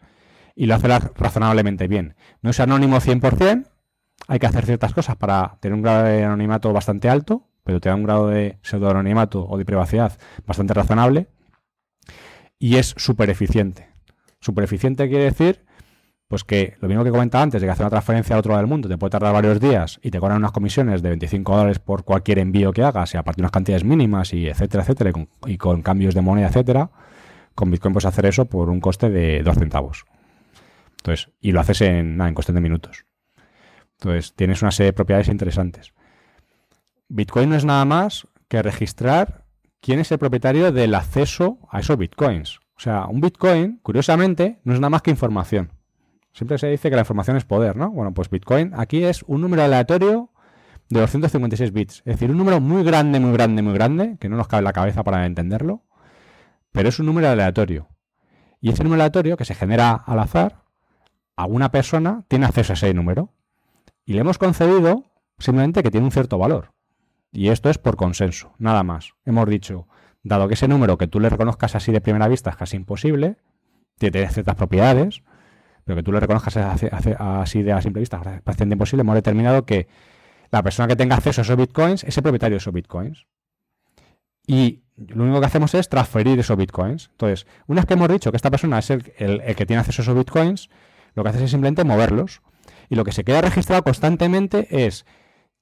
Y 0.56 0.66
lo 0.66 0.76
hace 0.76 0.88
razonablemente 0.88 1.88
bien. 1.88 2.16
No 2.42 2.50
es 2.50 2.60
anónimo 2.60 2.98
100%, 2.98 3.68
hay 4.28 4.40
que 4.40 4.46
hacer 4.46 4.66
ciertas 4.66 4.94
cosas 4.94 5.16
para 5.16 5.58
tener 5.62 5.76
un 5.76 5.84
grado 5.84 6.06
de 6.06 6.24
anonimato 6.24 6.74
bastante 6.74 7.10
alto, 7.10 7.47
pero 7.68 7.82
te 7.82 7.90
da 7.90 7.96
un 7.96 8.04
grado 8.04 8.30
de 8.30 8.60
pseudo-anonimato 8.62 9.46
o 9.46 9.58
de 9.58 9.66
privacidad 9.66 10.18
bastante 10.46 10.74
razonable. 10.74 11.28
Y 12.58 12.78
es 12.78 12.96
súper 12.96 13.30
eficiente. 13.30 13.90
Súper 14.40 14.64
eficiente 14.64 15.10
quiere 15.10 15.26
decir 15.26 15.66
pues 16.30 16.46
que 16.46 16.78
lo 16.80 16.88
mismo 16.88 17.04
que 17.04 17.12
comentaba 17.12 17.44
antes, 17.44 17.60
de 17.60 17.68
que 17.68 17.72
hacer 17.72 17.84
una 17.84 17.90
transferencia 17.90 18.36
al 18.36 18.40
otro 18.40 18.52
lado 18.52 18.62
del 18.62 18.70
mundo 18.70 18.88
te 18.88 18.98
puede 18.98 19.12
tardar 19.12 19.34
varios 19.34 19.60
días 19.60 20.00
y 20.02 20.12
te 20.12 20.20
cobran 20.20 20.38
unas 20.38 20.54
comisiones 20.54 21.02
de 21.02 21.10
25 21.10 21.58
dólares 21.58 21.80
por 21.80 22.06
cualquier 22.06 22.40
envío 22.40 22.72
que 22.72 22.84
hagas, 22.84 23.14
y 23.14 23.18
aparte 23.18 23.42
unas 23.42 23.52
cantidades 23.52 23.84
mínimas 23.84 24.34
y 24.34 24.48
etcétera, 24.48 24.84
etcétera, 24.84 25.12
y 25.46 25.58
con, 25.58 25.82
cambios 25.82 26.16
de 26.16 26.22
moneda, 26.22 26.48
etcétera, 26.48 26.90
con 27.54 27.70
Bitcoin 27.70 27.94
puedes 27.94 28.06
hacer 28.06 28.26
eso 28.26 28.46
por 28.46 28.70
un 28.70 28.80
coste 28.80 29.10
de 29.10 29.42
2 29.44 29.58
centavos. 29.58 30.06
Entonces, 30.98 31.32
y 31.42 31.52
lo 31.52 31.60
haces 31.60 31.82
en, 31.82 32.20
en 32.20 32.34
cuestión 32.34 32.56
de 32.56 32.62
minutos. 32.62 33.06
Entonces, 34.00 34.34
tienes 34.36 34.62
una 34.62 34.72
serie 34.72 34.92
de 34.92 34.94
propiedades 34.94 35.28
interesantes. 35.28 35.94
Bitcoin 37.10 37.50
no 37.50 37.56
es 37.56 37.66
nada 37.66 37.86
más 37.86 38.28
que 38.48 38.62
registrar 38.62 39.46
quién 39.82 40.00
es 40.00 40.12
el 40.12 40.20
propietario 40.20 40.72
del 40.72 40.96
acceso 40.96 41.60
a 41.70 41.80
esos 41.80 41.98
bitcoins. 41.98 42.60
O 42.76 42.80
sea, 42.80 43.06
un 43.08 43.22
bitcoin, 43.22 43.80
curiosamente, 43.82 44.60
no 44.64 44.74
es 44.74 44.80
nada 44.80 44.90
más 44.90 45.02
que 45.02 45.12
información. 45.12 45.72
Siempre 46.38 46.60
se 46.60 46.68
dice 46.68 46.92
que 46.92 46.96
la 46.96 47.02
información 47.02 47.36
es 47.36 47.46
poder, 47.46 47.76
¿no? 47.76 47.90
Bueno, 47.90 48.14
pues 48.14 48.30
Bitcoin 48.30 48.72
aquí 48.76 49.04
es 49.04 49.24
un 49.24 49.42
número 49.42 49.64
aleatorio 49.64 50.30
de 50.88 51.00
256 51.00 51.74
bits. 51.74 51.98
Es 52.06 52.14
decir, 52.14 52.30
un 52.30 52.38
número 52.38 52.62
muy 52.62 52.84
grande, 52.84 53.20
muy 53.20 53.32
grande, 53.32 53.64
muy 53.64 53.74
grande, 53.74 54.18
que 54.20 54.30
no 54.30 54.38
nos 54.38 54.48
cabe 54.48 54.62
la 54.62 54.72
cabeza 54.72 55.04
para 55.04 55.26
entenderlo, 55.26 55.82
pero 56.72 56.90
es 56.90 57.00
un 57.00 57.08
número 57.08 57.28
aleatorio. 57.28 57.88
Y 58.62 58.70
ese 58.70 58.84
número 58.84 59.02
aleatorio, 59.02 59.36
que 59.36 59.46
se 59.46 59.56
genera 59.56 59.94
al 59.94 60.20
azar, 60.20 60.62
alguna 61.36 61.72
persona 61.72 62.24
tiene 62.28 62.46
acceso 62.46 62.74
a 62.74 62.76
ese 62.76 62.94
número. 62.94 63.34
Y 64.06 64.14
le 64.14 64.20
hemos 64.20 64.38
concedido 64.38 65.06
simplemente 65.40 65.82
que 65.82 65.90
tiene 65.90 66.06
un 66.06 66.12
cierto 66.12 66.38
valor. 66.38 66.72
Y 67.32 67.50
esto 67.50 67.70
es 67.70 67.78
por 67.78 67.96
consenso, 67.96 68.54
nada 68.58 68.84
más. 68.84 69.14
Hemos 69.26 69.48
dicho, 69.50 69.88
dado 70.24 70.48
que 70.48 70.56
ese 70.56 70.68
número 70.68 70.98
que 70.98 71.08
tú 71.08 71.20
le 71.20 71.30
reconozcas 71.30 71.76
así 71.76 71.92
de 71.92 72.02
primera 72.02 72.28
vista 72.28 72.50
es 72.50 72.56
casi 72.56 72.78
imposible, 72.78 73.38
tiene 73.98 74.28
ciertas 74.30 74.56
propiedades, 74.56 75.24
pero 75.84 75.98
que 75.98 76.04
tú 76.04 76.12
le 76.12 76.20
reconozcas 76.20 76.58
así 76.58 77.64
de 77.64 77.72
a 77.72 77.82
simple 77.82 78.00
vista, 78.00 78.42
bastante 78.46 78.74
imposible, 78.74 79.02
hemos 79.02 79.16
determinado 79.16 79.66
que 79.66 79.88
la 80.52 80.64
persona 80.64 80.88
que 80.88 80.96
tenga 80.96 81.16
acceso 81.16 81.42
a 81.42 81.44
esos 81.44 81.58
bitcoins 81.58 82.04
es 82.04 82.18
el 82.18 82.24
propietario 82.24 82.56
de 82.56 82.58
esos 82.58 82.74
bitcoins. 82.74 83.26
Y 84.46 84.84
lo 84.96 85.24
único 85.24 85.40
que 85.40 85.46
hacemos 85.46 85.74
es 85.76 85.90
transferir 85.90 86.40
esos 86.40 86.58
bitcoins. 86.58 87.10
Entonces, 87.12 87.46
una 87.68 87.82
vez 87.82 87.86
que 87.86 87.94
hemos 87.94 88.10
dicho 88.10 88.32
que 88.32 88.38
esta 88.38 88.50
persona 88.50 88.80
es 88.80 88.90
el, 88.90 89.02
que 89.56 89.66
tiene 89.66 89.82
acceso 89.82 90.02
a 90.02 90.04
esos 90.04 90.16
bitcoins, 90.16 90.70
lo 91.16 91.24
que 91.24 91.30
hace 91.30 91.44
es 91.44 91.52
simplemente 91.52 91.84
moverlos. 91.84 92.42
Y 92.90 92.96
lo 92.96 93.04
que 93.04 93.12
se 93.12 93.24
queda 93.24 93.42
registrado 93.42 93.84
constantemente 93.84 94.86
es 94.86 95.06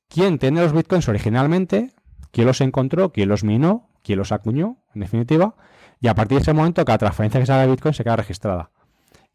quién 0.08 0.40
tiene 0.40 0.62
los 0.62 0.74
bitcoins 0.74 1.08
originalmente, 1.08 1.92
quién 2.32 2.48
los 2.48 2.62
encontró, 2.62 3.12
quién 3.12 3.30
los 3.30 3.44
minó, 3.44 3.90
quién 4.04 4.20
los 4.20 4.32
acuñó, 4.32 4.78
en 4.94 5.02
definitiva. 5.02 5.56
Y 6.00 6.08
a 6.08 6.16
partir 6.16 6.38
de 6.38 6.44
ese 6.44 6.54
momento, 6.54 6.84
cada 6.86 6.98
transferencia 6.98 7.40
que 7.40 7.46
se 7.46 7.54
haga 7.54 7.64
de 7.64 7.72
bitcoin 7.72 7.94
se 7.94 8.04
queda 8.04 8.16
registrada 8.16 8.72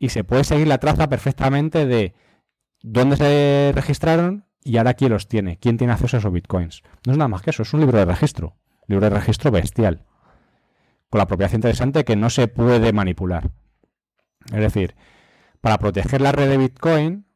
y 0.01 0.09
se 0.09 0.25
puede 0.25 0.43
seguir 0.43 0.67
la 0.67 0.79
traza 0.79 1.09
perfectamente 1.09 1.87
de 1.87 2.15
dónde 2.83 3.17
se 3.17 3.71
registraron 3.75 4.47
y 4.65 4.79
ahora 4.79 4.95
quién 4.95 5.13
los 5.13 5.29
tiene, 5.29 5.59
quién 5.59 5.77
tiene 5.77 5.93
acceso 5.93 6.17
a 6.17 6.21
esos 6.21 6.33
bitcoins. 6.33 6.83
No 7.07 7.13
es 7.13 7.19
nada 7.19 7.29
más 7.29 7.43
que 7.43 7.51
eso, 7.51 7.63
es 7.63 7.73
un 7.75 7.81
libro 7.81 7.99
de 7.99 8.07
registro, 8.07 8.57
libro 8.87 9.09
de 9.09 9.15
registro 9.15 9.51
bestial, 9.51 10.07
con 11.11 11.19
la 11.19 11.27
propiedad 11.27 11.53
interesante 11.53 12.05
que 12.05 12.17
no 12.17 12.31
se 12.31 12.49
puede 12.49 12.93
manipular. 12.93 13.51
Es 14.47 14.61
decir, 14.61 14.97
para 15.61 15.79
proteger 15.79 16.23
la 16.23 16.33
red 16.33 16.49
de 16.49 16.57
Bitcoin 16.57 17.27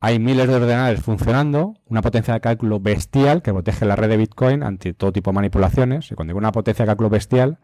hay 0.00 0.18
miles 0.18 0.48
de 0.48 0.54
ordenadores 0.54 1.02
funcionando, 1.02 1.74
una 1.86 2.02
potencia 2.02 2.34
de 2.34 2.40
cálculo 2.40 2.80
bestial 2.80 3.42
que 3.42 3.52
protege 3.52 3.84
la 3.84 3.96
red 3.96 4.08
de 4.08 4.16
Bitcoin 4.16 4.62
ante 4.62 4.94
todo 4.94 5.12
tipo 5.12 5.30
de 5.30 5.34
manipulaciones. 5.36 6.10
Y 6.10 6.14
cuando 6.14 6.30
digo 6.30 6.38
una 6.38 6.52
potencia 6.52 6.84
de 6.84 6.88
cálculo 6.88 7.10
bestial, 7.10 7.58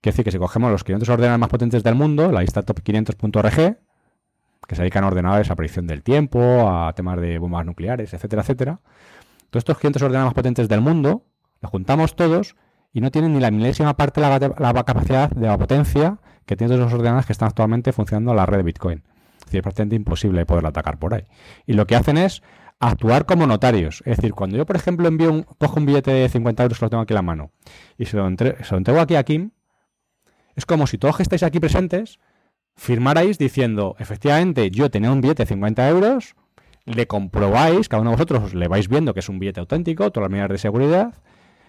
Quiere 0.00 0.14
decir 0.14 0.24
que 0.24 0.30
si 0.30 0.38
cogemos 0.38 0.70
los 0.70 0.82
500 0.82 1.08
ordenadores 1.10 1.40
más 1.40 1.50
potentes 1.50 1.82
del 1.82 1.94
mundo, 1.94 2.32
la 2.32 2.40
lista 2.40 2.64
top500.org, 2.64 3.78
que 4.66 4.74
se 4.74 4.80
dedican 4.80 5.04
a 5.04 5.08
ordenadores 5.08 5.50
a 5.50 5.56
predicción 5.56 5.86
del 5.86 6.02
tiempo, 6.02 6.40
a 6.70 6.94
temas 6.94 7.20
de 7.20 7.38
bombas 7.38 7.66
nucleares, 7.66 8.14
etcétera, 8.14 8.40
etcétera. 8.40 8.80
Todos 9.50 9.60
estos 9.60 9.76
500 9.76 10.02
ordenadores 10.02 10.28
más 10.28 10.34
potentes 10.34 10.68
del 10.70 10.80
mundo, 10.80 11.26
los 11.60 11.70
juntamos 11.70 12.16
todos 12.16 12.56
y 12.94 13.02
no 13.02 13.10
tienen 13.10 13.34
ni 13.34 13.40
la 13.40 13.50
milésima 13.50 13.94
parte 13.94 14.22
de 14.22 14.54
la, 14.58 14.84
capacidad 14.84 15.28
de 15.28 15.46
la 15.46 15.58
potencia 15.58 16.18
que 16.46 16.56
tienen 16.56 16.78
todos 16.78 16.90
los 16.90 16.98
ordenadores 16.98 17.26
que 17.26 17.34
están 17.34 17.48
actualmente 17.48 17.92
funcionando 17.92 18.30
en 18.30 18.38
la 18.38 18.46
red 18.46 18.58
de 18.58 18.62
Bitcoin. 18.62 19.02
Es 19.58 19.62
prácticamente 19.62 19.96
imposible 19.96 20.46
poder 20.46 20.66
atacar 20.66 20.98
por 20.98 21.14
ahí. 21.14 21.24
Y 21.66 21.74
lo 21.74 21.86
que 21.86 21.96
hacen 21.96 22.16
es 22.16 22.42
actuar 22.78 23.26
como 23.26 23.46
notarios. 23.46 24.02
Es 24.06 24.16
decir, 24.16 24.32
cuando 24.32 24.56
yo, 24.56 24.66
por 24.66 24.76
ejemplo, 24.76 25.06
envío 25.06 25.30
un, 25.30 25.42
cojo 25.42 25.78
un 25.78 25.86
billete 25.86 26.10
de 26.10 26.28
50 26.28 26.62
euros 26.62 26.80
lo 26.80 26.90
tengo 26.90 27.02
aquí 27.02 27.12
en 27.12 27.16
la 27.16 27.22
mano 27.22 27.52
y 27.98 28.06
se 28.06 28.16
lo, 28.16 28.28
se 28.30 28.70
lo 28.70 28.78
entrego 28.78 29.00
aquí 29.00 29.14
a 29.16 29.22
Kim, 29.22 29.50
es 30.56 30.66
como 30.66 30.86
si 30.86 30.98
todos 30.98 31.16
que 31.16 31.22
estáis 31.22 31.42
aquí 31.42 31.60
presentes 31.60 32.18
firmarais 32.76 33.38
diciendo, 33.38 33.96
efectivamente, 33.98 34.70
yo 34.70 34.90
tenía 34.90 35.12
un 35.12 35.20
billete 35.20 35.42
de 35.44 35.48
50 35.48 35.88
euros, 35.88 36.34
le 36.86 37.06
comprobáis, 37.06 37.88
cada 37.88 38.00
uno 38.00 38.10
de 38.10 38.16
vosotros 38.16 38.54
le 38.54 38.68
vais 38.68 38.88
viendo 38.88 39.12
que 39.12 39.20
es 39.20 39.28
un 39.28 39.38
billete 39.38 39.60
auténtico, 39.60 40.10
todas 40.10 40.28
las 40.28 40.32
medidas 40.32 40.50
de 40.50 40.58
seguridad, 40.58 41.14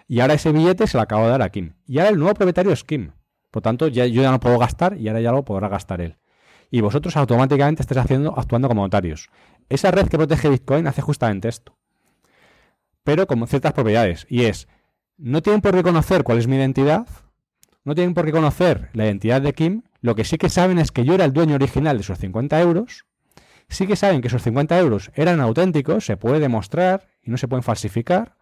y 0.08 0.20
ahora 0.20 0.34
ese 0.34 0.52
billete 0.52 0.86
se 0.86 0.96
lo 0.96 1.02
acabo 1.02 1.24
de 1.24 1.30
dar 1.30 1.42
a 1.42 1.50
Kim. 1.50 1.74
Y 1.86 1.98
ahora 1.98 2.10
el 2.10 2.18
nuevo 2.18 2.34
propietario 2.34 2.72
es 2.72 2.84
Kim. 2.84 3.12
Por 3.50 3.62
tanto, 3.62 3.88
ya, 3.88 4.06
yo 4.06 4.22
ya 4.22 4.30
no 4.30 4.40
puedo 4.40 4.58
gastar 4.58 4.96
y 4.98 5.08
ahora 5.08 5.20
ya 5.20 5.32
lo 5.32 5.44
podrá 5.44 5.68
gastar 5.68 6.00
él. 6.00 6.16
Y 6.72 6.80
vosotros 6.80 7.18
automáticamente 7.18 7.82
estáis 7.82 7.98
haciendo, 7.98 8.32
actuando 8.34 8.66
como 8.66 8.80
notarios. 8.80 9.28
Esa 9.68 9.90
red 9.90 10.08
que 10.08 10.16
protege 10.16 10.48
Bitcoin 10.48 10.86
hace 10.86 11.02
justamente 11.02 11.48
esto. 11.48 11.76
Pero 13.04 13.26
con 13.26 13.46
ciertas 13.46 13.74
propiedades. 13.74 14.26
Y 14.30 14.46
es, 14.46 14.68
no 15.18 15.42
tienen 15.42 15.60
por 15.60 15.74
qué 15.74 15.82
conocer 15.82 16.24
cuál 16.24 16.38
es 16.38 16.46
mi 16.46 16.56
identidad, 16.56 17.06
no 17.84 17.94
tienen 17.94 18.14
por 18.14 18.24
qué 18.24 18.32
conocer 18.32 18.88
la 18.94 19.04
identidad 19.04 19.42
de 19.42 19.52
Kim, 19.52 19.82
lo 20.00 20.14
que 20.14 20.24
sí 20.24 20.38
que 20.38 20.48
saben 20.48 20.78
es 20.78 20.90
que 20.92 21.04
yo 21.04 21.12
era 21.12 21.26
el 21.26 21.34
dueño 21.34 21.56
original 21.56 21.98
de 21.98 22.04
esos 22.04 22.18
50 22.18 22.58
euros, 22.62 23.04
sí 23.68 23.86
que 23.86 23.94
saben 23.94 24.22
que 24.22 24.28
esos 24.28 24.42
50 24.42 24.78
euros 24.78 25.10
eran 25.14 25.42
auténticos, 25.42 26.06
se 26.06 26.16
puede 26.16 26.40
demostrar 26.40 27.06
y 27.22 27.30
no 27.30 27.36
se 27.36 27.48
pueden 27.48 27.62
falsificar, 27.62 28.38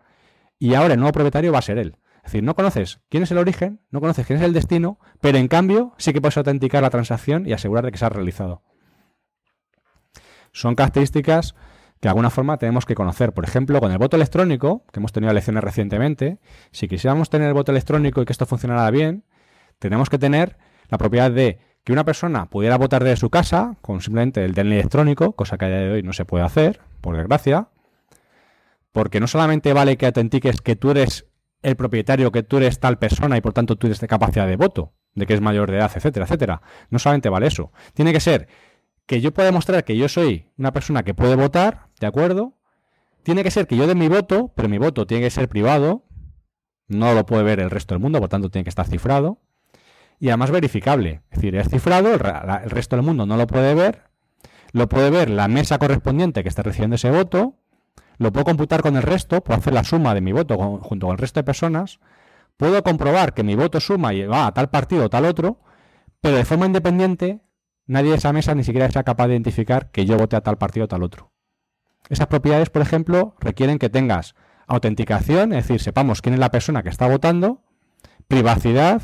y 0.60 0.74
ahora 0.74 0.94
el 0.94 1.00
nuevo 1.00 1.12
propietario 1.12 1.50
va 1.50 1.58
a 1.58 1.62
ser 1.62 1.78
él. 1.78 1.96
Es 2.24 2.32
decir, 2.32 2.42
no 2.42 2.54
conoces 2.54 3.00
quién 3.08 3.22
es 3.22 3.30
el 3.30 3.38
origen, 3.38 3.80
no 3.90 4.00
conoces 4.00 4.26
quién 4.26 4.38
es 4.38 4.44
el 4.44 4.52
destino, 4.52 4.98
pero 5.20 5.38
en 5.38 5.48
cambio 5.48 5.94
sí 5.98 6.12
que 6.12 6.20
puedes 6.20 6.36
autenticar 6.36 6.82
la 6.82 6.90
transacción 6.90 7.46
y 7.46 7.52
asegurar 7.52 7.84
de 7.84 7.92
que 7.92 7.98
se 7.98 8.04
ha 8.04 8.10
realizado. 8.10 8.62
Son 10.52 10.74
características 10.74 11.54
que 12.00 12.06
de 12.06 12.10
alguna 12.10 12.30
forma 12.30 12.56
tenemos 12.56 12.86
que 12.86 12.94
conocer. 12.94 13.32
Por 13.32 13.44
ejemplo, 13.44 13.78
con 13.80 13.92
el 13.92 13.98
voto 13.98 14.16
electrónico, 14.16 14.84
que 14.92 15.00
hemos 15.00 15.12
tenido 15.12 15.32
lecciones 15.32 15.62
recientemente, 15.62 16.38
si 16.72 16.88
quisiéramos 16.88 17.30
tener 17.30 17.48
el 17.48 17.54
voto 17.54 17.72
electrónico 17.72 18.22
y 18.22 18.24
que 18.24 18.32
esto 18.32 18.46
funcionara 18.46 18.90
bien, 18.90 19.24
tenemos 19.78 20.08
que 20.08 20.18
tener 20.18 20.56
la 20.88 20.98
propiedad 20.98 21.30
de 21.30 21.58
que 21.84 21.92
una 21.92 22.04
persona 22.04 22.46
pudiera 22.46 22.76
votar 22.76 23.04
desde 23.04 23.16
su 23.16 23.30
casa 23.30 23.76
con 23.80 24.00
simplemente 24.00 24.44
el 24.44 24.54
DNI 24.54 24.74
electrónico, 24.74 25.32
cosa 25.32 25.56
que 25.56 25.66
a 25.66 25.68
día 25.68 25.78
de 25.78 25.90
hoy 25.92 26.02
no 26.02 26.12
se 26.12 26.24
puede 26.24 26.44
hacer, 26.44 26.80
por 27.00 27.16
desgracia, 27.16 27.68
porque 28.92 29.20
no 29.20 29.26
solamente 29.26 29.72
vale 29.72 29.96
que 29.96 30.06
autentiques 30.06 30.60
que 30.60 30.76
tú 30.76 30.90
eres 30.90 31.26
el 31.62 31.76
propietario, 31.76 32.32
que 32.32 32.42
tú 32.42 32.56
eres 32.56 32.80
tal 32.80 32.98
persona 32.98 33.36
y 33.36 33.40
por 33.40 33.52
tanto 33.52 33.76
tú 33.76 33.86
eres 33.86 34.00
de 34.00 34.08
capacidad 34.08 34.46
de 34.46 34.56
voto, 34.56 34.92
de 35.14 35.26
que 35.26 35.34
es 35.34 35.40
mayor 35.40 35.70
de 35.70 35.78
edad, 35.78 35.90
etcétera, 35.94 36.24
etcétera. 36.24 36.62
No 36.88 36.98
solamente 36.98 37.28
vale 37.28 37.46
eso. 37.46 37.72
Tiene 37.94 38.12
que 38.12 38.20
ser 38.20 38.48
que 39.06 39.20
yo 39.20 39.34
pueda 39.34 39.46
demostrar 39.46 39.84
que 39.84 39.96
yo 39.96 40.08
soy 40.08 40.46
una 40.56 40.72
persona 40.72 41.02
que 41.02 41.14
puede 41.14 41.34
votar, 41.34 41.88
¿de 41.98 42.06
acuerdo? 42.06 42.54
Tiene 43.22 43.42
que 43.42 43.50
ser 43.50 43.66
que 43.66 43.76
yo 43.76 43.86
dé 43.86 43.94
mi 43.94 44.08
voto, 44.08 44.52
pero 44.54 44.68
mi 44.68 44.78
voto 44.78 45.06
tiene 45.06 45.24
que 45.24 45.30
ser 45.30 45.48
privado, 45.48 46.04
no 46.88 47.14
lo 47.14 47.26
puede 47.26 47.42
ver 47.42 47.60
el 47.60 47.70
resto 47.70 47.94
del 47.94 48.00
mundo, 48.02 48.20
por 48.20 48.28
tanto 48.28 48.50
tiene 48.50 48.64
que 48.64 48.70
estar 48.70 48.86
cifrado. 48.86 49.38
Y 50.18 50.28
además 50.28 50.50
verificable, 50.50 51.22
es 51.30 51.36
decir, 51.38 51.56
es 51.56 51.68
cifrado, 51.68 52.12
el, 52.12 52.20
resto 52.70 52.96
del 52.96 53.04
mundo 53.04 53.26
no 53.26 53.36
lo 53.36 53.46
puede 53.46 53.74
ver, 53.74 54.10
lo 54.72 54.88
puede 54.88 55.10
ver 55.10 55.30
la 55.30 55.48
mesa 55.48 55.78
correspondiente 55.78 56.42
que 56.42 56.48
está 56.48 56.62
recibiendo 56.62 56.96
ese 56.96 57.10
voto, 57.10 57.56
lo 58.20 58.32
puedo 58.32 58.44
computar 58.44 58.82
con 58.82 58.96
el 58.96 59.02
resto, 59.02 59.40
puedo 59.40 59.58
hacer 59.58 59.72
la 59.72 59.82
suma 59.82 60.12
de 60.12 60.20
mi 60.20 60.32
voto 60.32 60.58
junto 60.58 61.06
con 61.06 61.14
el 61.14 61.18
resto 61.18 61.40
de 61.40 61.44
personas, 61.44 62.00
puedo 62.58 62.82
comprobar 62.82 63.32
que 63.32 63.42
mi 63.42 63.54
voto 63.54 63.80
suma 63.80 64.12
y 64.12 64.26
va 64.26 64.46
a 64.46 64.52
tal 64.52 64.68
partido 64.68 65.06
o 65.06 65.08
tal 65.08 65.24
otro, 65.24 65.58
pero 66.20 66.36
de 66.36 66.44
forma 66.44 66.66
independiente 66.66 67.40
nadie 67.86 68.10
de 68.10 68.18
esa 68.18 68.34
mesa 68.34 68.54
ni 68.54 68.62
siquiera 68.62 68.90
sea 68.90 69.04
capaz 69.04 69.28
de 69.28 69.32
identificar 69.32 69.90
que 69.90 70.04
yo 70.04 70.18
vote 70.18 70.36
a 70.36 70.42
tal 70.42 70.58
partido 70.58 70.84
o 70.84 70.88
tal 70.88 71.02
otro. 71.02 71.32
Esas 72.10 72.26
propiedades, 72.26 72.68
por 72.68 72.82
ejemplo, 72.82 73.36
requieren 73.40 73.78
que 73.78 73.88
tengas 73.88 74.34
autenticación, 74.66 75.54
es 75.54 75.66
decir, 75.66 75.80
sepamos 75.80 76.20
quién 76.20 76.34
es 76.34 76.40
la 76.40 76.50
persona 76.50 76.82
que 76.82 76.90
está 76.90 77.08
votando, 77.08 77.62
privacidad 78.28 79.00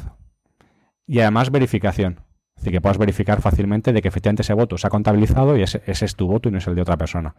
y 1.07 1.21
además 1.21 1.51
verificación. 1.51 2.26
Decir, 2.57 2.73
que 2.73 2.81
puedas 2.81 2.99
verificar 2.99 3.43
fácilmente 3.43 3.93
de 3.93 4.03
que 4.03 4.09
efectivamente 4.09 4.43
ese 4.43 4.55
voto 4.55 4.79
se 4.79 4.87
ha 4.87 4.91
contabilizado 4.91 5.57
y 5.57 5.63
ese, 5.63 5.83
ese 5.87 6.05
es 6.05 6.17
tu 6.17 6.27
voto 6.27 6.49
y 6.49 6.53
no 6.53 6.59
es 6.59 6.67
el 6.67 6.75
de 6.75 6.83
otra 6.83 6.97
persona. 6.97 7.35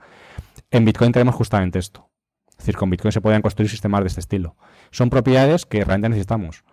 En 0.70 0.86
Bitcoin 0.86 1.12
tenemos 1.12 1.36
justamente 1.36 1.80
esto. 1.80 2.10
Es 2.52 2.58
decir, 2.58 2.76
con 2.76 2.90
Bitcoin 2.90 3.12
se 3.12 3.22
pueden 3.22 3.42
construir 3.42 3.70
sistemas 3.70 4.02
de 4.02 4.08
este 4.08 4.20
estilo. 4.20 4.56
Son 4.92 5.10
propiedades 5.10 5.66
que 5.66 5.84
realmente 5.84 6.10
necesitamos. 6.10 6.64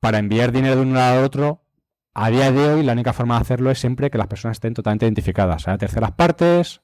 Para 0.00 0.18
enviar 0.18 0.50
dinero 0.50 0.76
de 0.76 0.82
un 0.82 0.94
lado 0.94 1.18
al 1.18 1.24
otro, 1.24 1.62
a 2.14 2.30
día 2.30 2.50
de 2.50 2.72
hoy 2.72 2.82
la 2.82 2.94
única 2.94 3.12
forma 3.12 3.36
de 3.36 3.42
hacerlo 3.42 3.70
es 3.70 3.78
siempre 3.78 4.10
que 4.10 4.18
las 4.18 4.26
personas 4.26 4.56
estén 4.56 4.74
totalmente 4.74 5.06
identificadas. 5.06 5.68
Hay 5.68 5.78
terceras 5.78 6.10
partes 6.12 6.80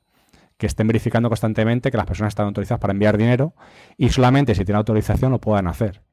que 0.57 0.67
estén 0.67 0.87
verificando 0.87 1.29
constantemente 1.29 1.91
que 1.91 1.97
las 1.97 2.07
personas 2.07 2.31
están 2.31 2.47
autorizadas 2.47 2.81
para 2.81 2.93
enviar 2.93 3.19
dinero 3.19 3.55
y 3.97 4.11
solamente 4.11 4.55
si 4.55 4.65
tienen 4.65 4.79
autorización 4.79 5.33
lo 5.33 5.41
puedan 5.41 5.67
hacer. 5.67 6.04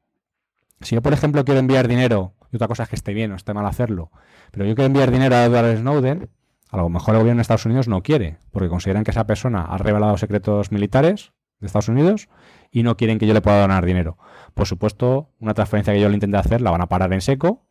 Si 0.82 0.94
yo, 0.94 1.02
por 1.02 1.12
ejemplo, 1.12 1.44
quiero 1.44 1.60
enviar 1.60 1.88
dinero, 1.88 2.34
y 2.52 2.56
otra 2.56 2.68
cosa 2.68 2.84
es 2.84 2.88
que 2.88 2.96
esté 2.96 3.14
bien 3.14 3.32
o 3.32 3.36
esté 3.36 3.54
mal 3.54 3.66
hacerlo, 3.66 4.10
pero 4.50 4.64
yo 4.66 4.74
quiero 4.74 4.86
enviar 4.86 5.10
dinero 5.10 5.36
a 5.36 5.44
Edward 5.44 5.78
Snowden, 5.78 6.28
a 6.70 6.76
lo 6.76 6.88
mejor 6.88 7.14
el 7.14 7.20
gobierno 7.20 7.38
de 7.38 7.42
Estados 7.42 7.66
Unidos 7.66 7.88
no 7.88 8.02
quiere, 8.02 8.38
porque 8.50 8.68
consideran 8.68 9.04
que 9.04 9.10
esa 9.10 9.26
persona 9.26 9.62
ha 9.62 9.78
revelado 9.78 10.16
secretos 10.16 10.72
militares 10.72 11.32
de 11.60 11.66
Estados 11.66 11.88
Unidos 11.88 12.28
y 12.70 12.82
no 12.82 12.96
quieren 12.96 13.18
que 13.18 13.26
yo 13.26 13.34
le 13.34 13.42
pueda 13.42 13.60
donar 13.60 13.84
dinero. 13.84 14.18
Por 14.54 14.66
supuesto, 14.66 15.30
una 15.38 15.54
transferencia 15.54 15.92
que 15.92 16.00
yo 16.00 16.08
le 16.08 16.14
intente 16.14 16.36
hacer 16.36 16.60
la 16.60 16.70
van 16.70 16.80
a 16.80 16.88
parar 16.88 17.12
en 17.12 17.20
seco. 17.20 17.66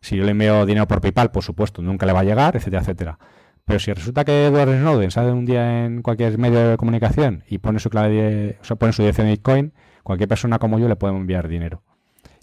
Si 0.00 0.16
yo 0.16 0.24
le 0.24 0.32
envío 0.32 0.66
dinero 0.66 0.86
por 0.86 1.00
PayPal, 1.00 1.30
por 1.30 1.42
supuesto, 1.42 1.80
nunca 1.80 2.06
le 2.06 2.12
va 2.12 2.20
a 2.20 2.24
llegar, 2.24 2.56
etcétera, 2.56 2.82
etcétera. 2.82 3.18
Pero 3.64 3.78
si 3.78 3.92
resulta 3.92 4.24
que 4.24 4.46
Edward 4.46 4.76
Snowden 4.78 5.10
sale 5.10 5.32
un 5.32 5.46
día 5.46 5.84
en 5.84 6.02
cualquier 6.02 6.36
medio 6.38 6.70
de 6.70 6.76
comunicación 6.76 7.44
y 7.48 7.58
pone 7.58 7.78
su 7.78 7.90
clave, 7.90 8.58
o 8.68 8.76
pone 8.76 8.92
su 8.92 9.02
dirección 9.02 9.26
de 9.26 9.34
Bitcoin, 9.34 9.72
cualquier 10.02 10.28
persona 10.28 10.58
como 10.58 10.78
yo 10.78 10.88
le 10.88 10.96
puede 10.96 11.16
enviar 11.16 11.48
dinero. 11.48 11.82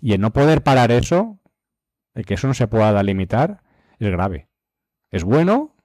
Y 0.02 0.14
el 0.14 0.22
no 0.22 0.32
poder 0.32 0.64
parar 0.64 0.92
eso, 0.92 1.40
el 2.14 2.26
que 2.26 2.36
eso 2.36 2.48
no 2.48 2.54
se 2.54 2.68
pueda 2.68 3.02
limitar, 3.04 3.62
es 4.00 4.10
grave. 4.10 4.50
Es 5.12 5.24
bueno, 5.24 5.76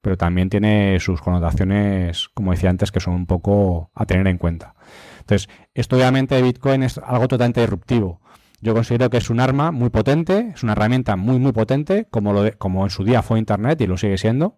pero 0.00 0.16
también 0.16 0.48
tiene 0.48 0.98
sus 1.00 1.20
connotaciones, 1.20 2.28
como 2.28 2.52
decía 2.52 2.70
antes, 2.70 2.92
que 2.92 3.00
son 3.00 3.14
un 3.14 3.26
poco 3.26 3.90
a 3.94 4.06
tener 4.06 4.26
en 4.26 4.38
cuenta. 4.38 4.74
Entonces, 5.20 5.48
esto 5.74 5.96
obviamente 5.96 6.34
de 6.34 6.42
Bitcoin 6.42 6.82
es 6.82 6.98
algo 6.98 7.28
totalmente 7.28 7.60
disruptivo. 7.60 8.20
Yo 8.60 8.74
considero 8.74 9.10
que 9.10 9.18
es 9.18 9.30
un 9.30 9.40
arma 9.40 9.70
muy 9.70 9.90
potente, 9.90 10.52
es 10.54 10.62
una 10.62 10.72
herramienta 10.72 11.16
muy, 11.16 11.38
muy 11.38 11.52
potente, 11.52 12.06
como, 12.10 12.32
lo 12.32 12.50
como 12.58 12.84
en 12.84 12.90
su 12.90 13.04
día 13.04 13.22
fue 13.22 13.38
Internet 13.38 13.80
y 13.80 13.86
lo 13.86 13.96
sigue 13.96 14.18
siendo, 14.18 14.56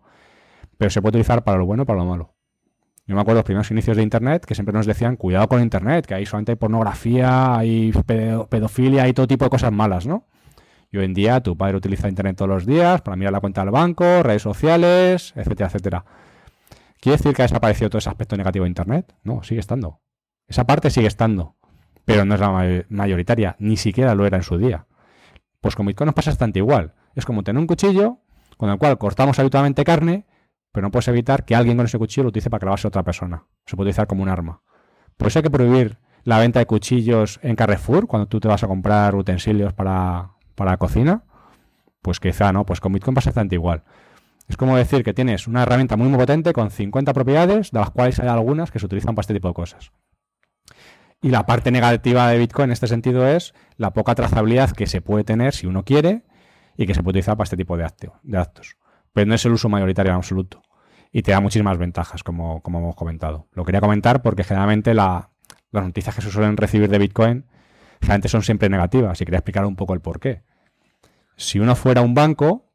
pero 0.79 0.91
se 0.91 1.03
puede 1.03 1.11
utilizar 1.11 1.45
para 1.45 1.59
lo 1.59 1.67
bueno 1.67 1.83
y 1.83 1.87
para 1.87 1.99
lo 1.99 2.07
malo. 2.07 2.35
Yo 3.07 3.15
me 3.15 3.23
acuerdo 3.23 3.39
los 3.39 3.45
primeros 3.45 3.71
inicios 3.71 3.97
de 3.97 4.03
Internet 4.03 4.45
que 4.45 4.55
siempre 4.55 4.73
nos 4.73 4.87
decían, 4.87 5.17
cuidado 5.17 5.49
con 5.49 5.61
Internet, 5.61 6.07
que 6.07 6.15
ahí 6.15 6.27
solamente 6.27 6.53
hay 6.53 6.57
pornografía, 6.57 7.57
hay 7.57 7.93
pedofilia, 8.49 9.03
hay 9.03 9.13
todo 9.13 9.27
tipo 9.27 9.45
de 9.45 9.51
cosas 9.51 9.73
malas, 9.73 10.07
¿no? 10.07 10.27
Y 10.93 10.99
hoy 10.99 11.05
en 11.05 11.15
día 11.15 11.41
tu 11.41 11.57
padre 11.57 11.77
utiliza 11.77 12.09
Internet 12.09 12.37
todos 12.37 12.49
los 12.49 12.67
días 12.67 13.01
para 13.03 13.17
mirar 13.17 13.33
la 13.33 13.41
cuenta 13.41 13.63
del 13.63 13.71
banco, 13.71 14.23
redes 14.23 14.43
sociales, 14.43 15.33
etcétera, 15.37 15.69
etcétera. 15.69 16.05
¿Quiere 17.01 17.17
decir 17.17 17.35
que 17.35 17.43
ha 17.43 17.47
desaparecido 17.47 17.91
todo 17.91 17.99
ese 17.99 18.11
aspecto 18.11 18.37
negativo 18.37 18.65
de 18.65 18.71
Internet? 18.71 19.15
No, 19.23 19.43
sigue 19.43 19.61
estando. 19.61 20.01
Esa 20.47 20.65
parte 20.65 20.91
sigue 20.91 21.07
estando, 21.07 21.57
pero 22.05 22.25
no 22.25 22.35
es 22.35 22.41
la 22.41 22.85
mayoritaria, 22.89 23.57
ni 23.59 23.77
siquiera 23.77 24.15
lo 24.15 24.27
era 24.27 24.37
en 24.37 24.43
su 24.43 24.59
día. 24.59 24.87
Pues 25.61 25.77
con 25.77 25.87
Bitcoin 25.87 26.07
nos 26.07 26.15
pasa 26.15 26.31
bastante 26.31 26.59
igual. 26.59 26.95
Es 27.15 27.25
como 27.25 27.43
tener 27.43 27.61
un 27.61 27.67
cuchillo 27.67 28.19
con 28.57 28.69
el 28.69 28.79
cual 28.79 28.99
cortamos 28.99 29.39
habitualmente 29.39 29.85
carne, 29.85 30.27
pero 30.73 30.87
no 30.87 30.91
puedes 30.91 31.09
evitar 31.09 31.45
que 31.45 31.55
alguien 31.55 31.77
con 31.77 31.87
ese 31.87 31.99
cuchillo 31.99 32.25
lo 32.25 32.29
utilice 32.29 32.51
para 32.51 32.61
clavarse 32.61 32.87
a 32.87 32.89
otra 32.89 33.03
persona. 33.03 33.47
Se 33.66 33.77
puede 33.77 33.89
utilizar 33.89 34.07
como 34.07 34.23
un 34.23 34.29
arma. 34.29 34.62
Por 35.16 35.29
eso 35.29 35.39
hay 35.39 35.43
que 35.43 35.51
prohibir 35.51 35.99
la 36.25 36.39
venta 36.39 36.59
de 36.59 36.66
cuchillos 36.66 37.41
en 37.43 37.57
Carrefour 37.57 38.07
cuando 38.07 38.29
tú 38.29 38.41
te 38.41 38.49
vas 38.49 38.62
a 38.62 38.68
comprar 38.68 39.14
utensilios 39.14 39.73
para, 39.73 40.33
para 40.55 40.73
la 40.73 40.77
cocina, 40.77 41.25
pues 42.03 42.21
quizá 42.21 42.53
no, 42.53 42.64
pues 42.64 42.81
con 42.81 42.93
Bitcoin 42.93 43.14
pasa 43.14 43.31
exactamente 43.31 43.57
igual. 43.57 43.85
Es 44.49 44.57
como 44.57 44.77
decir 44.77 45.05
que 45.05 45.14
tienes 45.14 45.47
una 45.47 45.62
herramienta 45.62 45.97
muy, 45.97 46.09
muy 46.09 46.18
potente 46.18 46.53
con 46.53 46.71
50 46.71 47.12
propiedades, 47.12 47.71
de 47.71 47.79
las 47.79 47.91
cuales 47.91 48.18
hay 48.18 48.29
algunas 48.29 48.71
que 48.71 48.79
se 48.79 48.87
utilizan 48.87 49.14
para 49.14 49.23
este 49.23 49.35
tipo 49.35 49.49
de 49.49 49.55
cosas. 49.55 49.93
Y 51.23 51.31
la 51.31 51.47
parte 51.47 51.71
negativa 51.71 52.29
de 52.29 52.39
Bitcoin 52.39 52.71
en 52.71 52.73
este 52.73 52.87
sentido 52.87 53.27
es 53.27 53.55
la 53.77 53.93
poca 53.93 54.14
trazabilidad 54.14 54.71
que 54.71 54.87
se 54.87 55.03
puede 55.03 55.23
tener 55.23 55.55
si 55.55 55.66
uno 55.66 55.85
quiere 55.85 56.25
y 56.77 56.87
que 56.87 56.95
se 56.95 57.03
puede 57.03 57.11
utilizar 57.11 57.37
para 57.37 57.45
este 57.45 57.57
tipo 57.57 57.77
de, 57.77 57.87
de 58.23 58.39
actos. 58.39 58.77
Pero 59.13 59.27
no 59.27 59.35
es 59.35 59.45
el 59.45 59.53
uso 59.53 59.69
mayoritario 59.69 60.11
en 60.11 60.17
absoluto. 60.17 60.63
Y 61.13 61.23
te 61.23 61.33
da 61.33 61.41
muchísimas 61.41 61.79
ventajas, 61.79 62.23
como, 62.23 62.63
como 62.63 62.79
hemos 62.79 62.95
comentado. 62.95 63.49
Lo 63.53 63.65
quería 63.65 63.81
comentar 63.81 64.23
porque 64.23 64.45
generalmente 64.45 64.95
las 64.95 65.27
noticias 65.73 66.15
que 66.15 66.23
se 66.23 66.31
suelen 66.31 66.57
recibir 66.57 66.89
de 66.89 66.99
Bitcoin 66.99 67.47
generalmente 68.01 68.29
son 68.29 68.43
siempre 68.43 68.69
negativas 68.69 69.21
y 69.21 69.25
quería 69.25 69.39
explicar 69.39 69.65
un 69.67 69.77
poco 69.77 69.95
el 69.95 70.01
por 70.01 70.21
qué. 70.21 70.43
Si 71.37 71.59
uno 71.59 71.75
fuera 71.75 72.03
un 72.03 72.15
banco, 72.15 72.73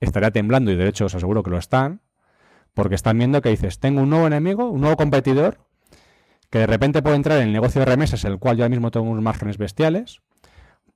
estaría 0.00 0.30
temblando, 0.30 0.70
y 0.70 0.76
de 0.76 0.88
hecho 0.88 1.06
os 1.06 1.14
aseguro 1.14 1.42
que 1.42 1.50
lo 1.50 1.58
están, 1.58 2.02
porque 2.74 2.94
están 2.94 3.18
viendo 3.18 3.42
que 3.42 3.48
dices, 3.48 3.80
tengo 3.80 4.02
un 4.02 4.10
nuevo 4.10 4.26
enemigo, 4.26 4.70
un 4.70 4.80
nuevo 4.80 4.96
competidor, 4.96 5.66
que 6.50 6.60
de 6.60 6.66
repente 6.66 7.02
puede 7.02 7.16
entrar 7.16 7.38
en 7.38 7.48
el 7.48 7.52
negocio 7.52 7.80
de 7.80 7.86
remesas, 7.86 8.24
el 8.24 8.38
cual 8.38 8.56
yo 8.56 8.64
ahora 8.64 8.70
mismo 8.70 8.90
tengo 8.90 9.06
unos 9.08 9.22
márgenes 9.22 9.58
bestiales, 9.58 10.20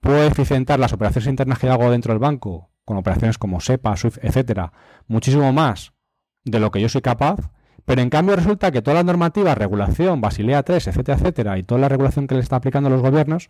puedo 0.01 0.25
eficientar 0.25 0.79
las 0.79 0.93
operaciones 0.93 1.29
internas 1.29 1.59
que 1.59 1.69
hago 1.69 1.91
dentro 1.91 2.13
del 2.13 2.21
banco, 2.21 2.71
con 2.85 2.97
operaciones 2.97 3.39
como 3.39 3.61
SEPA, 3.61 3.97
SWIFT, 3.97 4.25
etcétera, 4.25 4.73
muchísimo 5.07 5.53
más 5.53 5.93
de 6.45 6.61
lo 6.61 6.71
que 6.71 6.81
yo 6.81 6.89
soy 6.89 7.01
capaz, 7.01 7.51
pero 7.85 8.03
en 8.03 8.11
cambio 8.11 8.37
resulta 8.37 8.71
que 8.71 8.83
toda 8.83 8.97
la 8.97 9.03
normativa, 9.03 9.55
regulación, 9.55 10.21
Basilea 10.21 10.63
3, 10.63 10.89
etcétera, 10.89 11.19
etcétera, 11.19 11.59
y 11.59 11.63
toda 11.63 11.81
la 11.81 11.89
regulación 11.89 12.27
que 12.27 12.35
le 12.35 12.41
está 12.41 12.57
aplicando 12.57 12.89
a 12.89 12.93
los 12.93 13.03
gobiernos, 13.03 13.49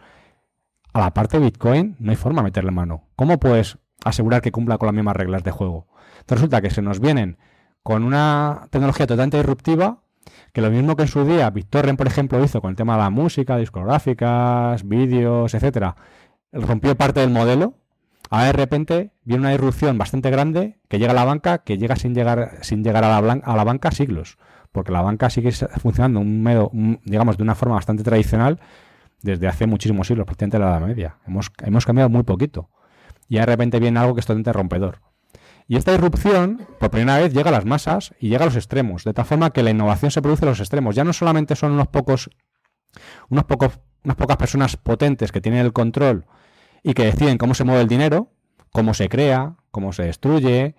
a 0.92 1.00
la 1.00 1.14
parte 1.14 1.38
de 1.38 1.44
Bitcoin 1.44 1.96
no 1.98 2.10
hay 2.10 2.16
forma 2.16 2.42
de 2.42 2.44
meterle 2.44 2.70
mano. 2.70 3.08
¿Cómo 3.16 3.38
puedes 3.38 3.78
asegurar 4.04 4.42
que 4.42 4.52
cumpla 4.52 4.78
con 4.78 4.86
las 4.86 4.94
mismas 4.94 5.16
reglas 5.16 5.42
de 5.42 5.50
juego? 5.50 5.86
Entonces 6.20 6.38
resulta 6.38 6.60
que 6.60 6.70
se 6.70 6.82
nos 6.82 7.00
vienen 7.00 7.38
con 7.82 8.04
una 8.04 8.68
tecnología 8.70 9.06
totalmente 9.06 9.38
disruptiva, 9.38 10.02
que 10.52 10.60
lo 10.60 10.70
mismo 10.70 10.96
que 10.96 11.02
en 11.02 11.08
su 11.08 11.24
día 11.24 11.50
BitTorrent, 11.50 11.98
por 11.98 12.06
ejemplo, 12.06 12.42
hizo 12.44 12.60
con 12.60 12.70
el 12.70 12.76
tema 12.76 12.94
de 12.94 13.02
la 13.02 13.10
música, 13.10 13.56
discográficas, 13.56 14.86
vídeos, 14.86 15.54
etcétera, 15.54 15.96
rompió 16.52 16.94
parte 16.96 17.20
del 17.20 17.30
modelo. 17.30 17.74
Ahora 18.32 18.46
de 18.46 18.52
repente 18.54 19.12
viene 19.24 19.42
una 19.42 19.50
disrupción 19.50 19.98
bastante 19.98 20.30
grande 20.30 20.78
que 20.88 20.98
llega 20.98 21.10
a 21.10 21.14
la 21.14 21.26
banca, 21.26 21.58
que 21.58 21.76
llega 21.76 21.96
sin 21.96 22.14
llegar, 22.14 22.60
sin 22.62 22.82
llegar 22.82 23.04
a, 23.04 23.20
la, 23.20 23.32
a 23.32 23.56
la 23.56 23.64
banca 23.64 23.90
siglos, 23.90 24.38
porque 24.72 24.90
la 24.90 25.02
banca 25.02 25.28
sigue 25.28 25.52
funcionando 25.52 26.20
un 26.20 26.42
medio, 26.42 26.70
digamos, 27.04 27.36
de 27.36 27.42
una 27.42 27.54
forma 27.54 27.74
bastante 27.74 28.02
tradicional 28.02 28.58
desde 29.20 29.48
hace 29.48 29.66
muchísimos 29.66 30.06
siglos, 30.06 30.24
prácticamente 30.24 30.58
la 30.58 30.70
Edad 30.70 30.80
Media. 30.80 31.18
Hemos, 31.26 31.52
hemos 31.62 31.84
cambiado 31.84 32.08
muy 32.08 32.22
poquito. 32.22 32.70
Y 33.28 33.36
de 33.36 33.44
repente 33.44 33.78
viene 33.78 34.00
algo 34.00 34.14
que 34.14 34.20
es 34.20 34.26
totalmente 34.26 34.54
rompedor. 34.54 35.02
Y 35.68 35.76
esta 35.76 35.92
irrupción, 35.92 36.66
por 36.80 36.90
primera 36.90 37.18
vez, 37.18 37.34
llega 37.34 37.50
a 37.50 37.52
las 37.52 37.66
masas 37.66 38.14
y 38.18 38.30
llega 38.30 38.44
a 38.44 38.46
los 38.46 38.56
extremos, 38.56 39.04
de 39.04 39.12
tal 39.12 39.26
forma 39.26 39.50
que 39.50 39.62
la 39.62 39.72
innovación 39.72 40.10
se 40.10 40.22
produce 40.22 40.46
en 40.46 40.48
los 40.48 40.60
extremos. 40.60 40.96
Ya 40.96 41.04
no 41.04 41.12
solamente 41.12 41.54
son 41.54 41.72
unos 41.72 41.88
pocos, 41.88 42.30
unos 43.28 43.44
pocos, 43.44 43.78
unas 44.04 44.16
pocas 44.16 44.38
personas 44.38 44.78
potentes 44.78 45.32
que 45.32 45.42
tienen 45.42 45.60
el 45.60 45.74
control 45.74 46.24
y 46.82 46.94
que 46.94 47.04
deciden 47.04 47.38
cómo 47.38 47.54
se 47.54 47.64
mueve 47.64 47.82
el 47.82 47.88
dinero, 47.88 48.30
cómo 48.72 48.94
se 48.94 49.08
crea, 49.08 49.56
cómo 49.70 49.92
se 49.92 50.04
destruye, 50.04 50.74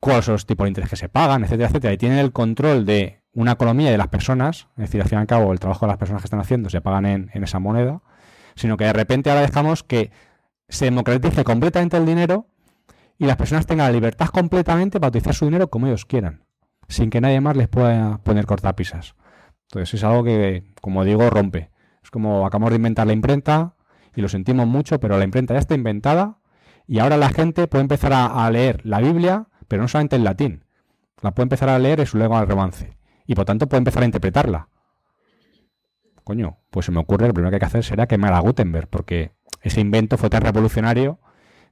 cuáles 0.00 0.24
son 0.24 0.34
los 0.34 0.46
tipos 0.46 0.64
de 0.64 0.68
interés 0.68 0.90
que 0.90 0.96
se 0.96 1.08
pagan, 1.08 1.44
etcétera, 1.44 1.68
etcétera, 1.68 1.92
y 1.92 1.98
tienen 1.98 2.18
el 2.18 2.32
control 2.32 2.86
de 2.86 3.22
una 3.32 3.52
economía 3.52 3.90
de 3.90 3.98
las 3.98 4.08
personas, 4.08 4.68
es 4.76 4.82
decir, 4.82 5.02
al 5.02 5.08
fin 5.08 5.18
y 5.18 5.20
al 5.20 5.26
cabo 5.26 5.52
el 5.52 5.60
trabajo 5.60 5.86
de 5.86 5.92
las 5.92 5.98
personas 5.98 6.22
que 6.22 6.26
están 6.26 6.40
haciendo 6.40 6.70
se 6.70 6.80
pagan 6.80 7.06
en, 7.06 7.30
esa 7.32 7.58
moneda, 7.58 8.02
sino 8.54 8.76
que 8.76 8.84
de 8.84 8.92
repente 8.92 9.30
ahora 9.30 9.42
dejamos 9.42 9.82
que 9.82 10.10
se 10.68 10.86
democratice 10.86 11.44
completamente 11.44 11.96
el 11.96 12.06
dinero 12.06 12.46
y 13.18 13.26
las 13.26 13.36
personas 13.36 13.66
tengan 13.66 13.86
la 13.86 13.92
libertad 13.92 14.28
completamente 14.28 14.98
para 15.00 15.08
utilizar 15.08 15.34
su 15.34 15.44
dinero 15.44 15.68
como 15.68 15.86
ellos 15.86 16.04
quieran, 16.04 16.44
sin 16.88 17.10
que 17.10 17.20
nadie 17.20 17.40
más 17.40 17.56
les 17.56 17.68
pueda 17.68 18.18
poner 18.18 18.46
cortapisas. 18.46 19.14
Entonces 19.64 19.94
es 19.94 20.04
algo 20.04 20.24
que, 20.24 20.64
como 20.80 21.04
digo, 21.04 21.28
rompe. 21.28 21.70
Es 22.02 22.10
como 22.10 22.46
acabamos 22.46 22.70
de 22.70 22.76
inventar 22.76 23.06
la 23.06 23.12
imprenta 23.12 23.74
y 24.18 24.20
lo 24.20 24.28
sentimos 24.28 24.66
mucho, 24.66 24.98
pero 24.98 25.16
la 25.16 25.22
imprenta 25.22 25.54
ya 25.54 25.60
está 25.60 25.76
inventada 25.76 26.38
y 26.88 26.98
ahora 26.98 27.16
la 27.16 27.28
gente 27.28 27.68
puede 27.68 27.82
empezar 27.82 28.12
a, 28.12 28.50
leer 28.50 28.84
la 28.84 28.98
Biblia, 28.98 29.46
pero 29.68 29.80
no 29.82 29.86
solamente 29.86 30.16
en 30.16 30.24
latín. 30.24 30.64
La 31.22 31.30
puede 31.30 31.44
empezar 31.44 31.68
a 31.68 31.78
leer 31.78 32.00
en 32.00 32.06
su 32.06 32.18
lengua 32.18 32.40
al 32.40 32.48
romance 32.48 32.98
y 33.26 33.36
por 33.36 33.44
tanto 33.44 33.68
puede 33.68 33.78
empezar 33.78 34.02
a 34.02 34.06
interpretarla. 34.06 34.70
Coño, 36.24 36.58
pues 36.70 36.86
se 36.86 36.90
me 36.90 36.98
ocurre 36.98 37.22
que 37.22 37.28
lo 37.28 37.34
primero 37.34 37.50
que 37.50 37.56
hay 37.56 37.60
que 37.60 37.66
hacer 37.66 37.84
será 37.84 38.08
quemar 38.08 38.32
a 38.32 38.40
Gutenberg, 38.40 38.88
porque 38.88 39.36
ese 39.62 39.80
invento 39.80 40.18
fue 40.18 40.30
tan 40.30 40.42
revolucionario 40.42 41.20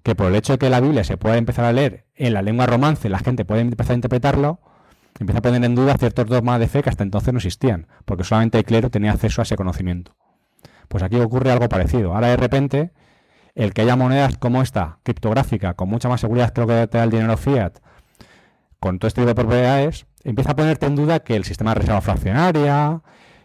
que 0.04 0.14
por 0.14 0.28
el 0.28 0.36
hecho 0.36 0.52
de 0.52 0.58
que 0.60 0.70
la 0.70 0.78
Biblia 0.78 1.02
se 1.02 1.16
pueda 1.16 1.38
empezar 1.38 1.64
a 1.64 1.72
leer 1.72 2.06
en 2.14 2.32
la 2.32 2.42
lengua 2.42 2.66
romance, 2.66 3.08
la 3.08 3.18
gente 3.18 3.44
puede 3.44 3.62
empezar 3.62 3.94
a 3.94 3.96
interpretarlo, 3.96 4.60
empieza 5.18 5.40
a 5.40 5.42
poner 5.42 5.64
en 5.64 5.74
duda 5.74 5.98
ciertos 5.98 6.26
dogmas 6.26 6.60
de 6.60 6.68
fe 6.68 6.84
que 6.84 6.90
hasta 6.90 7.02
entonces 7.02 7.32
no 7.32 7.38
existían, 7.38 7.88
porque 8.04 8.22
solamente 8.22 8.58
el 8.58 8.64
clero 8.64 8.88
tenía 8.88 9.10
acceso 9.10 9.42
a 9.42 9.42
ese 9.42 9.56
conocimiento. 9.56 10.14
Pues 10.88 11.02
aquí 11.02 11.16
ocurre 11.16 11.50
algo 11.50 11.68
parecido. 11.68 12.14
Ahora 12.14 12.28
de 12.28 12.36
repente, 12.36 12.92
el 13.54 13.72
que 13.72 13.82
haya 13.82 13.96
monedas 13.96 14.36
como 14.38 14.62
esta, 14.62 14.98
criptográfica, 15.02 15.74
con 15.74 15.88
mucha 15.88 16.08
más 16.08 16.20
seguridad 16.20 16.50
que 16.50 16.60
lo 16.60 16.66
que 16.66 16.86
te 16.86 16.98
da 16.98 17.04
el 17.04 17.10
dinero 17.10 17.36
fiat, 17.36 17.78
con 18.78 18.98
todo 18.98 19.08
este 19.08 19.22
tipo 19.22 19.28
de 19.28 19.34
propiedades, 19.34 20.06
empieza 20.24 20.52
a 20.52 20.56
ponerte 20.56 20.86
en 20.86 20.96
duda 20.96 21.20
que 21.20 21.36
el 21.36 21.44
sistema 21.44 21.72
de 21.72 21.80
reserva 21.80 22.00
fraccionaria, 22.00 23.02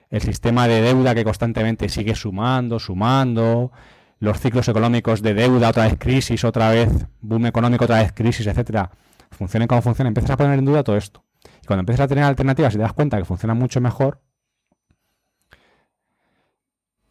el 0.10 0.22
sistema 0.22 0.68
de 0.68 0.82
deuda 0.82 1.16
que 1.16 1.24
constantemente 1.24 1.88
sigue 1.90 2.16
sumando, 2.16 2.80
sumando, 2.80 3.72
los 4.20 4.40
ciclos 4.40 4.68
económicos 4.68 5.22
de 5.22 5.34
deuda, 5.34 5.70
otra 5.70 5.86
vez 5.86 5.96
crisis, 5.98 6.44
otra 6.44 6.70
vez 6.70 6.90
boom 7.22 7.46
económico, 7.46 7.86
otra 7.86 8.00
vez 8.00 8.12
crisis, 8.12 8.46
etcétera, 8.46 8.92
funcionen 9.32 9.68
como 9.68 9.82
funcionan, 9.82 10.10
empiezas 10.10 10.32
a 10.32 10.38
poner 10.38 10.60
en 10.60 10.66
duda 10.66 10.84
todo 10.84 10.98
esto. 10.98 11.24
Y 11.64 11.66
cuando 11.66 11.82
empiezas 11.82 12.04
a 12.04 12.08
tener 12.08 12.24
alternativas 12.26 12.74
y 12.74 12.78
te 12.78 12.84
das 12.84 12.94
cuenta 12.94 13.18
que 13.18 13.26
funcionan 13.26 13.58
mucho 13.58 13.80
mejor, 13.80 14.22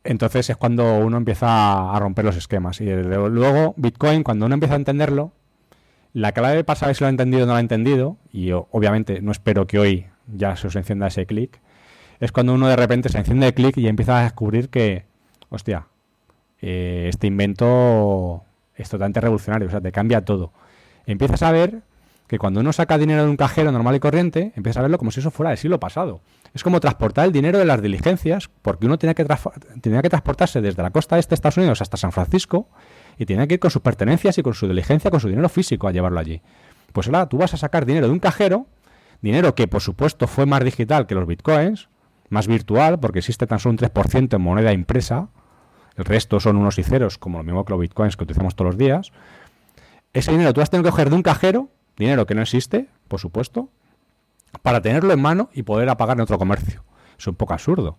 entonces 0.05 0.51
es 0.51 0.57
cuando 0.57 0.99
uno 0.99 1.17
empieza 1.17 1.95
a 1.95 1.99
romper 1.99 2.25
los 2.25 2.37
esquemas. 2.37 2.81
Y 2.81 2.87
luego, 2.87 3.75
Bitcoin, 3.77 4.23
cuando 4.23 4.47
uno 4.47 4.55
empieza 4.55 4.75
a 4.75 4.79
entenderlo, 4.79 5.33
la 6.13 6.33
clave 6.33 6.65
para 6.65 6.79
saber 6.79 6.97
si 6.97 7.05
lo 7.05 7.07
ha 7.07 7.11
entendido 7.11 7.45
o 7.45 7.47
no 7.47 7.53
lo 7.53 7.59
ha 7.59 7.61
entendido, 7.61 8.17
y 8.33 8.51
obviamente 8.53 9.21
no 9.21 9.33
espero 9.33 9.67
que 9.67 9.79
hoy 9.79 10.07
ya 10.27 10.57
se 10.57 10.67
os 10.67 10.77
encienda 10.77 11.07
ese 11.07 11.27
clic, 11.27 11.61
es 12.19 12.33
cuando 12.33 12.55
uno 12.55 12.69
de 12.69 12.77
repente 12.77 13.09
se 13.09 13.19
enciende 13.19 13.47
el 13.47 13.55
clic 13.55 13.77
y 13.79 13.89
empieza 13.89 14.21
a 14.21 14.23
descubrir 14.25 14.69
que, 14.69 15.05
hostia, 15.49 15.87
eh, 16.61 17.07
este 17.09 17.27
invento 17.27 18.45
es 18.75 18.89
totalmente 18.89 19.21
revolucionario, 19.21 19.69
o 19.69 19.71
sea, 19.71 19.81
te 19.81 19.93
cambia 19.93 20.25
todo. 20.25 20.53
Empiezas 21.07 21.43
a 21.43 21.53
ver 21.53 21.83
que 22.27 22.39
cuando 22.39 22.61
uno 22.61 22.73
saca 22.73 22.99
dinero 22.99 23.25
de 23.25 23.31
un 23.31 23.37
cajero 23.37 23.73
normal 23.73 23.97
y 23.97 24.01
corriente, 24.01 24.53
empiezas 24.55 24.79
a 24.79 24.83
verlo 24.83 24.99
como 24.99 25.11
si 25.11 25.21
eso 25.21 25.31
fuera 25.31 25.51
del 25.51 25.59
siglo 25.59 25.81
pasado. 25.81 26.21
Es 26.53 26.65
como 26.65 26.81
transportar 26.81 27.27
el 27.27 27.33
dinero 27.33 27.59
de 27.59 27.65
las 27.65 27.81
diligencias, 27.81 28.51
porque 28.63 28.87
uno 28.87 28.99
tenía 28.99 29.15
que, 29.15 29.25
transportarse 29.25 30.61
desde 30.61 30.83
la 30.83 30.91
costa 30.91 31.19
este 31.19 31.31
de 31.31 31.35
Estados 31.35 31.57
Unidos 31.59 31.81
hasta 31.81 31.97
San 31.97 32.13
Francisco 32.13 32.69
y 33.19 33.27
tenía 33.27 33.47
que 33.47 33.55
ir 33.55 33.61
con 33.61 33.71
sus 33.71 33.83
pertenencias 33.83 34.37
y 34.39 34.43
con 34.43 34.55
su 34.55 34.67
diligencia, 34.67 35.11
con 35.11 35.21
su 35.21 35.29
dinero 35.29 35.49
físico 35.49 35.87
a 35.87 35.93
llevarlo 35.93 36.19
allí. 36.19 36.43
Pues 36.93 37.07
ahora 37.07 37.29
tú 37.29 37.39
vas 37.39 37.55
a 37.55 37.57
sacar 37.57 37.87
dinero 37.87 38.07
de 38.09 38.13
un 38.13 38.19
cajero, 38.19 38.67
dinero 39.23 39.55
que 39.55 39.69
por 39.69 39.81
supuesto 39.81 40.27
fue 40.27 40.45
más 40.47 40.65
digital 40.65 41.07
que 41.07 41.15
los 41.15 41.27
bitcoins, 41.27 41.89
más 42.31 42.49
virtual, 42.49 42.99
porque 42.99 43.21
existe 43.21 43.47
tan 43.47 43.61
solo 43.61 43.73
un 43.73 43.79
3% 43.79 44.35
en 44.35 44.43
moneda 44.43 44.73
impresa, 44.73 45.29
el 45.97 46.05
resto 46.05 46.41
son 46.41 46.57
unos 46.57 46.79
y 46.79 46.83
ceros, 46.83 47.19
como 47.19 47.39
lo 47.39 47.45
mismo 47.45 47.65
que 47.65 47.73
los 47.73 47.81
bitcoins 47.81 48.17
que 48.17 48.25
utilizamos 48.25 48.57
todos 48.57 48.71
los 48.71 48.79
días. 48.79 49.13
Ese 50.13 50.33
dinero 50.33 50.53
tú 50.53 50.61
has 50.61 50.71
tenido 50.71 50.85
que 50.85 50.91
coger 50.91 51.11
de 51.11 51.17
un 51.17 51.23
cajero, 51.23 51.69
dinero 51.97 52.27
que 52.27 52.35
no 52.35 52.43
existe, 52.43 52.89
por 53.07 53.21
supuesto, 53.21 53.69
para 54.63 54.81
tenerlo 54.81 55.13
en 55.13 55.21
mano 55.21 55.51
y 55.53 55.63
poder 55.63 55.89
apagar 55.89 56.17
en 56.17 56.23
otro 56.23 56.39
comercio. 56.39 56.85
Es 57.19 57.27
un 57.27 57.35
poco 57.35 57.53
absurdo. 57.53 57.99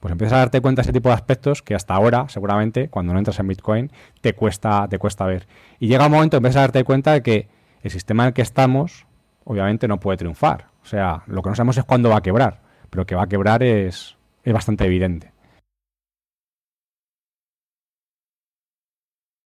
Pues 0.00 0.10
empiezas 0.10 0.34
a 0.34 0.38
darte 0.38 0.60
cuenta 0.60 0.82
de 0.82 0.86
ese 0.86 0.92
tipo 0.92 1.10
de 1.10 1.14
aspectos 1.14 1.62
que 1.62 1.74
hasta 1.74 1.94
ahora, 1.94 2.28
seguramente, 2.28 2.88
cuando 2.88 3.12
no 3.12 3.18
entras 3.18 3.38
en 3.38 3.46
Bitcoin, 3.46 3.92
te 4.20 4.34
cuesta, 4.34 4.88
te 4.88 4.98
cuesta 4.98 5.24
ver. 5.26 5.46
Y 5.78 5.86
llega 5.86 6.06
un 6.06 6.12
momento, 6.12 6.36
empiezas 6.36 6.56
a 6.56 6.60
darte 6.62 6.82
cuenta 6.82 7.12
de 7.12 7.22
que 7.22 7.48
el 7.82 7.90
sistema 7.90 8.24
en 8.24 8.28
el 8.28 8.34
que 8.34 8.42
estamos, 8.42 9.06
obviamente, 9.44 9.86
no 9.86 10.00
puede 10.00 10.18
triunfar. 10.18 10.66
O 10.82 10.86
sea, 10.86 11.22
lo 11.26 11.42
que 11.42 11.50
no 11.50 11.54
sabemos 11.54 11.76
es 11.76 11.84
cuándo 11.84 12.10
va 12.10 12.16
a 12.16 12.22
quebrar, 12.22 12.60
pero 12.90 13.06
que 13.06 13.14
va 13.14 13.22
a 13.22 13.28
quebrar 13.28 13.62
es, 13.62 14.16
es 14.42 14.52
bastante 14.52 14.84
evidente. 14.84 15.31